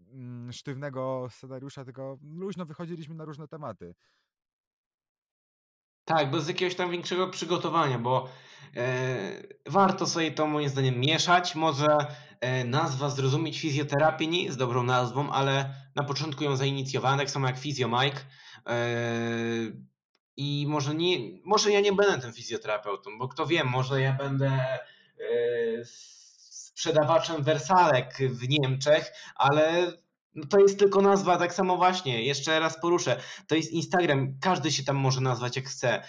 mm, 0.00 0.52
sztywnego 0.52 1.28
scenariusza, 1.30 1.84
tylko 1.84 2.18
luźno 2.22 2.66
wychodziliśmy 2.66 3.14
na 3.14 3.24
różne 3.24 3.48
tematy. 3.48 3.94
Tak, 6.08 6.30
bez 6.30 6.48
jakiegoś 6.48 6.74
tam 6.74 6.90
większego 6.90 7.28
przygotowania, 7.28 7.98
bo 7.98 8.28
e, 8.76 9.42
warto 9.66 10.06
sobie 10.06 10.32
to 10.32 10.46
moim 10.46 10.68
zdaniem 10.68 11.00
mieszać. 11.00 11.54
Może 11.54 11.86
e, 12.40 12.64
nazwa 12.64 13.08
zrozumieć 13.08 13.60
fizjoterapię 13.60 14.26
nie 14.26 14.44
jest 14.44 14.58
dobrą 14.58 14.82
nazwą, 14.82 15.30
ale 15.30 15.74
na 15.96 16.04
początku 16.04 16.44
ją 16.44 16.56
zainicjowano, 16.56 17.18
tak 17.18 17.30
samo 17.30 17.46
jak 17.46 17.58
Physio 17.58 17.88
Mike. 17.88 18.20
E, 18.66 18.76
I 20.36 20.66
może, 20.68 20.94
nie, 20.94 21.18
może 21.44 21.72
ja 21.72 21.80
nie 21.80 21.92
będę 21.92 22.20
tym 22.20 22.32
fizjoterapeutą, 22.32 23.18
bo 23.18 23.28
kto 23.28 23.46
wie, 23.46 23.64
może 23.64 24.00
ja 24.00 24.12
będę 24.12 24.78
sprzedawaczem 25.84 27.42
wersalek 27.42 28.14
w 28.20 28.48
Niemczech, 28.48 29.12
ale 29.36 29.92
no 30.38 30.46
to 30.46 30.58
jest 30.58 30.78
tylko 30.78 31.02
nazwa, 31.02 31.36
tak 31.36 31.54
samo 31.54 31.76
właśnie, 31.76 32.24
jeszcze 32.24 32.60
raz 32.60 32.80
poruszę, 32.80 33.20
to 33.46 33.54
jest 33.54 33.72
Instagram, 33.72 34.38
każdy 34.40 34.72
się 34.72 34.84
tam 34.84 34.96
może 34.96 35.20
nazwać 35.20 35.56
jak 35.56 35.64
chce. 35.64 36.02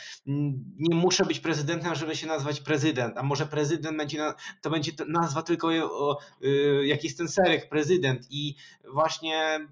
Nie 0.80 0.96
muszę 0.96 1.26
być 1.26 1.40
prezydentem, 1.40 1.96
żeby 1.96 2.16
się 2.16 2.28
nazwać 2.28 2.62
prezydent, 2.62 3.18
a 3.18 3.24
może 3.24 3.46
prezydent 3.46 3.98
będzie, 3.98 4.34
to 4.62 4.70
będzie 4.70 4.92
nazwa 5.08 5.42
tylko 5.42 5.74
y, 5.74 6.86
jaki 6.86 7.08
jest 7.08 7.18
ten 7.18 7.28
serek, 7.28 7.70
prezydent 7.70 8.28
i 8.30 8.56
właśnie 8.94 9.68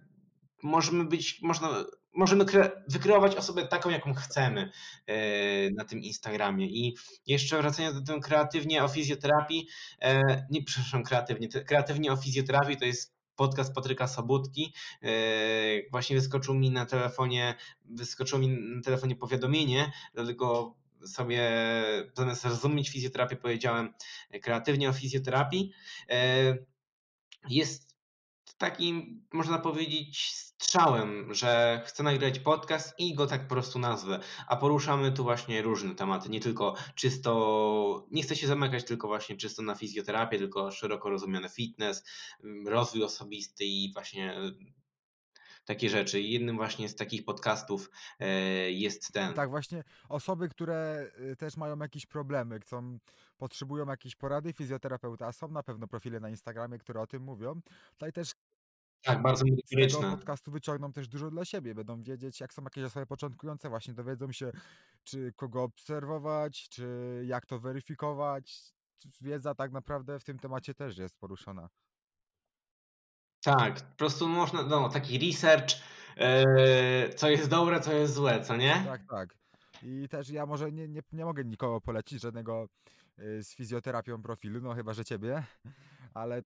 możemy 0.64 1.06
być, 1.06 1.42
można, 1.42 1.86
możemy 2.14 2.46
wykreować 2.88 3.36
osobę 3.36 3.68
taką, 3.68 3.90
jaką 3.90 4.14
chcemy 4.14 4.72
e, 5.08 5.16
na 5.72 5.86
tym 5.86 6.00
Instagramie. 6.00 6.68
I 6.68 6.96
jeszcze 7.28 7.58
wracając 7.58 8.00
do 8.00 8.06
tego 8.06 8.20
kreatywnie 8.20 8.84
o 8.84 8.88
fizjoterapii, 8.88 9.68
e, 10.02 10.46
nie 10.50 10.64
przepraszam, 10.64 11.04
kreatywnie, 11.04 11.48
kreatywnie 11.48 12.12
o 12.12 12.16
fizjoterapii 12.16 12.78
to 12.78 12.86
jest 12.86 13.17
podcast 13.38 13.74
Patryka 13.74 14.08
Sobutki. 14.08 14.74
E, 15.04 15.10
właśnie 15.92 16.16
wyskoczył 16.16 16.56
mi 16.56 16.72
na 16.72 16.86
telefonie, 16.86 17.56
wyskoczyło 17.86 18.42
mi 18.42 18.48
na 18.48 18.82
telefonie 18.82 19.16
powiadomienie, 19.16 19.92
dlatego 20.14 20.76
sobie 21.06 21.52
zamiast 22.14 22.46
rozumieć 22.46 22.90
fizjoterapię 22.90 23.36
powiedziałem 23.36 23.94
kreatywnie 24.42 24.90
o 24.90 24.94
fizjoterapii. 24.94 25.72
Jest 27.50 27.87
takim, 28.58 29.26
można 29.34 29.60
powiedzieć, 29.60 30.32
strzałem, 30.34 31.34
że 31.34 31.82
chcę 31.86 32.04
nagrać 32.04 32.40
podcast 32.40 33.00
i 33.00 33.16
go 33.16 33.28
tak 33.28 33.42
po 33.42 33.56
prostu 33.56 33.80
nazwę. 33.80 34.20
A 34.48 34.56
poruszamy 34.56 35.12
tu 35.12 35.24
właśnie 35.24 35.62
różne 35.62 35.96
tematy, 35.96 36.30
nie 36.30 36.40
tylko 36.40 36.76
czysto, 36.96 38.08
nie 38.12 38.24
chcę 38.24 38.36
się 38.36 38.48
zamykać 38.48 38.84
tylko 38.84 39.08
właśnie 39.08 39.38
czysto 39.38 39.62
na 39.62 39.76
fizjoterapię, 39.76 40.38
tylko 40.38 40.72
szeroko 40.72 41.10
rozumiany 41.10 41.50
fitness, 41.50 42.04
mm, 42.44 42.68
rozwój 42.68 43.04
osobisty 43.04 43.66
i 43.66 43.94
właśnie 43.94 44.36
takie 45.68 45.90
rzeczy. 45.90 46.22
Jednym 46.22 46.56
właśnie 46.56 46.90
z 46.90 46.96
takich 46.96 47.26
podcastów 47.26 47.92
e, 48.20 48.28
jest 48.72 49.14
ten. 49.14 49.34
Tak, 49.34 49.50
właśnie 49.50 49.84
osoby, 50.10 50.50
które 50.50 51.08
y, 51.32 51.36
też 51.36 51.58
mają 51.58 51.80
jakieś 51.80 52.06
problemy, 52.06 52.60
chcą, 52.60 52.98
potrzebują 53.38 53.86
jakiejś 53.86 54.16
porady 54.16 54.54
fizjoterapeuta, 54.54 55.32
są 55.32 55.48
na 55.48 55.64
pewno 55.64 55.88
profile 55.88 56.20
na 56.20 56.30
Instagramie, 56.30 56.78
które 56.78 57.02
o 57.02 57.08
tym 57.08 57.24
mówią. 57.24 57.62
Tutaj 57.92 58.14
też 58.14 58.32
tak, 59.08 59.22
bardzo 59.22 59.46
z 59.66 59.94
tego 59.94 60.12
podcastu 60.12 60.52
wyciągną 60.52 60.94
też 60.94 61.08
dużo 61.08 61.32
dla 61.32 61.46
siebie. 61.46 61.76
Będą 61.76 62.04
wiedzieć, 62.04 62.40
jak 62.40 62.54
są 62.54 62.64
jakieś 62.64 62.84
osoby 62.84 63.06
początkujące, 63.06 63.70
właśnie 63.70 63.94
dowiedzą 63.94 64.32
się, 64.32 64.52
czy 65.04 65.34
kogo 65.36 65.64
obserwować, 65.64 66.70
czy 66.70 67.22
jak 67.26 67.46
to 67.46 67.60
weryfikować. 67.60 68.74
Wiedza 69.22 69.56
tak 69.56 69.72
naprawdę 69.72 70.20
w 70.20 70.24
tym 70.24 70.40
temacie 70.40 70.74
też 70.74 70.98
jest 70.98 71.18
poruszona. 71.18 71.70
Tak, 73.44 73.82
po 73.82 73.96
prostu 73.96 74.28
można, 74.28 74.64
no, 74.64 74.90
taki 74.90 75.28
research, 75.28 75.76
yy, 76.18 77.14
co 77.14 77.30
jest 77.30 77.50
dobre, 77.50 77.80
co 77.80 77.94
jest 77.94 78.14
złe, 78.14 78.42
co 78.42 78.56
nie? 78.56 78.84
Tak, 78.86 79.02
tak. 79.10 79.38
I 79.84 80.08
też 80.10 80.30
ja 80.30 80.46
może 80.46 80.72
nie, 80.72 80.88
nie, 80.88 81.02
nie 81.12 81.26
mogę 81.26 81.44
nikogo 81.46 81.82
polecić, 81.82 82.22
żadnego 82.22 82.68
yy, 83.18 83.44
z 83.44 83.56
fizjoterapią 83.56 84.22
profilu, 84.22 84.62
no 84.62 84.74
chyba, 84.74 84.94
że 84.94 85.06
ciebie, 85.06 85.44
ale 86.14 86.44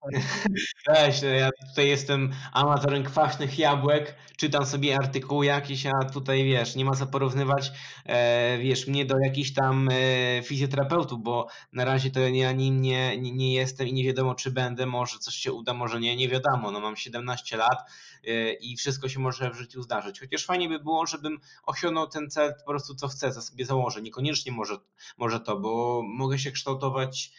Weź, 0.88 1.22
no 1.22 1.28
ja 1.28 1.50
tutaj 1.68 1.88
jestem 1.88 2.32
amatorem 2.52 3.04
kwaśnych 3.04 3.58
jabłek, 3.58 4.16
czytam 4.36 4.66
sobie 4.66 4.96
artykuł 4.96 5.42
jakiś, 5.42 5.86
a 5.86 6.04
tutaj 6.04 6.44
wiesz, 6.44 6.76
nie 6.76 6.84
ma 6.84 6.96
co 6.96 7.06
porównywać, 7.06 7.72
e, 8.06 8.58
wiesz, 8.58 8.86
mnie 8.86 9.04
do 9.04 9.14
jakichś 9.24 9.52
tam 9.52 9.88
e, 9.92 10.42
fizjoterapeutów, 10.42 11.22
bo 11.22 11.46
na 11.72 11.84
razie 11.84 12.10
to 12.10 12.20
ja 12.20 12.52
nim 12.52 12.80
nie, 12.80 13.18
nie, 13.18 13.32
nie 13.32 13.54
jestem 13.54 13.88
i 13.88 13.92
nie 13.92 14.04
wiadomo, 14.04 14.34
czy 14.34 14.50
będę, 14.50 14.86
może 14.86 15.18
coś 15.18 15.34
się 15.34 15.52
uda, 15.52 15.74
może 15.74 16.00
nie, 16.00 16.16
nie 16.16 16.28
wiadomo, 16.28 16.70
no 16.70 16.80
mam 16.80 16.96
17 16.96 17.56
lat 17.56 17.90
e, 18.26 18.52
i 18.52 18.76
wszystko 18.76 19.08
się 19.08 19.20
może 19.20 19.50
w 19.50 19.54
życiu 19.54 19.82
zdarzyć, 19.82 20.20
chociaż 20.20 20.46
fajnie 20.46 20.68
by 20.68 20.78
było, 20.78 21.06
żebym 21.06 21.38
osiągnął 21.66 22.06
ten 22.06 22.30
cel 22.30 22.54
po 22.58 22.70
prostu 22.70 22.94
co 22.94 23.08
chcę, 23.08 23.32
za 23.32 23.42
sobie 23.42 23.64
założę, 23.64 24.02
niekoniecznie 24.02 24.52
może, 24.52 24.76
może 25.18 25.40
to, 25.40 25.56
bo 25.58 26.02
mogę 26.06 26.38
się 26.38 26.52
kształtować 26.52 27.32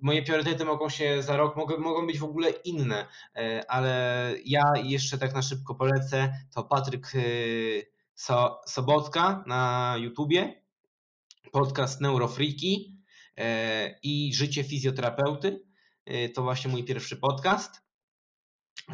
moje 0.00 0.22
priorytety 0.22 0.64
mogą 0.64 0.88
się 0.88 1.22
za 1.22 1.36
rok, 1.36 1.56
mogą, 1.56 1.78
mogą 1.78 2.06
być 2.06 2.18
w 2.18 2.24
ogóle 2.24 2.50
inne, 2.50 3.06
e, 3.36 3.70
ale 3.70 4.34
ja 4.44 4.72
jeszcze 4.76 5.18
tak 5.18 5.34
na 5.34 5.42
szybko 5.42 5.74
polecę, 5.74 6.32
to 6.54 6.64
Patryk 6.64 7.06
e, 7.14 7.20
so, 8.14 8.60
Sobotka 8.66 9.44
na 9.46 9.94
YouTubie, 9.98 10.62
podcast 11.52 12.00
Neurofreaky 12.00 12.96
e, 13.36 13.98
i 14.02 14.34
Życie 14.34 14.64
fizjoterapeuty. 14.64 15.70
To 16.34 16.42
właśnie 16.42 16.70
mój 16.70 16.84
pierwszy 16.84 17.16
podcast 17.16 17.82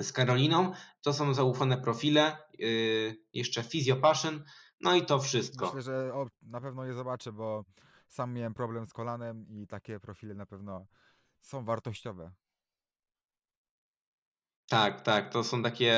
z 0.01 0.13
Karoliną. 0.13 0.73
To 1.03 1.13
są 1.13 1.35
zaufane 1.35 1.79
profile, 1.79 2.37
jeszcze 3.33 3.63
Physiopassion, 3.63 4.45
no 4.81 4.95
i 4.95 5.07
to 5.07 5.19
wszystko. 5.19 5.67
Myślę, 5.67 5.83
że 5.83 6.13
na 6.43 6.61
pewno 6.61 6.85
je 6.85 6.95
zobaczę, 6.95 7.33
bo 7.33 7.65
sam 8.09 8.33
miałem 8.33 8.55
problem 8.55 8.87
z 8.87 8.93
kolanem 8.93 9.47
i 9.49 9.67
takie 9.67 10.01
profile 10.01 10.35
na 10.35 10.47
pewno 10.47 10.87
są 11.41 11.65
wartościowe. 11.65 12.33
Tak, 14.69 15.01
tak, 15.01 15.33
to 15.33 15.45
są 15.45 15.63
takie 15.63 15.95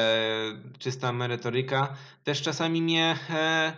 czysta 0.79 1.13
merytoryka. 1.13 1.97
Też 2.25 2.43
czasami 2.43 2.83
mnie 2.83 3.19
e, 3.31 3.77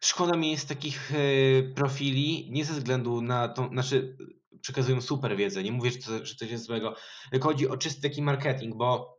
szkoda 0.00 0.36
mi 0.36 0.50
jest 0.50 0.68
takich 0.68 1.12
e, 1.12 1.16
profili, 1.62 2.50
nie 2.50 2.64
ze 2.64 2.74
względu 2.74 3.22
na 3.22 3.48
to, 3.48 3.68
znaczy 3.68 4.16
przekazują 4.60 5.00
super 5.00 5.36
wiedzę, 5.36 5.62
nie 5.62 5.72
mówię, 5.72 5.90
że 5.90 5.98
to, 5.98 6.26
że 6.26 6.36
to 6.36 6.44
jest 6.44 6.64
złego, 6.64 6.96
tylko 7.30 7.48
chodzi 7.48 7.68
o 7.68 7.76
czysty 7.76 8.02
taki 8.02 8.22
marketing, 8.22 8.76
bo 8.76 9.18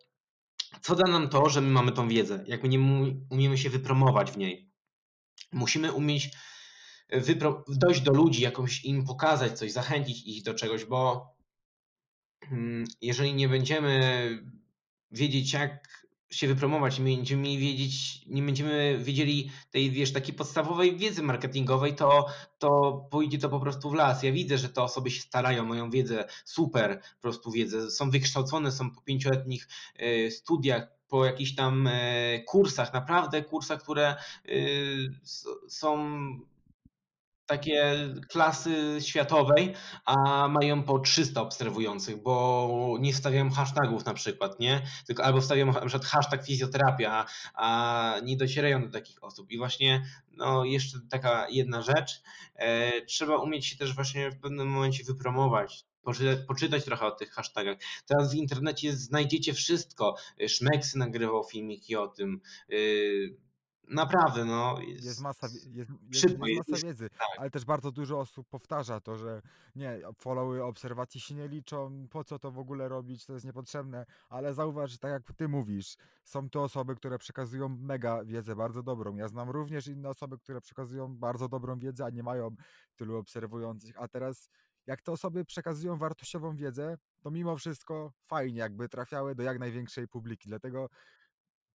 co 0.81 0.95
da 0.95 1.11
nam 1.11 1.29
to, 1.29 1.49
że 1.49 1.61
my 1.61 1.69
mamy 1.69 1.91
tą 1.91 2.07
wiedzę, 2.07 2.43
jak 2.47 2.63
my 2.63 2.69
nie 2.69 2.79
umiemy 3.29 3.57
się 3.57 3.69
wypromować 3.69 4.31
w 4.31 4.37
niej. 4.37 4.71
Musimy 5.51 5.93
umieć 5.93 6.31
wypro- 7.11 7.63
dojść 7.67 8.01
do 8.01 8.11
ludzi, 8.11 8.41
jakoś 8.41 8.85
im 8.85 9.05
pokazać 9.05 9.57
coś, 9.57 9.71
zachęcić 9.71 10.23
ich 10.25 10.43
do 10.43 10.53
czegoś, 10.53 10.85
bo 10.85 11.31
mm, 12.51 12.85
jeżeli 13.01 13.33
nie 13.33 13.49
będziemy 13.49 14.29
wiedzieć, 15.11 15.53
jak 15.53 15.99
się 16.29 16.47
wypromować, 16.47 16.99
nie 16.99 17.15
będziemy 17.15 17.57
wiedzieć, 17.57 18.25
nie 18.27 18.41
będziemy 18.41 18.99
wiedzieli 19.03 19.51
tej, 19.71 19.91
wiesz, 19.91 20.13
takiej 20.13 20.33
podstawowej 20.33 20.97
wiedzy 20.97 21.23
marketingowej, 21.23 21.95
to, 21.95 22.25
to 22.59 22.91
pójdzie 23.11 23.37
to 23.37 23.49
po 23.49 23.59
prostu 23.59 23.89
w 23.89 23.93
las. 23.93 24.23
Ja 24.23 24.31
widzę, 24.31 24.57
że 24.57 24.69
te 24.69 24.81
osoby 24.81 25.11
się 25.11 25.21
starają, 25.21 25.65
mają 25.65 25.89
wiedzę, 25.89 26.25
super 26.45 27.01
po 27.15 27.21
prostu 27.21 27.51
wiedzę, 27.51 27.91
są 27.91 28.09
wykształcone, 28.09 28.71
są 28.71 28.91
po 28.91 29.01
pięcioletnich 29.01 29.67
y, 30.01 30.31
studiach, 30.31 30.87
po 31.07 31.25
jakichś 31.25 31.55
tam 31.55 31.87
y, 31.87 32.43
kursach, 32.47 32.93
naprawdę 32.93 33.43
kursach, 33.43 33.83
które 33.83 34.15
y, 34.49 35.11
są 35.67 35.99
takie 37.49 37.95
klasy 38.27 38.97
światowej, 38.99 39.73
a 40.05 40.47
mają 40.47 40.83
po 40.83 40.99
300 40.99 41.41
obserwujących, 41.41 42.21
bo 42.21 42.97
nie 42.99 43.13
wstawiają 43.13 43.49
hashtagów 43.51 44.05
na 44.05 44.13
przykład, 44.13 44.59
nie? 44.59 44.81
Tylko 45.07 45.23
albo 45.23 45.41
wstawiają 45.41 45.65
na 45.65 45.85
przykład 45.85 46.05
hashtag 46.05 46.45
fizjoterapia, 46.45 47.25
a 47.53 48.15
nie 48.23 48.37
docierają 48.37 48.85
do 48.85 48.91
takich 48.91 49.23
osób. 49.23 49.51
I 49.51 49.57
właśnie 49.57 50.05
no 50.31 50.65
jeszcze 50.65 50.97
taka 51.09 51.47
jedna 51.49 51.81
rzecz, 51.81 52.21
e, 52.55 53.01
trzeba 53.01 53.37
umieć 53.37 53.65
się 53.65 53.77
też 53.77 53.95
właśnie 53.95 54.31
w 54.31 54.39
pewnym 54.39 54.67
momencie 54.67 55.03
wypromować, 55.03 55.85
poczytać, 56.03 56.39
poczytać 56.47 56.85
trochę 56.85 57.05
o 57.05 57.11
tych 57.11 57.31
hashtagach. 57.31 57.77
Teraz 58.05 58.31
w 58.31 58.35
internecie 58.35 58.93
znajdziecie 58.93 59.53
wszystko. 59.53 60.15
Szmeksy 60.47 60.97
nagrywał 60.97 61.43
filmiki 61.43 61.95
o 61.95 62.07
tym. 62.07 62.41
Y, 62.71 63.48
Naprawdę, 63.89 64.45
no. 64.45 64.79
Jest, 64.81 65.05
jest 65.05 65.21
masa, 65.21 65.47
jest, 65.47 65.75
jest, 65.75 65.91
jest 66.13 66.37
masa 66.37 66.87
wiedzy, 66.87 67.09
tak. 67.09 67.27
ale 67.37 67.49
też 67.49 67.65
bardzo 67.65 67.91
dużo 67.91 68.19
osób 68.19 68.47
powtarza 68.49 68.99
to, 68.99 69.17
że 69.17 69.41
nie, 69.75 69.99
followy 70.17 70.63
obserwacji 70.63 71.21
się 71.21 71.35
nie 71.35 71.47
liczą, 71.47 72.07
po 72.09 72.23
co 72.23 72.39
to 72.39 72.51
w 72.51 72.59
ogóle 72.59 72.89
robić, 72.89 73.25
to 73.25 73.33
jest 73.33 73.45
niepotrzebne, 73.45 74.05
ale 74.29 74.53
zauważ, 74.53 74.97
tak 74.97 75.11
jak 75.11 75.37
ty 75.37 75.47
mówisz, 75.47 75.95
są 76.23 76.49
to 76.49 76.63
osoby, 76.63 76.95
które 76.95 77.17
przekazują 77.17 77.69
mega 77.69 78.23
wiedzę, 78.25 78.55
bardzo 78.55 78.83
dobrą. 78.83 79.15
Ja 79.15 79.27
znam 79.27 79.49
również 79.49 79.87
inne 79.87 80.09
osoby, 80.09 80.37
które 80.37 80.61
przekazują 80.61 81.17
bardzo 81.17 81.49
dobrą 81.49 81.79
wiedzę, 81.79 82.05
a 82.05 82.09
nie 82.09 82.23
mają 82.23 82.55
tylu 82.95 83.17
obserwujących, 83.17 84.01
a 84.01 84.07
teraz 84.07 84.49
jak 84.87 85.01
te 85.01 85.11
osoby 85.11 85.45
przekazują 85.45 85.97
wartościową 85.97 86.55
wiedzę, 86.55 86.97
to 87.21 87.31
mimo 87.31 87.57
wszystko 87.57 88.11
fajnie, 88.27 88.59
jakby 88.59 88.89
trafiały 88.89 89.35
do 89.35 89.43
jak 89.43 89.59
największej 89.59 90.07
publiki. 90.07 90.49
Dlatego 90.49 90.89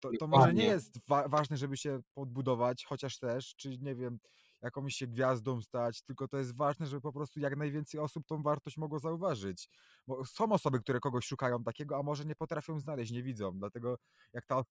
to, 0.04 0.18
to 0.20 0.28
może 0.28 0.54
nie 0.54 0.66
jest 0.66 0.99
wa 1.08 1.28
ważne, 1.28 1.58
żeby 1.58 1.78
się 1.78 1.99
podbudować, 2.14 2.86
chociaż 2.86 3.20
też, 3.20 3.56
czy 3.56 3.78
nie 3.78 3.95
wiem, 3.95 4.20
jakąś 4.62 4.95
się 4.95 5.08
gwiazdą 5.08 5.62
stać, 5.62 6.01
tylko 6.01 6.28
to 6.28 6.38
jest 6.38 6.58
ważne, 6.58 6.88
żeby 6.88 7.01
po 7.01 7.14
prostu 7.14 7.39
jak 7.39 7.58
najwięcej 7.58 7.99
osób 7.99 8.26
tą 8.28 8.43
wartość 8.43 8.78
mogło 8.78 8.99
zauważyć. 8.99 9.70
Bo 10.08 10.26
są 10.26 10.51
osoby, 10.51 10.80
które 10.80 10.99
kogoś 10.99 11.26
szukają 11.26 11.64
takiego, 11.64 11.97
a 11.97 12.04
może 12.04 12.26
nie 12.26 12.36
potrafią 12.36 12.80
znaleźć, 12.80 13.12
nie 13.12 13.24
widzą. 13.24 13.51
Dlatego 13.60 13.97
jak 14.34 14.45
ta 14.45 14.64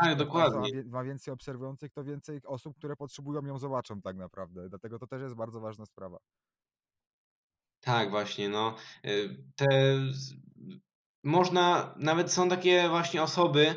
tak, 0.00 0.16
dokładnie. 0.16 0.84
Ma, 0.86 1.04
więcej 1.04 1.34
obserwujących, 1.34 1.92
to 1.92 2.04
więcej 2.04 2.40
osób, 2.44 2.76
które 2.76 2.96
potrzebują 2.96 3.46
ją 3.46 3.58
zobaczą 3.58 4.02
tak 4.02 4.16
naprawdę. 4.16 4.68
Dlatego 4.68 4.98
to 4.98 5.06
też 5.06 5.22
jest 5.22 5.34
bardzo 5.34 5.60
ważna 5.60 5.86
sprawa. 5.86 6.18
Tak, 7.80 8.10
właśnie, 8.10 8.48
no. 8.48 8.76
Y, 9.06 9.44
te 9.56 9.98
można, 11.24 11.94
nawet 11.96 12.32
są 12.32 12.48
takie 12.48 12.88
właśnie 12.88 13.22
osoby, 13.22 13.74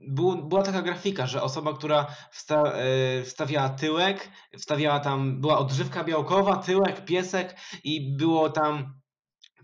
był, 0.00 0.48
była 0.48 0.62
taka 0.62 0.82
grafika, 0.82 1.26
że 1.26 1.42
osoba, 1.42 1.72
która 1.72 2.06
wsta, 2.30 2.62
e, 2.62 3.22
wstawiała 3.24 3.68
tyłek, 3.68 4.30
wstawiała 4.58 5.00
tam, 5.00 5.40
była 5.40 5.58
odżywka 5.58 6.04
białkowa, 6.04 6.56
tyłek, 6.56 7.04
piesek 7.04 7.56
i 7.84 8.16
było 8.16 8.50
tam 8.50 9.00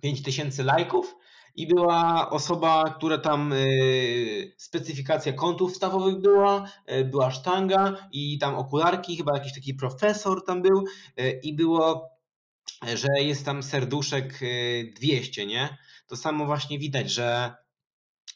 5000 0.01 0.64
lajków 0.64 1.16
i 1.57 1.66
była 1.66 2.30
osoba, 2.30 2.95
która 2.97 3.18
tam 3.18 3.53
y, 3.53 4.55
specyfikacja 4.57 5.32
kątów 5.32 5.72
wstawowych 5.72 6.20
była, 6.20 6.68
y, 6.93 7.05
była 7.05 7.30
sztanga 7.30 8.09
i 8.12 8.39
tam 8.39 8.55
okularki, 8.55 9.16
chyba 9.16 9.39
jakiś 9.39 9.55
taki 9.55 9.74
profesor 9.74 10.45
tam 10.45 10.62
był 10.62 10.84
i 11.43 11.57
było, 11.57 12.11
że 12.95 13.09
jest 13.18 13.45
tam 13.45 13.62
serduszek 13.62 14.41
200, 14.97 15.47
nie? 15.47 15.76
To 16.07 16.16
samo 16.16 16.47
właśnie 16.47 16.78
widać, 16.78 17.11
że 17.11 17.55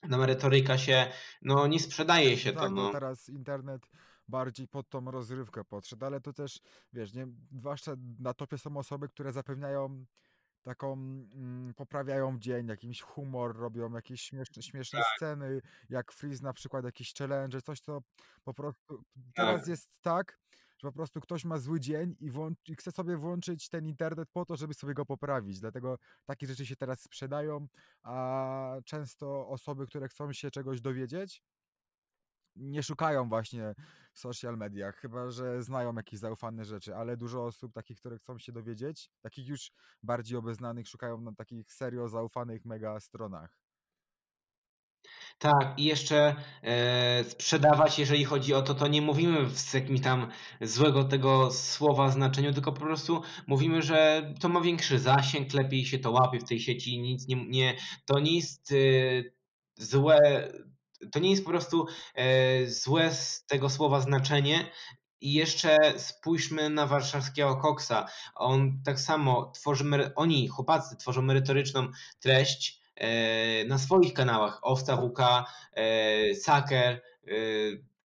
na 0.03 0.19
merytoryka 0.19 0.79
się, 0.79 1.07
no 1.43 1.67
nie 1.67 1.81
sprzedaje 1.81 2.37
się 2.37 2.53
tak, 2.53 2.63
to, 2.63 2.71
no. 2.71 2.83
no. 2.83 2.93
teraz 2.93 3.29
internet 3.29 3.87
bardziej 4.29 4.69
pod 4.69 4.89
tą 4.89 5.11
rozrywkę 5.11 5.65
podszedł, 5.65 6.07
ale 6.07 6.21
to 6.21 6.33
też, 6.33 6.61
wiesz, 6.93 7.15
nie, 7.15 7.27
zwłaszcza 7.53 7.97
na 8.19 8.35
topie 8.35 8.59
są 8.59 8.77
osoby, 8.77 9.09
które 9.09 9.33
zapewniają 9.33 10.05
taką 10.63 10.93
mm, 10.93 11.75
poprawiają 11.75 12.39
dzień, 12.39 12.69
jakiś 12.69 13.03
humor, 13.03 13.57
robią 13.57 13.93
jakieś 13.93 14.23
śmieszne, 14.23 14.63
śmieszne 14.63 14.99
Tak. 14.99 15.09
sceny, 15.17 15.61
jak 15.89 16.13
Freeze 16.13 16.43
na 16.43 16.53
przykład 16.53 16.85
jakieś 16.85 17.15
challenge, 17.15 17.63
coś 17.63 17.81
co 17.81 18.03
po 18.45 18.55
prostu 18.55 19.03
teraz 19.35 19.61
Tak. 19.61 19.69
jest 19.69 20.01
tak, 20.03 20.39
że 20.81 20.89
po 20.89 20.93
prostu 20.93 21.21
ktoś 21.21 21.45
ma 21.45 21.59
zły 21.59 21.81
dzień 21.81 22.17
i, 22.21 22.31
i 22.69 22.75
chce 22.75 22.93
sobie 22.93 23.17
włączyć 23.17 23.69
ten 23.69 23.87
internet 23.87 24.29
po 24.33 24.45
to, 24.45 24.57
żeby 24.57 24.75
sobie 24.75 24.95
go 24.95 25.07
poprawić. 25.07 25.61
Dlatego 25.61 25.99
takie 26.25 26.47
rzeczy 26.47 26.67
się 26.67 26.77
teraz 26.77 27.03
sprzedają, 27.03 27.69
a 28.03 28.77
często 28.85 29.49
osoby, 29.49 29.87
które 29.87 30.09
chcą 30.09 30.33
się 30.33 30.51
czegoś 30.51 30.81
dowiedzieć, 30.81 31.43
nie 32.57 32.83
szukają 32.83 33.29
właśnie 33.29 33.75
w 34.13 34.19
social 34.19 34.57
mediach, 34.57 34.97
chyba 34.97 35.31
że 35.31 35.63
znają 35.63 35.95
jakieś 35.95 36.21
zaufane 36.21 36.65
rzeczy, 36.65 36.97
ale 36.97 37.17
dużo 37.17 37.45
osób 37.45 37.73
takich, 37.73 37.99
które 37.99 38.19
chcą 38.19 38.39
się 38.39 38.53
dowiedzieć, 38.53 39.11
takich 39.21 39.49
już 39.49 39.73
bardziej 40.03 40.39
obeznanych, 40.39 40.89
szukają 40.89 41.21
na 41.21 41.35
takich 41.35 41.73
serio 41.73 42.09
zaufanych 42.09 42.65
mega 42.65 43.01
stronach. 43.01 43.70
Tak, 45.41 45.75
i 45.77 45.85
jeszcze 45.85 46.35
e, 46.63 47.25
sprzedawać, 47.25 47.99
jeżeli 47.99 48.25
chodzi 48.25 48.55
o 48.55 48.63
to, 48.63 48.75
to 48.75 48.87
nie 48.87 49.03
mówimy 49.03 49.51
z 49.51 49.75
jakimś 49.75 50.01
tam 50.01 50.31
złego 50.61 51.05
tego 51.05 51.51
słowa 51.53 52.11
znaczeniu, 52.11 52.53
tylko 52.53 52.73
po 52.73 52.81
prostu 52.81 53.23
mówimy, 53.47 53.83
że 53.83 54.23
to 54.41 54.49
ma 54.49 54.61
większy 54.61 54.99
zasięg, 54.99 55.55
lepiej 55.55 55.87
się 55.87 55.99
to 55.99 56.11
łapie 56.11 56.41
w 56.41 56.49
tej 56.49 56.61
sieci, 56.61 57.01
nic 57.01 57.29
nie, 57.29 57.49
nie 57.49 57.77
to 58.05 58.21
nie 58.21 58.37
jest 58.37 58.73
e, 58.73 58.77
złe, 59.77 60.19
to 61.13 61.19
nie 61.19 61.31
jest 61.31 61.45
po 61.45 61.51
prostu 61.51 61.87
e, 62.15 62.67
złe 62.67 63.15
z 63.15 63.47
tego 63.47 63.71
słowa 63.71 64.01
znaczenie. 64.01 64.71
I 65.23 65.33
jeszcze 65.33 65.77
spójrzmy 65.97 66.71
na 66.71 66.87
warszawskiego 66.87 67.57
Koksa. 67.57 68.07
On 68.35 68.83
tak 68.85 69.01
samo 69.01 69.53
tworzy, 69.55 69.85
oni, 70.17 70.49
chłopacy, 70.49 70.97
tworzą 70.97 71.23
merytoryczną 71.23 71.89
treść 72.21 72.80
na 73.67 73.79
swoich 73.79 74.13
kanałach. 74.13 74.59
Owca 74.63 74.97
WK, 74.97 75.21
e, 75.75 76.35
Saker, 76.35 77.01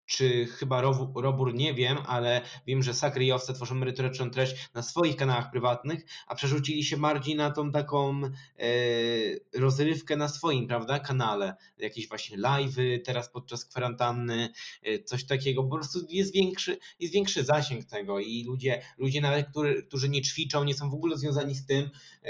czy 0.06 0.46
chyba 0.46 0.80
Robur, 1.14 1.54
nie 1.54 1.74
wiem, 1.74 1.98
ale 2.06 2.40
wiem, 2.66 2.82
że 2.82 2.94
Sakry 2.94 3.24
i 3.24 3.32
Owce 3.32 3.52
tworzą 3.52 3.74
merytoryczną 3.74 4.30
treść 4.30 4.68
na 4.74 4.82
swoich 4.82 5.16
kanałach 5.16 5.50
prywatnych, 5.50 6.04
a 6.26 6.34
przerzucili 6.34 6.84
się 6.84 6.96
bardziej 6.96 7.36
na 7.36 7.50
tą 7.50 7.72
taką 7.72 8.20
e, 8.24 8.68
rozrywkę 9.54 10.16
na 10.16 10.28
swoim, 10.28 10.66
prawda, 10.66 10.98
kanale. 10.98 11.56
Jakieś 11.78 12.08
właśnie 12.08 12.38
live'y 12.38 13.00
teraz 13.04 13.30
podczas 13.30 13.64
kwarantanny, 13.64 14.48
e, 14.82 15.02
coś 15.02 15.26
takiego. 15.26 15.64
Po 15.64 15.76
prostu 15.76 15.98
jest 16.08 16.32
większy, 16.32 16.78
jest 17.00 17.14
większy 17.14 17.44
zasięg 17.44 17.84
tego 17.84 18.20
i 18.20 18.44
ludzie, 18.44 18.82
ludzie 18.98 19.20
nawet, 19.20 19.48
którzy, 19.50 19.82
którzy 19.82 20.08
nie 20.08 20.22
ćwiczą, 20.22 20.64
nie 20.64 20.74
są 20.74 20.90
w 20.90 20.94
ogóle 20.94 21.16
związani 21.16 21.54
z 21.54 21.66
tym, 21.66 21.90
e, 22.24 22.28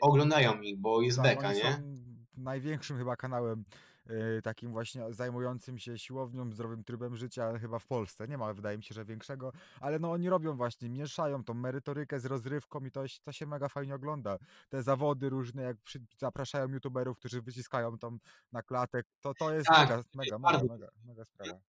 oglądają 0.00 0.60
ich, 0.60 0.78
bo 0.78 1.02
jest 1.02 1.16
tak, 1.16 1.24
beka, 1.26 1.52
nie? 1.52 2.07
Największym 2.38 2.98
chyba 2.98 3.16
kanałem 3.16 3.64
Y, 4.10 4.42
takim 4.42 4.72
właśnie 4.72 5.12
zajmującym 5.12 5.78
się 5.78 5.98
siłownią, 5.98 6.52
zdrowym 6.52 6.84
trybem 6.84 7.16
życia 7.16 7.58
chyba 7.58 7.78
w 7.78 7.86
Polsce. 7.86 8.28
Nie 8.28 8.38
ma, 8.38 8.54
wydaje 8.54 8.76
mi 8.76 8.84
się, 8.84 8.94
że 8.94 9.04
większego, 9.04 9.52
ale 9.80 9.98
no 9.98 10.12
oni 10.12 10.28
robią 10.28 10.56
właśnie, 10.56 10.88
mieszają 10.88 11.44
tą 11.44 11.54
merytorykę 11.54 12.20
z 12.20 12.24
rozrywką 12.24 12.80
i 12.80 12.90
to, 12.90 13.04
to 13.24 13.32
się 13.32 13.46
mega 13.46 13.68
fajnie 13.68 13.94
ogląda. 13.94 14.38
Te 14.68 14.82
zawody 14.82 15.28
różne, 15.28 15.62
jak 15.62 15.76
przy, 15.76 16.00
zapraszają 16.18 16.68
youtuberów, 16.68 17.18
którzy 17.18 17.42
wyciskają 17.42 17.98
tam 17.98 18.18
na 18.52 18.62
klatek, 18.62 19.06
to, 19.20 19.34
to 19.34 19.54
jest 19.54 19.68
tak, 19.68 19.88
mega, 19.88 20.02
mega, 20.14 20.38
mega, 20.38 20.74
mega, 20.74 20.88
mega 21.04 21.24
sprawa. 21.24 21.60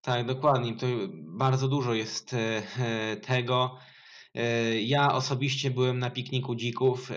Tak, 0.00 0.26
dokładnie. 0.26 0.76
To 0.76 0.86
bardzo 1.12 1.68
dużo 1.68 1.94
jest 1.94 2.34
e, 2.34 2.62
e, 2.78 3.16
tego. 3.16 3.78
E, 4.38 4.80
ja 4.80 5.12
osobiście 5.12 5.70
byłem 5.70 5.98
na 5.98 6.10
pikniku 6.10 6.54
dzików 6.54 7.10
e, 7.10 7.14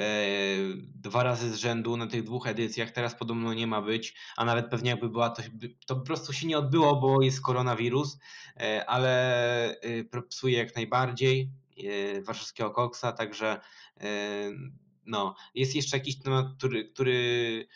dwa 0.96 1.24
razy 1.24 1.50
z 1.52 1.56
rzędu 1.56 1.98
na 1.98 2.08
tych 2.08 2.24
dwóch 2.24 2.48
edycjach. 2.48 2.92
Teraz 2.92 3.16
podobno 3.16 3.54
nie 3.54 3.68
ma 3.68 3.82
być, 3.82 4.16
a 4.38 4.46
nawet 4.46 4.70
pewnie 4.70 4.90
jakby 4.90 5.10
była, 5.10 5.30
to, 5.30 5.44
to 5.86 5.96
po 5.96 6.02
prostu 6.02 6.34
się 6.34 6.48
nie 6.48 6.58
odbyło, 6.58 6.96
bo 6.96 7.22
jest 7.22 7.42
koronawirus, 7.42 8.20
e, 8.58 8.86
ale 8.90 9.12
propsuję 10.12 10.58
jak 10.58 10.76
najbardziej 10.76 11.50
warszawskiego 12.26 12.72
koksa, 12.72 13.12
także 13.12 13.60
no, 15.06 15.36
jest 15.56 15.76
jeszcze 15.76 15.98
jakiś 15.98 16.20
temat, 16.20 16.46
który, 16.58 16.86
który 16.86 17.68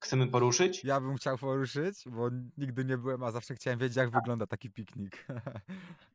chcemy 0.00 0.28
poruszyć? 0.28 0.84
Ja 0.84 1.00
bym 1.00 1.16
chciał 1.16 1.38
poruszyć, 1.38 1.96
bo 2.06 2.30
nigdy 2.58 2.84
nie 2.84 2.98
byłem, 2.98 3.22
a 3.22 3.30
zawsze 3.30 3.54
chciałem 3.54 3.78
wiedzieć, 3.78 3.96
jak 3.96 4.10
wygląda 4.10 4.46
taki 4.46 4.70
piknik. 4.70 5.26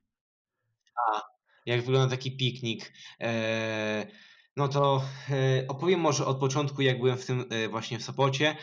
Jak 1.66 1.82
wygląda 1.82 2.10
taki 2.10 2.38
piknik. 2.38 2.94
E, 3.22 4.08
no 4.56 4.68
to 4.68 5.02
e, 5.30 5.68
opowiem 5.68 6.00
może 6.00 6.26
od 6.26 6.40
początku, 6.40 6.82
jak 6.82 7.00
byłem 7.00 7.18
w 7.18 7.26
tym 7.26 7.46
e, 7.50 7.68
właśnie 7.68 8.00
w 8.00 8.04
Sopocie. 8.04 8.56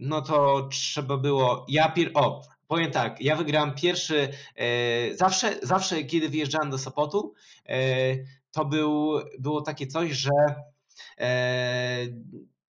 No 0.00 0.22
to 0.22 0.68
trzeba 0.72 1.16
było. 1.16 1.66
Ja 1.68 1.88
pier... 1.88 2.10
O, 2.14 2.42
powiem 2.66 2.90
tak, 2.90 3.20
ja 3.20 3.36
wygrałem 3.36 3.74
pierwszy. 3.74 4.28
Zawsze, 5.14 5.58
zawsze 5.62 6.04
kiedy 6.04 6.28
wyjeżdżałem 6.28 6.70
do 6.70 6.78
Sopotu, 6.78 7.34
to 8.50 8.64
był, 8.64 9.12
było 9.38 9.62
takie 9.62 9.86
coś, 9.86 10.10
że 10.10 10.30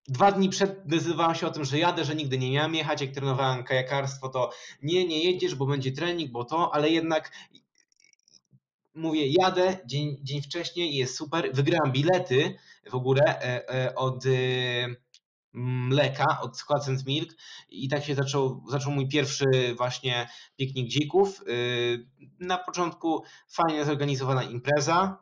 dwa 0.08 0.32
dni 0.32 0.48
przed 0.48 0.82
decydowałem 0.86 1.34
się 1.34 1.46
o 1.46 1.50
tym, 1.50 1.64
że 1.64 1.78
jadę, 1.78 2.04
że 2.04 2.14
nigdy 2.14 2.38
nie 2.38 2.50
miałem 2.50 2.74
jechać. 2.74 3.00
Jak 3.00 3.10
trenowałem 3.10 3.64
kajakarstwo, 3.64 4.28
to 4.28 4.50
nie, 4.82 5.06
nie 5.06 5.24
jedziesz, 5.24 5.54
bo 5.54 5.66
będzie 5.66 5.92
trening, 5.92 6.30
bo 6.30 6.44
to, 6.44 6.74
ale 6.74 6.90
jednak 6.90 7.32
mówię, 8.98 9.26
jadę 9.40 9.78
dzień, 9.86 10.16
dzień 10.22 10.42
wcześniej 10.42 10.94
jest 10.94 11.16
super. 11.16 11.50
Wygrałem 11.52 11.92
bilety 11.92 12.54
w 12.90 12.94
ogóle 12.94 13.22
e, 13.22 13.74
e, 13.74 13.94
od 13.94 14.26
e, 14.26 14.28
mleka, 15.52 16.40
od 16.42 16.58
Squats 16.58 17.06
Milk 17.06 17.30
i 17.68 17.88
tak 17.88 18.04
się 18.04 18.14
zaczął, 18.14 18.62
zaczął 18.68 18.92
mój 18.92 19.08
pierwszy 19.08 19.44
właśnie 19.76 20.28
piknik 20.56 20.88
dzików. 20.88 21.42
Na 22.40 22.58
początku 22.58 23.22
fajnie 23.48 23.84
zorganizowana 23.84 24.42
impreza. 24.42 25.18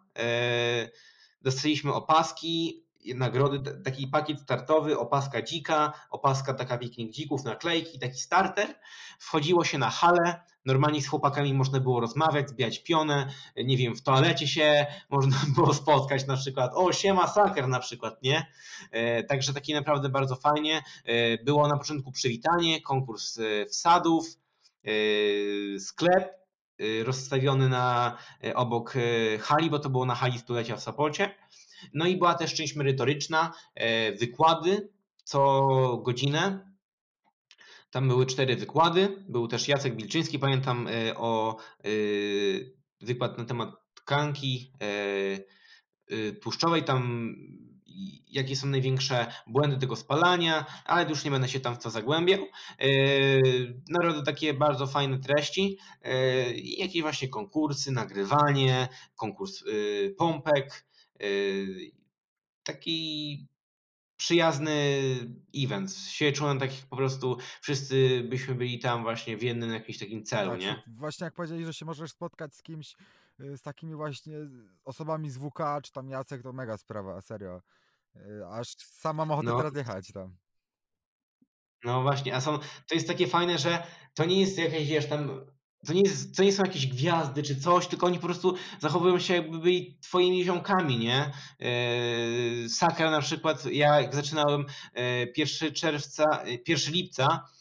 Dostaliśmy 1.43 1.93
opaski, 1.93 2.86
nagrody, 3.15 3.83
taki 3.85 4.07
pakiet 4.07 4.41
startowy, 4.41 4.99
opaska 4.99 5.43
dzika, 5.43 5.93
opaska 6.11 6.55
taka 6.55 6.79
piknik 6.79 7.13
dzików, 7.13 7.45
naklejki, 7.45 7.99
taki 7.99 8.21
starter. 8.21 8.75
Wchodziło 9.19 9.65
się 9.65 9.79
na 9.79 9.91
halę, 9.91 10.41
normalnie 10.67 11.03
z 11.03 11.09
chłopakami 11.09 11.55
można 11.55 11.81
było 11.81 12.01
rozmawiać, 12.01 12.51
zbijać 12.51 12.83
pionę, 12.83 13.29
nie 13.57 13.77
wiem, 13.77 13.97
w 13.97 14.03
toalecie 14.03 14.49
się 14.49 14.87
można 15.11 15.37
było 15.55 15.75
spotkać 15.75 16.27
na 16.27 16.37
przykład, 16.37 16.71
o 16.75 16.93
siema 16.93 17.27
saker 17.27 17.69
na 17.69 17.81
przykład, 17.81 18.23
nie? 18.23 18.47
E, 18.91 19.25
także 19.25 19.55
taki 19.55 19.75
naprawdę 19.75 20.09
bardzo 20.09 20.37
fajnie. 20.37 20.83
E, 21.05 21.45
było 21.45 21.69
na 21.69 21.77
początku 21.77 22.13
przywitanie, 22.13 22.83
konkurs 22.83 23.39
e, 23.39 23.67
wsadów, 23.67 24.27
sklep 25.79 26.35
rozstawiony 27.05 27.69
na 27.69 28.19
obok 28.55 28.95
hali, 29.41 29.71
bo 29.71 29.79
to 29.79 29.91
było 29.91 30.07
na 30.07 30.15
hali 30.15 30.39
stulecia 30.39 30.77
w 30.77 30.83
Sopocie. 30.83 31.35
No 31.95 32.07
i 32.07 32.17
była 32.17 32.35
też 32.35 32.55
część 32.55 32.77
merytoryczna, 32.77 33.53
wykłady 34.21 34.89
co 35.25 35.67
godzinę, 36.05 36.67
tam 37.91 38.09
były 38.09 38.27
cztery 38.27 38.57
wykłady. 38.57 39.25
Był 39.29 39.49
też 39.49 39.69
Jacek 39.69 39.97
Wilczyński, 39.97 40.39
pamiętam 40.39 40.89
e, 40.89 41.17
o 41.17 41.57
e, 41.85 41.89
wykład 43.01 43.39
na 43.39 43.45
temat 43.45 43.71
tkanki 43.95 44.73
e, 46.11 46.33
tłuszczowej. 46.33 46.85
Tam 46.85 47.35
jakie 48.29 48.57
są 48.57 48.67
największe 48.67 49.33
błędy 49.47 49.77
tego 49.77 49.97
spalania, 49.97 50.67
ale 50.85 51.09
już 51.09 51.25
nie 51.25 51.31
będę 51.31 51.49
się 51.49 51.61
tam 51.61 51.75
w 51.75 51.79
to 51.79 51.91
zagłębiał. 51.91 52.47
Narody 53.91 54.23
takie 54.23 54.55
bardzo 54.55 54.87
fajne 54.87 55.19
treści, 55.19 55.79
jakieś 56.79 57.03
właśnie 57.03 57.29
konkursy, 57.29 57.93
nagrywanie, 57.93 58.89
konkurs 59.17 59.65
pompek, 60.19 60.87
taki 62.63 63.49
przyjazny 64.17 65.01
event. 65.57 65.95
Się 65.97 66.33
czułem 66.33 66.59
tak 66.59 66.77
jak 66.81 66.87
po 66.89 66.97
prostu 66.97 67.37
wszyscy 67.61 68.27
byśmy 68.29 68.55
byli 68.55 68.79
tam 68.79 69.03
właśnie 69.03 69.37
w 69.37 69.43
jednym 69.43 69.71
jakimś 69.71 69.99
takim 69.99 70.25
celu, 70.25 70.51
Tak, 70.51 70.61
nie? 70.61 70.83
właśnie 70.87 71.25
jak 71.25 71.35
powiedzieli, 71.35 71.65
że 71.65 71.75
się 71.75 71.85
możesz 71.87 72.11
spotkać 72.11 72.55
z 72.55 72.63
kimś, 72.63 72.97
y, 73.41 73.57
z 73.57 73.63
takimi 73.63 73.95
właśnie 73.95 74.35
osobami 74.85 75.31
z 75.31 75.39
WK, 75.39 75.59
czy 75.83 75.93
tam 75.93 76.09
Jacek, 76.09 76.43
to 76.43 76.53
mega 76.53 76.77
sprawa, 76.77 77.21
serio. 77.21 77.63
Y, 78.17 78.47
aż 78.51 78.77
sam 78.77 79.17
mam 79.17 79.31
ochotę 79.31 79.49
No. 79.49 79.57
teraz 79.57 79.75
jechać 79.77 80.13
tam. 80.13 80.37
No 81.85 82.03
właśnie, 82.03 82.35
a 82.35 82.41
są, 82.41 82.59
to 82.89 82.95
jest 82.95 83.09
takie 83.09 83.27
fajne, 83.27 83.59
że 83.59 83.87
to 84.15 84.25
nie 84.25 84.41
jest 84.41 84.59
jakieś, 84.59 84.89
wiesz, 84.89 85.07
tam, 85.09 85.47
to 85.87 85.93
nie, 85.93 86.01
jest, 86.01 86.37
to 86.37 86.43
nie 86.43 86.53
są 86.53 86.63
jakieś 86.65 86.87
gwiazdy 86.87 87.43
czy 87.43 87.61
coś, 87.61 87.87
tylko 87.87 88.07
oni 88.07 88.19
po 88.19 88.27
prostu 88.27 88.55
zachowują 88.81 89.19
się 89.19 89.35
jakby 89.35 89.59
byli 89.59 89.99
twoimi 90.01 90.45
ziomkami, 90.45 90.99
nie? 90.99 91.33
Yy, 91.61 92.69
Sakra 92.69 93.11
na 93.11 93.21
przykład, 93.21 93.65
ja 93.67 94.01
jak 94.01 94.15
zaczynałem 94.15 94.65
yy, 94.97 95.33
1 95.37 95.75
czerwca, 95.75 96.25
yy, 96.47 96.59
1 96.69 96.95
lipca, 96.95 97.25
yy, 97.25 97.29
wsa- 97.39 97.56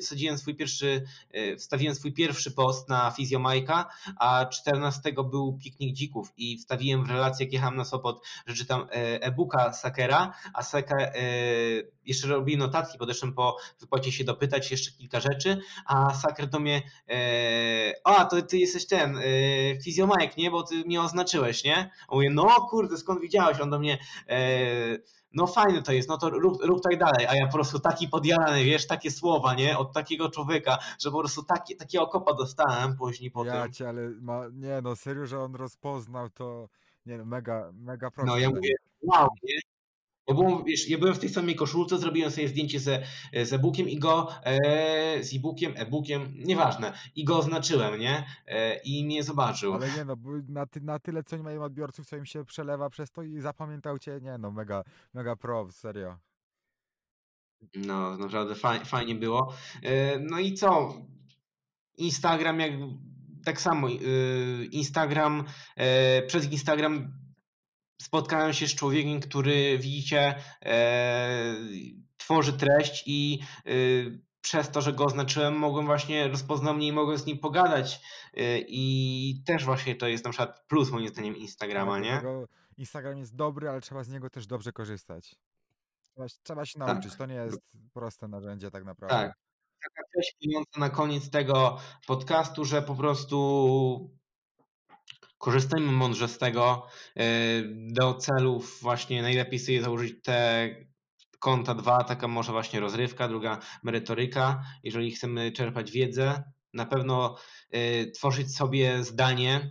wsadziłem 0.00 0.38
swój 0.38 0.54
pierwszy, 0.54 1.04
yy, 1.32 1.56
wstawiłem 1.56 1.94
swój 1.94 2.12
pierwszy 2.12 2.50
post 2.50 2.88
na 2.88 3.10
Fizjomajka, 3.10 3.88
a 4.16 4.46
14 4.46 5.12
był 5.30 5.58
piknik 5.62 5.96
dzików 5.96 6.32
i 6.36 6.58
wstawiłem 6.58 7.04
w 7.04 7.10
relację, 7.10 7.46
jak 7.46 7.52
jechałem 7.52 7.76
na 7.76 7.84
Sopot, 7.84 8.26
że 8.46 8.54
czytam 8.54 8.80
yy, 8.80 8.86
e-booka 9.20 9.72
Sakera, 9.72 10.34
a 10.54 10.62
Saka, 10.62 11.00
yy, 11.00 11.90
jeszcze 12.06 12.28
robiłem 12.28 12.58
notatki, 12.58 12.98
podeszłem 12.98 13.32
po 13.32 13.56
wypłacie 13.80 14.12
się 14.12 14.24
dopytać 14.24 14.70
jeszcze 14.70 14.90
kilka 14.90 15.20
rzeczy, 15.20 15.60
a 15.86 16.14
Saker 16.14 16.48
do 16.48 16.60
mnie 16.60 16.82
e, 17.08 17.94
a 18.04 18.24
to 18.24 18.42
ty 18.42 18.58
jesteś 18.58 18.86
ten 18.86 19.16
e, 19.16 19.22
fizjomajek, 19.82 20.36
nie, 20.36 20.50
bo 20.50 20.62
ty 20.62 20.74
mnie 20.74 21.02
oznaczyłeś, 21.02 21.64
nie? 21.64 21.90
A 22.08 22.14
mówię, 22.14 22.30
no 22.30 22.66
kurde, 22.70 22.96
skąd 22.96 23.20
widziałeś? 23.20 23.60
On 23.60 23.70
do 23.70 23.78
mnie 23.78 23.98
e, 24.28 24.38
no 25.32 25.46
fajne 25.46 25.82
to 25.82 25.92
jest, 25.92 26.08
no 26.08 26.18
to 26.18 26.30
rób, 26.30 26.62
rób 26.62 26.82
tak 26.82 26.98
dalej, 26.98 27.26
a 27.26 27.34
ja 27.34 27.46
po 27.46 27.52
prostu 27.52 27.80
taki 27.80 28.08
podjarany, 28.08 28.64
wiesz, 28.64 28.86
takie 28.86 29.10
słowa, 29.10 29.54
nie, 29.54 29.78
od 29.78 29.92
takiego 29.92 30.30
człowieka, 30.30 30.78
że 31.00 31.10
po 31.10 31.18
prostu 31.18 31.42
taki, 31.42 31.76
takiego 31.76 32.06
kopa 32.06 32.34
dostałem 32.34 32.96
później 32.96 33.30
po 33.30 33.44
Ja 33.44 33.68
cię, 33.68 33.88
ale 33.88 34.10
ma, 34.10 34.42
nie 34.52 34.80
no, 34.82 34.96
serio, 34.96 35.26
że 35.26 35.40
on 35.40 35.54
rozpoznał 35.54 36.30
to, 36.30 36.68
nie 37.06 37.18
no, 37.18 37.24
mega, 37.24 37.70
mega 37.74 38.06
No 38.06 38.10
proste. 38.10 38.40
ja 38.40 38.50
mówię, 38.50 38.74
wow, 39.02 39.28
nie? 39.42 39.54
Ja 40.30 40.34
byłem, 40.36 40.64
wiesz, 40.64 40.88
ja 40.88 40.98
byłem 40.98 41.14
w 41.14 41.18
tej 41.18 41.28
samej 41.28 41.56
koszulce, 41.56 41.98
zrobiłem 41.98 42.30
sobie 42.30 42.48
zdjęcie 42.48 42.80
ze, 42.80 43.02
z 43.44 43.52
e-bookiem 43.52 43.88
i 43.88 43.98
go, 43.98 44.28
e, 44.44 45.24
z 45.24 45.34
e-bookiem, 45.34 45.72
e-bookiem, 45.76 46.34
nieważne, 46.36 46.92
i 47.16 47.24
go 47.24 47.38
oznaczyłem, 47.38 48.00
nie? 48.00 48.26
E, 48.46 48.76
I 48.84 49.04
mnie 49.04 49.22
zobaczył. 49.22 49.74
Ale 49.74 49.90
nie 49.96 50.04
no, 50.04 50.16
na, 50.48 50.66
ty, 50.66 50.80
na 50.80 50.98
tyle, 50.98 51.24
co 51.24 51.36
nie 51.36 51.42
mają 51.42 51.62
odbiorców, 51.62 52.06
co 52.06 52.16
im 52.16 52.26
się 52.26 52.44
przelewa 52.44 52.90
przez 52.90 53.10
to 53.10 53.22
i 53.22 53.40
zapamiętał 53.40 53.98
cię, 53.98 54.18
nie 54.22 54.38
no, 54.38 54.50
mega, 54.50 54.84
mega 55.14 55.36
pro, 55.36 55.70
serio. 55.72 56.18
No, 57.74 58.16
naprawdę 58.16 58.54
faj, 58.54 58.84
fajnie 58.84 59.14
było. 59.14 59.54
E, 59.82 60.18
No 60.18 60.38
i 60.38 60.54
co? 60.54 60.94
Instagram 61.98 62.60
jak 62.60 62.72
tak 63.44 63.60
samo. 63.60 63.88
e, 63.88 63.92
Instagram, 64.64 65.44
e, 65.76 66.22
przez 66.22 66.52
Instagram 66.52 67.12
spotkałem 68.00 68.52
się 68.52 68.66
z 68.68 68.74
człowiekiem, 68.74 69.20
który 69.20 69.78
widzicie, 69.78 70.34
e, 70.62 71.54
tworzy 72.16 72.52
treść 72.52 73.02
i 73.06 73.40
e, 73.66 73.70
przez 74.40 74.70
to, 74.70 74.80
że 74.80 74.92
go 74.92 75.04
oznaczyłem, 75.04 75.58
mogłem 75.58 75.86
właśnie, 75.86 76.28
rozpoznał 76.28 76.74
mnie 76.74 76.86
i 76.86 76.92
mogłem 76.92 77.18
z 77.18 77.26
nim 77.26 77.38
pogadać. 77.38 78.00
E, 78.34 78.58
I 78.58 79.42
też 79.46 79.64
właśnie 79.64 79.94
to 79.94 80.08
jest 80.08 80.24
na 80.24 80.30
przykład 80.30 80.64
plus 80.68 80.90
moim 80.90 81.08
zdaniem 81.08 81.36
Instagrama, 81.36 81.94
Tak, 81.94 82.04
nie? 82.04 82.20
Instagram 82.78 83.18
jest 83.18 83.36
dobry, 83.36 83.68
ale 83.68 83.80
trzeba 83.80 84.04
z 84.04 84.08
niego 84.08 84.30
też 84.30 84.46
dobrze 84.46 84.72
korzystać. 84.72 85.36
Trzeba, 86.02 86.26
trzeba 86.42 86.66
się 86.66 86.78
Tak. 86.78 86.88
nauczyć, 86.88 87.16
to 87.16 87.26
nie 87.26 87.34
jest 87.34 87.78
proste 87.92 88.28
narzędzie 88.28 88.70
tak 88.70 88.84
naprawdę. 88.84 89.16
Tak. 89.16 89.38
Taka 89.82 90.08
treść 90.12 90.36
na 90.76 90.90
koniec 90.90 91.30
tego 91.30 91.78
podcastu, 92.06 92.64
że 92.64 92.82
po 92.82 92.94
prostu 92.94 94.19
korzystajmy 95.40 95.92
mądrze 95.92 96.28
z 96.28 96.38
tego. 96.38 96.86
Yy, 97.16 97.24
Do 97.92 98.14
celów 98.14 98.78
właśnie 98.82 99.22
najlepiej 99.22 99.58
sobie 99.58 99.82
założyć 99.82 100.22
te 100.22 100.68
konta 101.38 101.74
dwa, 101.74 102.04
taka 102.04 102.28
może 102.28 102.52
właśnie 102.52 102.80
rozrywka, 102.80 103.28
druga 103.28 103.58
merytoryka. 103.82 104.62
Jeżeli 104.82 105.10
chcemy 105.10 105.52
czerpać 105.52 105.90
wiedzę, 105.90 106.42
na 106.74 106.86
pewno 106.86 107.36
yy, 107.72 108.10
tworzyć 108.10 108.56
sobie 108.56 109.04
zdanie 109.04 109.70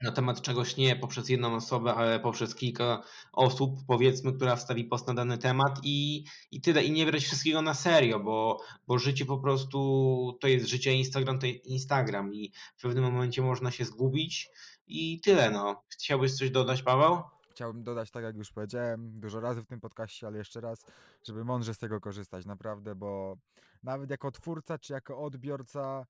na 0.00 0.12
temat 0.12 0.42
czegoś 0.42 0.76
nie 0.76 0.96
poprzez 0.96 1.28
jedną 1.28 1.54
osobę, 1.54 1.94
ale 1.94 2.20
poprzez 2.20 2.54
kilka 2.54 3.02
osób, 3.32 3.80
powiedzmy, 3.86 4.32
która 4.32 4.56
wstawi 4.56 4.84
post 4.84 5.06
na 5.06 5.14
dany 5.14 5.38
temat 5.38 5.80
i, 5.82 6.24
i 6.50 6.60
tyle. 6.60 6.84
I 6.84 6.92
nie 6.92 7.06
brać 7.06 7.24
wszystkiego 7.24 7.62
na 7.62 7.74
serio, 7.74 8.20
bo, 8.20 8.60
bo 8.86 8.98
życie 8.98 9.26
po 9.26 9.38
prostu 9.38 10.38
to 10.40 10.48
jest 10.48 10.66
życie, 10.66 10.94
Instagram 10.94 11.38
to 11.38 11.46
jest 11.46 11.66
Instagram 11.66 12.34
i 12.34 12.52
w 12.76 12.82
pewnym 12.82 13.04
momencie 13.04 13.42
można 13.42 13.70
się 13.70 13.84
zgubić 13.84 14.50
i 14.86 15.20
tyle. 15.20 15.50
No. 15.50 15.82
Chciałbyś 15.88 16.34
coś 16.34 16.50
dodać, 16.50 16.82
Paweł? 16.82 17.20
Chciałbym 17.50 17.82
dodać, 17.82 18.10
tak 18.10 18.24
jak 18.24 18.36
już 18.36 18.52
powiedziałem 18.52 19.20
dużo 19.20 19.40
razy 19.40 19.62
w 19.62 19.66
tym 19.66 19.80
podcaście, 19.80 20.26
ale 20.26 20.38
jeszcze 20.38 20.60
raz, 20.60 20.84
żeby 21.26 21.44
mądrze 21.44 21.74
z 21.74 21.78
tego 21.78 22.00
korzystać, 22.00 22.46
naprawdę, 22.46 22.94
bo 22.94 23.36
nawet 23.82 24.10
jako 24.10 24.30
twórca 24.30 24.78
czy 24.78 24.92
jako 24.92 25.18
odbiorca 25.18 26.06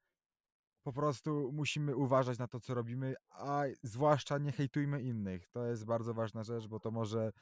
po 0.82 0.92
prostu 0.92 1.50
musimy 1.52 1.96
uważać 1.96 2.38
na 2.38 2.48
to, 2.48 2.60
co 2.60 2.74
robimy, 2.74 3.14
a 3.30 3.62
zwłaszcza 3.82 4.38
nie 4.38 4.52
hejtujmy 4.52 5.02
innych. 5.02 5.48
To 5.48 5.66
jest 5.66 5.84
bardzo 5.84 6.14
ważna 6.14 6.44
rzecz, 6.44 6.66
bo 6.66 6.80
to 6.80 6.90
może 6.90 7.32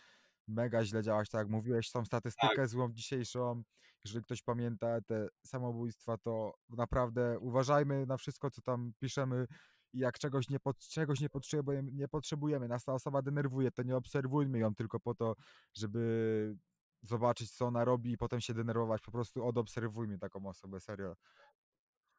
mega 0.49 0.85
źle 0.85 1.03
działać, 1.03 1.31
tak 1.31 1.39
jak 1.39 1.49
mówiłeś, 1.49 1.91
tą 1.91 2.05
statystykę 2.05 2.69
złą 2.69 2.93
dzisiejszą, 2.93 3.63
jeżeli 4.05 4.25
ktoś 4.25 4.43
pamięta 4.43 5.01
te 5.01 5.29
samobójstwa, 5.47 6.19
to 6.19 6.55
naprawdę 6.69 7.39
uważajmy 7.41 8.07
na 8.07 8.17
wszystko, 8.17 8.51
co 8.51 8.63
tam 8.63 8.93
piszemy 8.99 9.47
i 9.93 9.99
jak 9.99 10.19
czegoś 10.19 10.49
nie, 10.49 10.61
pot- 10.61 10.79
czegoś 10.79 11.21
nie 11.21 11.29
potrzebujemy, 11.29 11.93
nie 11.93 12.09
potrzebujemy, 12.09 12.69
nas 12.69 12.85
ta 12.85 12.93
osoba 12.95 13.23
denerwuje, 13.23 13.71
to 13.71 13.83
nie 13.83 13.97
obserwujmy 13.97 14.59
ją 14.59 14.75
tylko 14.75 15.01
po 15.01 15.15
to, 15.15 15.35
żeby 15.75 16.57
zobaczyć, 17.03 17.51
co 17.51 17.67
ona 17.67 17.85
robi 17.85 18.13
i 18.13 18.19
potem 18.19 18.41
się 18.41 18.55
denerwować, 18.55 19.03
po 19.03 19.11
prostu 19.13 19.47
odobserwujmy 19.47 20.19
taką 20.19 20.47
osobę, 20.47 20.81
serio. 20.81 21.15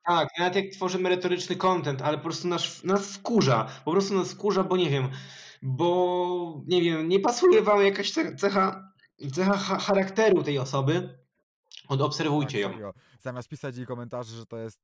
Tak, 0.08 0.30
nawet 0.39 0.55
jak 0.55 0.66
tworzy 0.66 0.99
merytoryczny 0.99 1.55
content, 1.55 2.01
ale 2.01 2.18
po 2.18 2.24
prostu 2.24 2.47
nas, 2.47 2.84
nas 2.84 3.14
wkurza. 3.18 3.68
Po 3.86 3.91
prostu 3.91 4.14
nas 4.14 4.32
wkurza, 4.34 4.64
bo 4.64 4.78
nie 4.78 4.89
wiem, 4.89 5.10
bo 5.62 6.62
nie 6.68 6.82
wiem, 6.82 7.10
nie 7.10 7.20
pasuje 7.20 7.62
wam 7.62 7.82
jakaś 7.86 8.12
ce- 8.12 8.36
cecha, 8.36 8.93
cecha 9.34 9.58
cha- 9.58 9.80
charakteru 9.80 10.43
tej 10.43 10.60
osoby, 10.60 11.20
odobserwujcie 11.88 12.64
Tak, 12.70 12.80
ją. 12.80 12.91
Zamiast 13.20 13.49
pisać 13.49 13.78
jej 13.78 13.86
komentarze, 13.86 14.36
że 14.36 14.45
to 14.45 14.58
jest 14.58 14.80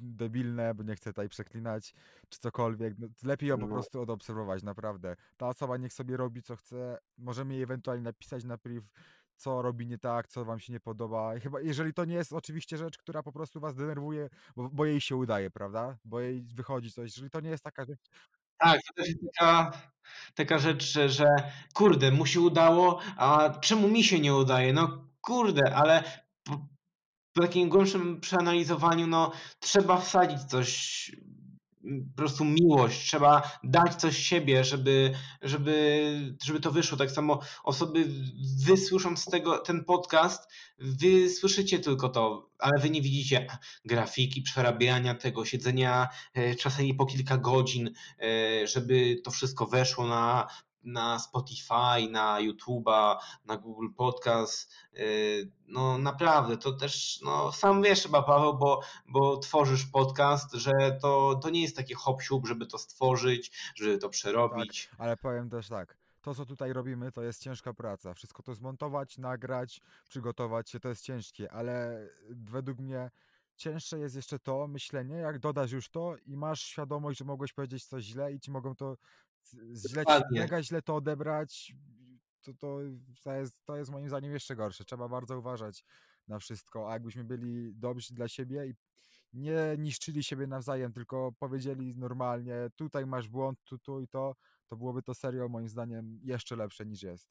debilne, 0.00 0.74
bo 0.74 0.82
nie 0.82 0.94
chcę 0.96 1.10
tutaj 1.10 1.28
przeklinać, 1.28 1.94
czy 2.28 2.38
cokolwiek, 2.38 2.94
no, 2.98 3.06
lepiej 3.22 3.48
ją 3.48 3.58
po 3.58 3.66
No. 3.66 3.74
prostu 3.74 4.00
odobserwować, 4.00 4.62
naprawdę. 4.62 5.16
Ta 5.36 5.48
osoba 5.48 5.76
niech 5.76 5.92
sobie 5.92 6.16
robi 6.16 6.42
co 6.42 6.56
chce, 6.56 6.98
możemy 7.18 7.54
jej 7.54 7.62
ewentualnie 7.62 8.02
napisać 8.02 8.44
na 8.44 8.58
priv, 8.58 8.82
co 9.36 9.62
robi 9.62 9.86
nie 9.86 9.98
tak, 9.98 10.28
co 10.28 10.44
wam 10.44 10.60
się 10.60 10.72
nie 10.72 10.80
podoba. 10.80 11.38
Chyba, 11.40 11.60
jeżeli 11.60 11.94
to 11.94 12.04
nie 12.04 12.14
jest 12.14 12.32
oczywiście 12.32 12.76
rzecz, 12.76 12.98
która 12.98 13.22
po 13.22 13.32
prostu 13.32 13.60
was 13.60 13.74
denerwuje, 13.74 14.28
bo, 14.56 14.68
bo 14.70 14.84
jej 14.84 15.00
się 15.00 15.16
udaje, 15.16 15.50
prawda? 15.50 15.98
Bo 16.04 16.20
jej 16.20 16.42
wychodzi 16.42 16.92
coś. 16.92 17.04
Jeżeli 17.10 17.30
to 17.30 17.40
nie 17.40 17.50
jest 17.50 17.64
taka 17.64 17.84
rzecz, 17.84 18.00
Tak, 18.58 18.80
to 18.82 18.94
też 18.94 19.08
jest 19.08 19.20
taka, 19.38 19.72
taka 20.34 20.58
rzecz, 20.58 20.84
że, 20.92 21.08
że 21.08 21.26
kurde, 21.74 22.10
mu 22.12 22.26
się 22.26 22.40
udało, 22.40 23.00
a 23.16 23.50
czemu 23.60 23.88
mi 23.88 24.04
się 24.04 24.20
nie 24.20 24.34
udaje? 24.34 24.72
No 24.72 25.08
kurde, 25.20 25.74
ale 25.76 26.04
po, 26.44 26.58
po 27.34 27.42
takim 27.42 27.68
głębszym 27.68 28.20
przeanalizowaniu, 28.20 29.06
no 29.06 29.32
trzeba 29.60 29.96
wsadzić 30.00 30.44
coś, 30.44 31.10
po 32.10 32.16
prostu 32.16 32.44
miłość, 32.44 33.06
trzeba 33.06 33.58
dać 33.64 33.94
coś 33.94 34.18
siebie, 34.18 34.64
żeby, 34.64 35.12
żeby, 35.42 36.36
żeby 36.44 36.60
to 36.60 36.70
wyszło. 36.70 36.98
Tak 36.98 37.10
samo 37.10 37.40
osoby, 37.64 38.06
wy 38.64 38.76
słysząc 38.76 39.24
tego, 39.24 39.58
ten 39.58 39.84
podcast, 39.84 40.50
wy 40.78 41.30
słyszycie 41.30 41.78
tylko 41.78 42.08
to, 42.08 42.50
ale 42.58 42.80
wy 42.82 42.90
nie 42.90 43.02
widzicie 43.02 43.46
grafiki, 43.84 44.42
przerabiania 44.42 45.14
tego, 45.14 45.44
siedzenia 45.44 46.08
e, 46.34 46.54
czasami 46.54 46.94
po 46.94 47.06
kilka 47.06 47.36
godzin, 47.36 47.90
e, 48.20 48.66
żeby 48.66 49.16
to 49.24 49.30
wszystko 49.30 49.66
weszło 49.66 50.06
na, 50.06 50.46
na 50.86 51.18
Spotify, 51.18 52.08
na 52.10 52.38
YouTube'a, 52.40 53.16
na 53.44 53.56
Google 53.56 53.88
Podcast. 53.96 54.74
e, 54.94 55.00
No 55.68 55.98
naprawdę, 55.98 56.56
to 56.56 56.72
też, 56.72 57.20
no 57.22 57.52
sam 57.52 57.82
wiesz 57.82 58.02
chyba 58.02 58.22
Paweł, 58.22 58.58
bo, 58.58 58.80
bo 59.08 59.36
tworzysz 59.36 59.86
podcast, 59.86 60.52
że 60.54 60.72
to, 61.02 61.40
to 61.42 61.50
nie 61.50 61.62
jest 61.62 61.76
takie 61.76 61.94
hop 61.94 62.22
żeby 62.44 62.66
to 62.66 62.78
stworzyć, 62.78 63.72
żeby 63.74 63.98
to 63.98 64.08
przerobić. 64.08 64.90
ale 64.98 65.16
powiem 65.16 65.50
też 65.50 65.68
tak. 65.68 65.96
To, 66.22 66.34
co 66.34 66.46
tutaj 66.46 66.72
robimy, 66.72 67.12
to 67.12 67.22
jest 67.22 67.42
ciężka 67.42 67.74
praca. 67.74 68.14
Wszystko 68.14 68.42
to 68.42 68.54
zmontować, 68.54 69.18
nagrać, 69.18 69.80
przygotować 70.08 70.70
się, 70.70 70.80
to 70.80 70.88
jest 70.88 71.02
ciężkie, 71.02 71.52
ale 71.52 72.08
według 72.30 72.78
mnie 72.78 73.10
cięższe 73.56 73.98
jest 73.98 74.16
jeszcze 74.16 74.38
to 74.38 74.66
myślenie, 74.66 75.14
jak 75.14 75.38
dodasz 75.38 75.72
już 75.72 75.88
to 75.88 76.16
i 76.26 76.36
masz 76.36 76.62
świadomość, 76.62 77.18
że 77.18 77.24
mogłeś 77.24 77.52
powiedzieć 77.52 77.84
coś 77.84 78.04
źle 78.04 78.32
i 78.32 78.40
ci 78.40 78.50
mogą 78.50 78.74
to 78.74 78.96
źle, 79.74 80.04
mega 80.30 80.62
źle 80.62 80.82
to 80.82 80.94
odebrać. 80.94 81.74
to, 82.42 82.54
to, 82.54 82.78
to, 83.22 83.32
jest, 83.32 83.64
to 83.64 83.76
jest 83.76 83.90
moim 83.90 84.08
zdaniem 84.08 84.32
jeszcze 84.32 84.56
gorsze. 84.56 84.84
Trzeba 84.84 85.08
bardzo 85.08 85.38
uważać 85.38 85.84
na 86.28 86.38
wszystko. 86.38 86.90
A 86.90 86.92
jakbyśmy 86.92 87.24
byli 87.24 87.74
dobrzy 87.74 88.14
dla 88.14 88.28
siebie 88.28 88.66
i 88.66 88.74
nie 89.32 89.76
niszczyli 89.78 90.24
siebie 90.24 90.46
nawzajem, 90.46 90.92
tylko 90.92 91.32
powiedzieli 91.38 91.96
normalnie, 91.96 92.54
tutaj 92.76 93.06
masz 93.06 93.28
błąd, 93.28 93.58
tu, 93.64 93.78
tu 93.78 94.00
i 94.00 94.08
to, 94.08 94.34
to 94.66 94.76
byłoby 94.76 95.02
to 95.02 95.14
serio 95.14 95.48
moim 95.48 95.68
zdaniem 95.68 96.20
jeszcze 96.22 96.56
lepsze 96.56 96.86
niż 96.86 97.02
jest. 97.02 97.28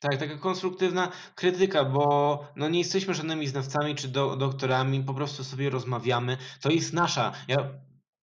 Tak, 0.00 0.16
taka 0.16 0.38
konstruktywna 0.38 1.12
krytyka, 1.34 1.84
bo 1.84 2.44
no 2.56 2.68
nie 2.68 2.78
jesteśmy 2.78 3.14
żadnymi 3.14 3.46
znawcami 3.46 3.94
czy 3.94 4.08
do, 4.08 4.36
doktorami, 4.36 5.04
po 5.04 5.14
prostu 5.14 5.44
sobie 5.44 5.70
rozmawiamy. 5.70 6.36
To 6.60 6.70
jest 6.70 6.92
nasza, 6.92 7.32
ja 7.48 7.56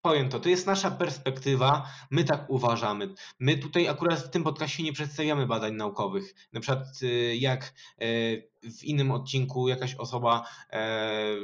powiem 0.07 0.29
to, 0.29 0.39
to 0.39 0.49
jest 0.49 0.67
nasza 0.67 0.91
perspektywa, 0.91 1.89
my 2.11 2.23
tak 2.23 2.49
uważamy. 2.49 3.13
My 3.39 3.57
tutaj 3.57 3.87
akurat 3.87 4.19
w 4.19 4.29
tym 4.29 4.43
podcastie 4.43 4.83
nie 4.83 4.93
przedstawiamy 4.93 5.47
badań 5.47 5.73
naukowych. 5.73 6.35
Na 6.53 6.59
przykład 6.59 6.85
y, 7.03 7.35
jak 7.35 7.73
y, 8.01 8.49
w 8.63 8.83
innym 8.83 9.11
odcinku 9.11 9.67
jakaś 9.67 9.95
osoba, 9.95 10.45
e, 10.71 11.35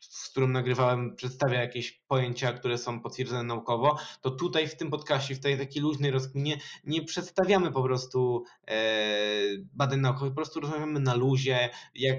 z 0.00 0.28
którą 0.30 0.48
nagrywałem, 0.48 1.16
przedstawia 1.16 1.60
jakieś 1.60 1.92
pojęcia, 1.92 2.52
które 2.52 2.78
są 2.78 3.00
potwierdzone 3.00 3.42
naukowo, 3.42 3.98
to 4.20 4.30
tutaj 4.30 4.68
w 4.68 4.76
tym 4.76 4.90
podcastie, 4.90 5.34
w 5.34 5.40
tej 5.40 5.58
takiej 5.58 5.82
luźnej 5.82 6.10
rozkminie 6.10 6.58
nie 6.84 7.02
przedstawiamy 7.02 7.72
po 7.72 7.82
prostu 7.82 8.44
e, 8.68 8.76
badań 9.72 10.00
naukowych, 10.00 10.32
po 10.32 10.36
prostu 10.36 10.60
rozmawiamy 10.60 11.00
na 11.00 11.14
luzie, 11.14 11.70
jak, 11.94 12.18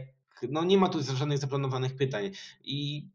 no 0.50 0.64
nie 0.64 0.78
ma 0.78 0.90
tu 0.90 1.00
żadnych 1.16 1.38
zaplanowanych 1.38 1.96
pytań 1.96 2.32
i 2.64 3.08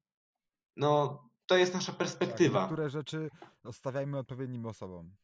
no 0.76 1.24
to 1.46 1.56
jest 1.56 1.74
nasza 1.74 1.92
Tak, 1.92 1.98
perspektywa. 1.98 2.60
niektóre 2.60 2.90
rzeczy 2.90 3.30
zostawiajmy 3.64 4.18
odpowiednim 4.18 4.66
osobom. 4.66 5.14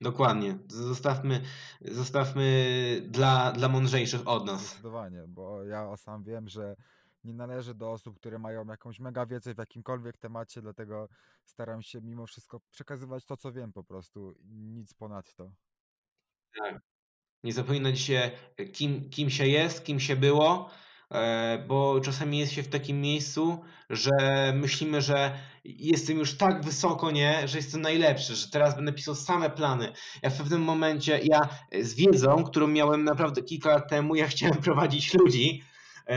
Dokładnie. 0.00 0.58
Zostawmy, 0.68 1.42
zostawmy 1.80 3.02
dla, 3.06 3.52
dla 3.52 3.68
mądrzejszych 3.68 4.28
od 4.28 4.46
nas. 4.46 4.66
Zdecydowanie, 4.66 5.24
bo 5.28 5.64
ja 5.64 5.96
sam 5.96 6.24
wiem, 6.24 6.48
że 6.48 6.76
nie 7.24 7.34
należę 7.34 7.74
do 7.74 7.92
osób, 7.92 8.16
które 8.16 8.38
mają 8.38 8.66
jakąś 8.66 9.00
mega 9.00 9.26
wiedzę 9.26 9.54
w 9.54 9.58
jakimkolwiek 9.58 10.16
temacie, 10.18 10.62
dlatego 10.62 11.08
staram 11.44 11.82
się 11.82 12.00
mimo 12.00 12.26
wszystko 12.26 12.60
przekazywać 12.70 13.24
to, 13.24 13.36
co 13.36 13.52
wiem 13.52 13.72
po 13.72 13.84
prostu, 13.84 14.34
nic 14.44 14.94
ponadto. 14.94 15.52
Tak. 16.58 16.82
Nie 17.44 17.52
zapominać 17.52 18.00
się, 18.00 18.30
kim, 18.72 19.10
kim 19.10 19.30
się 19.30 19.46
jest, 19.46 19.84
kim 19.84 20.00
się 20.00 20.16
było, 20.16 20.70
bo 21.68 22.00
czasami 22.00 22.38
jest 22.38 22.52
się 22.52 22.62
w 22.62 22.68
takim 22.68 23.00
miejscu, 23.00 23.60
że 23.90 24.10
myślimy, 24.54 25.00
że 25.00 25.38
jestem 25.64 26.18
już 26.18 26.36
tak 26.36 26.64
wysoko, 26.64 27.10
nie, 27.10 27.48
że 27.48 27.58
jestem 27.58 27.80
najlepszy, 27.80 28.36
że 28.36 28.48
teraz 28.48 28.76
będę 28.76 28.92
pisał 28.92 29.14
same 29.14 29.50
plany. 29.50 29.92
Ja 30.22 30.30
w 30.30 30.38
pewnym 30.38 30.62
momencie, 30.62 31.20
ja 31.22 31.48
z 31.82 31.94
wiedzą, 31.94 32.44
którą 32.44 32.66
miałem 32.66 33.04
naprawdę 33.04 33.42
kilka 33.42 33.68
lat 33.68 33.90
temu, 33.90 34.14
ja 34.14 34.28
chciałem 34.32 34.56
prowadzić 34.56 35.14
ludzi. 35.14 35.62
e, 36.08 36.16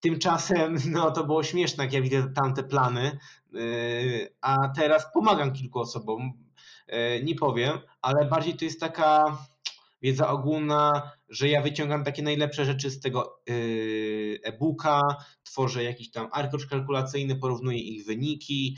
Tymczasem, 0.00 0.76
no 0.90 1.10
to 1.10 1.24
było 1.24 1.42
śmieszne, 1.42 1.84
jak 1.84 1.92
ja 1.92 2.00
widzę 2.00 2.32
tamte 2.34 2.62
plany, 2.62 3.18
yy, 3.52 4.34
a 4.40 4.68
teraz 4.68 5.12
pomagam 5.12 5.52
kilku 5.52 5.78
osobom. 5.80 6.32
Nie 7.24 7.34
powiem, 7.34 7.78
ale 8.02 8.24
bardziej 8.28 8.56
to 8.56 8.64
jest 8.64 8.80
taka 8.80 9.38
wiedza 10.04 10.28
ogólna, 10.28 11.12
że 11.28 11.48
ja 11.48 11.62
wyciągam 11.62 12.04
takie 12.04 12.22
najlepsze 12.22 12.64
rzeczy 12.64 12.90
z 12.90 13.00
tego 13.00 13.40
yy, 13.46 14.40
e-booka, 14.42 15.00
tworzę 15.42 15.84
jakiś 15.84 16.10
tam 16.10 16.28
arkusz 16.32 16.66
kalkulacyjny, 16.66 17.36
porównuję 17.36 17.78
ich 17.78 18.06
wyniki. 18.06 18.76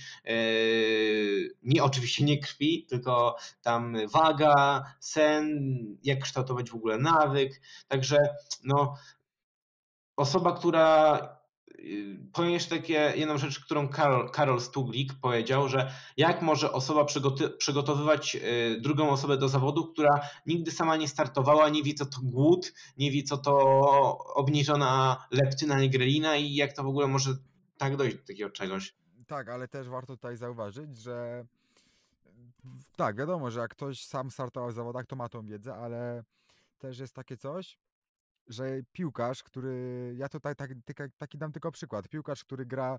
Nie 1.62 1.84
oczywiście 1.84 2.24
nie 2.24 2.38
krwi, 2.38 2.86
tylko 2.88 3.36
tam 3.62 3.96
waga, 4.12 4.84
sen, 5.00 5.68
jak 6.02 6.22
kształtować 6.22 6.70
w 6.70 6.74
ogóle 6.74 6.98
nawyk. 6.98 7.60
Także 7.88 8.16
no, 8.64 8.94
osoba, 10.16 10.52
która 10.52 11.35
powiem 12.32 12.50
jeszcze 12.50 12.76
takie 12.76 13.12
jedną 13.16 13.38
rzecz, 13.38 13.60
którą 13.60 13.88
Karol, 13.88 14.30
Karol 14.30 14.60
Stuglik 14.60 15.14
powiedział, 15.14 15.68
że 15.68 15.92
jak 16.16 16.42
może 16.42 16.72
osoba 16.72 17.04
przygoty, 17.04 17.48
przygotowywać 17.50 18.36
y, 18.36 18.80
drugą 18.80 19.10
osobę 19.10 19.36
do 19.36 19.48
zawodu, 19.48 19.92
która 19.92 20.20
nigdy 20.46 20.70
sama 20.70 20.96
nie 20.96 21.08
startowała, 21.08 21.68
nie 21.68 21.82
wie 21.82 21.94
co 21.94 22.06
to 22.06 22.18
głód, 22.22 22.72
nie 22.98 23.10
wie 23.10 23.22
co 23.22 23.38
to 23.38 23.54
obniżona 24.34 25.26
leptyna 25.30 25.82
i 25.82 25.90
grelina 25.90 26.36
i 26.36 26.54
jak 26.54 26.72
to 26.72 26.82
w 26.82 26.86
ogóle 26.86 27.06
może 27.06 27.30
tak 27.78 27.96
dojść 27.96 28.16
do 28.16 28.22
takiego 28.22 28.50
czegoś. 28.50 28.94
Tak, 29.26 29.48
ale 29.48 29.68
też 29.68 29.88
warto 29.88 30.16
tutaj 30.16 30.36
zauważyć, 30.36 30.98
że 30.98 31.46
tak, 32.96 33.16
wiadomo, 33.16 33.50
że 33.50 33.60
jak 33.60 33.70
ktoś 33.70 34.04
sam 34.04 34.30
startował 34.30 34.70
w 34.70 34.74
zawodach, 34.74 35.06
to 35.06 35.16
ma 35.16 35.28
tą 35.28 35.46
wiedzę, 35.46 35.74
ale 35.74 36.24
też 36.78 36.98
jest 36.98 37.14
takie 37.14 37.36
coś, 37.36 37.78
że 38.48 38.80
piłkarz, 38.92 39.42
który, 39.42 40.12
ja 40.16 40.28
tutaj 40.28 40.56
tak, 40.56 40.70
tak, 40.94 41.10
taki 41.18 41.38
dam 41.38 41.52
tylko 41.52 41.72
przykład, 41.72 42.08
piłkarz, 42.08 42.44
który 42.44 42.66
gra 42.66 42.98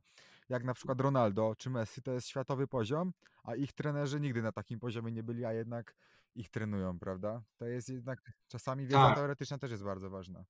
jak 0.49 0.63
na 0.63 0.73
przykład 0.73 1.01
Ronaldo 1.01 1.55
czy 1.57 1.69
Messi, 1.69 2.01
to 2.01 2.11
jest 2.11 2.27
światowy 2.27 2.67
poziom, 2.67 3.13
a 3.43 3.55
ich 3.55 3.73
trenerzy 3.73 4.19
nigdy 4.19 4.41
na 4.41 4.51
takim 4.51 4.79
poziomie 4.79 5.11
nie 5.11 5.23
byli, 5.23 5.45
a 5.45 5.53
jednak 5.53 5.95
ich 6.35 6.49
trenują, 6.49 6.99
prawda? 6.99 7.41
To 7.57 7.65
jest 7.65 7.89
jednak, 7.89 8.31
czasami 8.47 8.85
wiedza 8.87 8.99
Tak. 8.99 9.15
teoretyczna 9.15 9.57
też 9.57 9.71
jest 9.71 9.83
bardzo 9.83 10.09
ważna. 10.09 10.45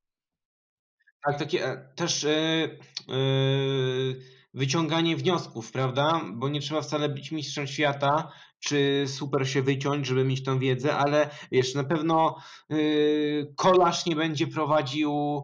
Tak, 1.25 1.39
takie 1.39 1.65
e, 1.65 1.93
też 1.95 2.23
yy, 2.23 2.79
yy, 3.07 4.21
wyciąganie 4.53 5.17
wniosków, 5.17 5.71
prawda? 5.71 6.21
Bo 6.33 6.49
nie 6.49 6.59
trzeba 6.61 6.81
wcale 6.81 7.09
być 7.09 7.31
mistrzem 7.31 7.67
świata, 7.67 8.31
czy 8.59 9.05
super 9.07 9.49
się 9.49 9.61
wyciąć, 9.61 10.07
żeby 10.07 10.23
mieć 10.23 10.43
tą 10.43 10.59
wiedzę, 10.59 10.95
ale 10.95 11.29
wiesz, 11.51 11.75
na 11.75 11.83
pewno 11.83 12.35
yy, 12.69 13.53
kolarz 13.55 14.05
nie 14.05 14.15
będzie 14.15 14.47
prowadził 14.47 15.43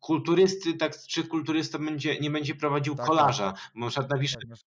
kulturysty, 0.00 0.74
tak, 0.74 0.98
czy 1.08 1.24
kulturysta 1.24 1.78
będzie, 1.78 2.20
nie 2.20 2.30
będzie 2.30 2.54
prowadził 2.54 2.94
Tak, 2.96 3.06
kolarza. 3.06 3.52
tak. 3.52 3.70
Bo 3.74 3.80
na 3.84 3.90
przykład 3.90 4.10
napisze, 4.10 4.36
Tak, 4.48 4.58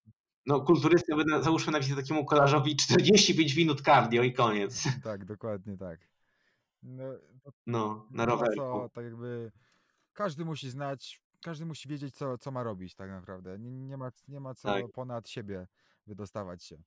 no 0.46 0.62
kulturysta, 0.62 1.16
załóżmy 1.42 1.72
napisać 1.72 1.96
takiemu 1.98 2.26
kolarzowi 2.26 2.76
45 2.76 3.56
minut 3.56 3.82
cardio 3.82 4.24
i 4.24 4.34
koniec. 4.34 4.84
tak, 5.04 5.26
dokładnie 5.26 5.78
tak. 5.78 6.00
No, 6.84 7.04
No, 7.68 8.08
na 8.12 8.28
co, 8.56 8.90
tak 8.94 9.04
jakby, 9.06 9.52
każdy 10.20 10.45
musi 10.45 10.70
znać, 10.70 11.22
każdy 11.41 11.65
musi 11.65 11.89
wiedzieć, 11.89 12.15
co, 12.15 12.38
co 12.38 12.51
ma 12.51 12.63
robić 12.63 12.95
tak 12.95 13.09
naprawdę. 13.09 13.59
Nie, 13.59 13.72
nie, 13.72 13.97
ma, 13.97 14.11
nie 14.28 14.39
ma 14.39 14.53
co 14.53 14.67
Tak. 14.67 14.86
ponad 14.93 15.30
siebie 15.30 15.67
wydostawać 16.07 16.63
się. 16.63 16.78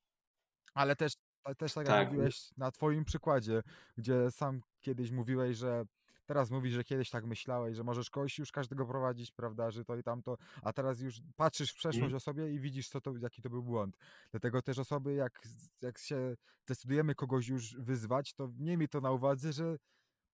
Ale 0.75 0.97
też, 0.97 1.13
a 1.45 1.55
też 1.55 1.75
tak 1.75 1.87
jak 1.87 1.97
Tak. 1.97 2.09
mówiłeś 2.09 2.51
na 2.57 2.71
twoim 2.71 3.05
przykładzie, 3.05 3.63
gdzie 3.97 4.31
sam 4.31 4.61
kiedyś 4.81 5.11
mówiłeś, 5.11 5.57
że 5.57 5.85
teraz 6.27 6.51
mówisz, 6.51 6.73
że 6.75 6.85
kiedyś 6.85 7.11
tak 7.11 7.25
myślałeś, 7.27 7.77
że 7.77 7.85
możesz 7.85 8.11
kogoś 8.11 8.39
już 8.39 8.53
każdego 8.53 8.87
prowadzić, 8.87 9.33
prawda, 9.33 9.71
że 9.71 9.85
to 9.85 9.97
i 9.97 10.03
tamto, 10.03 10.37
a 10.63 10.73
teraz 10.73 11.01
już 11.01 11.21
patrzysz 11.37 11.71
w 11.73 11.75
przeszłość 11.77 11.97
Mhm. 12.13 12.17
o 12.17 12.21
sobie 12.21 12.53
i 12.55 12.61
widzisz, 12.61 12.89
co 12.89 13.01
to, 13.01 13.17
jaki 13.17 13.43
to 13.43 13.51
był 13.51 13.63
błąd. 13.63 13.97
Dlatego 14.31 14.63
też 14.63 14.79
osoby, 14.79 15.15
jak, 15.15 15.43
jak 15.83 15.99
się 15.99 16.35
decydujemy 16.67 17.15
kogoś 17.15 17.49
już 17.49 17.75
wyzwać, 17.77 18.35
to 18.35 18.49
miejmy 18.59 18.89
to 18.89 19.01
na 19.01 19.11
uwadze, 19.11 19.53
że 19.53 19.77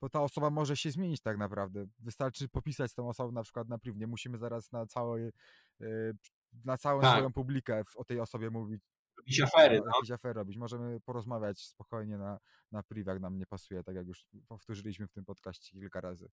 bo 0.01 0.09
ta 0.09 0.23
osoba 0.23 0.51
może 0.51 0.77
się 0.77 0.91
zmienić 0.91 1.21
tak 1.21 1.39
naprawdę. 1.39 1.87
Wystarczy 1.99 2.49
popisać 2.49 2.95
tą 2.95 3.09
osobą 3.09 3.33
na 3.33 3.43
przykład 3.43 3.69
na 3.69 3.79
priv. 3.79 3.99
Nie 3.99 4.07
musimy 4.07 4.39
zaraz 4.39 4.73
na 4.73 4.87
całe, 4.87 5.21
yy, 5.81 6.13
na 6.65 6.79
całą 6.79 7.01
Tak. 7.01 7.11
swoją 7.11 7.33
publikę 7.33 7.83
o 7.97 8.05
tej 8.05 8.21
osobie 8.21 8.51
mówić, 8.51 8.83
Jakieś 9.19 9.41
afery, 9.41 9.79
no, 9.79 9.85
no. 9.85 9.93
jakieś 9.97 10.11
afery 10.11 10.33
robić. 10.35 10.57
Możemy 10.57 11.01
porozmawiać 11.01 11.61
spokojnie 11.61 12.19
na, 12.19 12.39
na 12.73 12.83
priv, 12.83 13.11
jak 13.11 13.21
nam 13.21 13.39
nie 13.39 13.47
pasuje, 13.47 13.85
tak 13.85 13.95
jak 13.97 14.07
już 14.07 14.27
powtórzyliśmy 14.49 15.07
w 15.07 15.13
tym 15.13 15.25
podcaście 15.25 15.73
kilka 15.73 16.01
razy. 16.01 16.31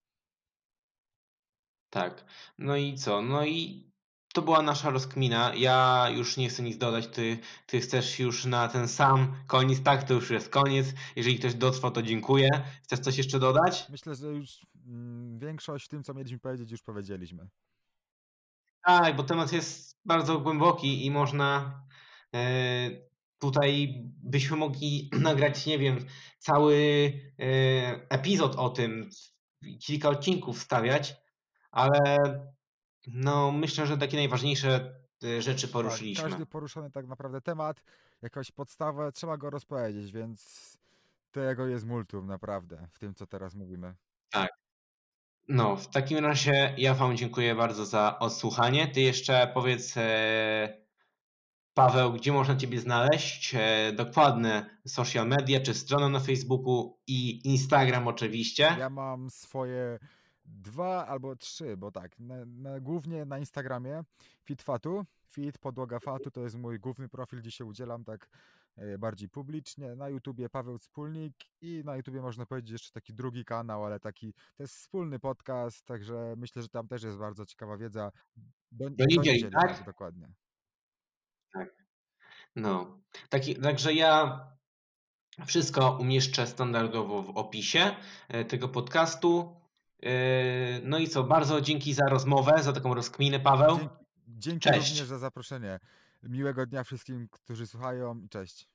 Tak. 1.89 2.25
No 2.57 2.75
i 2.75 2.95
co? 2.95 3.21
No 3.21 3.45
i 3.45 3.91
to 4.35 4.41
była 4.41 4.61
nasza 4.61 4.89
rozkmina. 4.89 5.51
Ja 5.55 6.07
już 6.15 6.37
nie 6.37 6.49
chcę 6.49 6.63
nic 6.63 6.77
dodać. 6.77 7.07
Ty, 7.07 7.39
ty 7.65 7.79
chcesz 7.79 8.19
już 8.19 8.45
na 8.45 8.67
ten 8.67 8.87
sam 8.87 9.35
koniec. 9.47 9.83
Tak, 9.83 10.03
to 10.03 10.13
już 10.13 10.29
jest 10.29 10.49
koniec. 10.49 10.87
Jeżeli 11.15 11.39
ktoś 11.39 11.53
dotrwał, 11.53 11.91
to 11.91 12.01
dziękuję. 12.01 12.49
Chcesz 12.83 12.99
coś 12.99 13.17
jeszcze 13.17 13.39
dodać? 13.39 13.89
Myślę, 13.89 14.15
że 14.15 14.27
już 14.27 14.65
mm, 14.85 15.39
większość 15.39 15.85
w 15.85 15.89
tym, 15.89 16.03
co 16.03 16.13
mieliśmy 16.13 16.39
powiedzieć, 16.39 16.71
już 16.71 16.81
powiedzieliśmy. 16.81 17.47
Tak, 18.85 19.15
bo 19.15 19.23
temat 19.23 19.53
jest 19.53 19.99
bardzo 20.05 20.39
głęboki 20.39 21.05
i 21.05 21.11
można 21.11 21.81
e, 22.33 22.89
tutaj 23.39 24.03
byśmy 24.23 24.57
mogli 24.57 25.09
nagrać, 25.29 25.65
nie 25.65 25.79
wiem, 25.79 26.05
cały 26.39 26.75
e, 27.39 27.45
epizod 28.09 28.55
o 28.55 28.69
tym, 28.69 29.09
kilka 29.79 30.09
odcinków 30.09 30.59
wstawiać, 30.59 31.15
ale 31.71 31.99
no 33.07 33.51
myślę, 33.51 33.87
że 33.87 33.97
takie 33.97 34.17
najważniejsze 34.17 34.95
e, 35.23 35.41
rzeczy 35.41 35.67
Tak, 35.67 35.71
poruszyliśmy. 35.71 36.23
każdy 36.29 36.45
poruszony 36.45 36.91
tak 36.91 37.07
naprawdę 37.07 37.41
temat, 37.41 37.83
jakąś 38.21 38.51
podstawę, 38.51 39.11
trzeba 39.11 39.37
go 39.37 39.49
rozpowiedzieć, 39.49 40.11
więc 40.11 40.77
tego 41.31 41.67
jest 41.67 41.85
multum 41.85 42.27
naprawdę 42.27 42.87
w 42.91 42.99
tym, 42.99 43.15
co 43.15 43.27
teraz 43.27 43.55
mówimy. 43.55 43.95
No, 45.47 45.75
w 45.75 45.87
takim 45.87 46.17
razie 46.17 46.73
ja 46.77 46.93
Wam 46.93 47.17
dziękuję 47.17 47.55
bardzo 47.55 47.85
za 47.85 48.19
odsłuchanie. 48.19 48.87
Ty 48.87 49.01
jeszcze 49.01 49.51
powiedz 49.53 49.97
e, 49.97 50.85
Paweł, 51.73 52.13
gdzie 52.13 52.31
można 52.31 52.55
Ciebie 52.55 52.79
znaleźć? 52.79 53.55
E, 53.55 53.91
dokładne 53.95 54.79
social 54.87 55.27
media, 55.27 55.59
czy 55.59 55.73
stronę 55.73 56.09
na 56.09 56.19
Facebooku 56.19 56.99
i 57.07 57.47
Instagram 57.47 58.07
oczywiście. 58.07 58.75
Ja 58.79 58.89
mam 58.89 59.29
swoje 59.29 59.99
dwa 60.45 61.07
albo 61.07 61.35
trzy, 61.35 61.77
bo 61.77 61.91
tak, 61.91 62.19
na, 62.19 62.45
na, 62.45 62.79
głównie 62.79 63.25
na 63.25 63.39
Instagramie 63.39 64.03
FitFatu, 64.43 65.05
Fit 65.29 65.57
Podłoga 65.57 65.99
Fatu 65.99 66.31
to 66.31 66.41
jest 66.41 66.55
mój 66.55 66.79
główny 66.79 67.09
profil, 67.09 67.39
gdzie 67.39 67.51
się 67.51 67.65
udzielam 67.65 68.03
tak 68.03 68.29
e, 68.75 68.97
bardziej 68.97 69.29
publicznie. 69.29 69.95
Na 69.95 70.09
YouTubie 70.09 70.49
Paweł 70.49 70.77
Wspólnik 70.77 71.33
i 71.61 71.81
na 71.85 71.95
YouTubie 71.95 72.21
można 72.21 72.45
powiedzieć 72.45 72.71
jeszcze 72.71 72.91
taki 72.91 73.13
drugi 73.13 73.45
kanał, 73.45 73.85
ale 73.85 73.99
taki 73.99 74.33
to 74.33 74.63
jest 74.63 74.75
wspólny 74.75 75.19
podcast, 75.19 75.85
także 75.85 76.33
myślę, 76.37 76.61
że 76.61 76.69
tam 76.69 76.87
też 76.87 77.03
jest 77.03 77.17
bardzo 77.17 77.45
ciekawa 77.45 77.77
wiedza. 77.77 78.11
Do, 78.71 78.89
Do 78.89 79.05
niedzieli, 79.05 79.49
tak? 79.51 79.85
dokładnie. 79.85 80.27
No, 82.55 82.99
taki, 83.29 83.55
także 83.55 83.93
ja 83.93 84.39
wszystko 85.45 85.97
umieszczę 86.01 86.47
standardowo 86.47 87.23
w 87.23 87.29
opisie 87.29 87.95
e, 88.27 88.45
tego 88.45 88.69
podcastu. 88.69 89.55
E, 90.05 90.79
No 90.83 90.97
i 90.97 91.07
co, 91.07 91.23
bardzo 91.23 91.61
dzięki 91.61 91.93
za 91.93 92.05
rozmowę, 92.05 92.63
za 92.63 92.73
taką 92.73 92.93
rozkminę, 92.93 93.39
Paweł. 93.39 93.77
Dzięki, 93.77 93.89
dzięki 94.27 94.59
Cześć. 94.59 94.89
również 94.89 95.07
za 95.07 95.17
zaproszenie. 95.17 95.79
Miłego 96.23 96.65
dnia 96.65 96.83
wszystkim, 96.83 97.27
którzy 97.31 97.67
słuchają 97.67 98.19
i 98.19 98.29
cześć. 98.29 98.67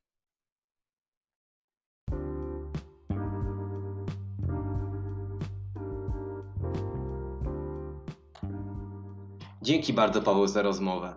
Dzięki 9.62 9.92
bardzo, 9.92 10.22
Paweł, 10.22 10.46
za 10.46 10.62
rozmowę. 10.62 11.14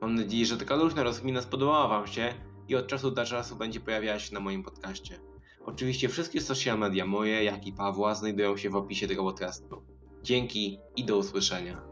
Mam 0.00 0.14
nadzieję, 0.14 0.46
że 0.46 0.56
taka 0.56 0.74
luźna 0.74 1.02
rozkmina 1.02 1.42
spodobała 1.42 1.88
Wam 1.88 2.06
się 2.06 2.34
i 2.68 2.76
od 2.76 2.86
czasu 2.86 3.10
do 3.10 3.24
czasu 3.24 3.56
będzie 3.56 3.80
pojawiała 3.80 4.18
się 4.18 4.34
na 4.34 4.40
moim 4.40 4.62
podcaście. 4.62 5.18
Oczywiście 5.64 6.08
wszystkie 6.08 6.40
social 6.40 6.78
media 6.78 7.06
moje, 7.06 7.44
jak 7.44 7.66
i 7.66 7.72
Pawła 7.72 8.14
znajdują 8.14 8.56
się 8.56 8.70
w 8.70 8.76
opisie 8.76 9.08
tego 9.08 9.22
podcastu. 9.22 9.82
Dzięki 10.22 10.78
i 10.96 11.04
do 11.04 11.16
usłyszenia. 11.16 11.82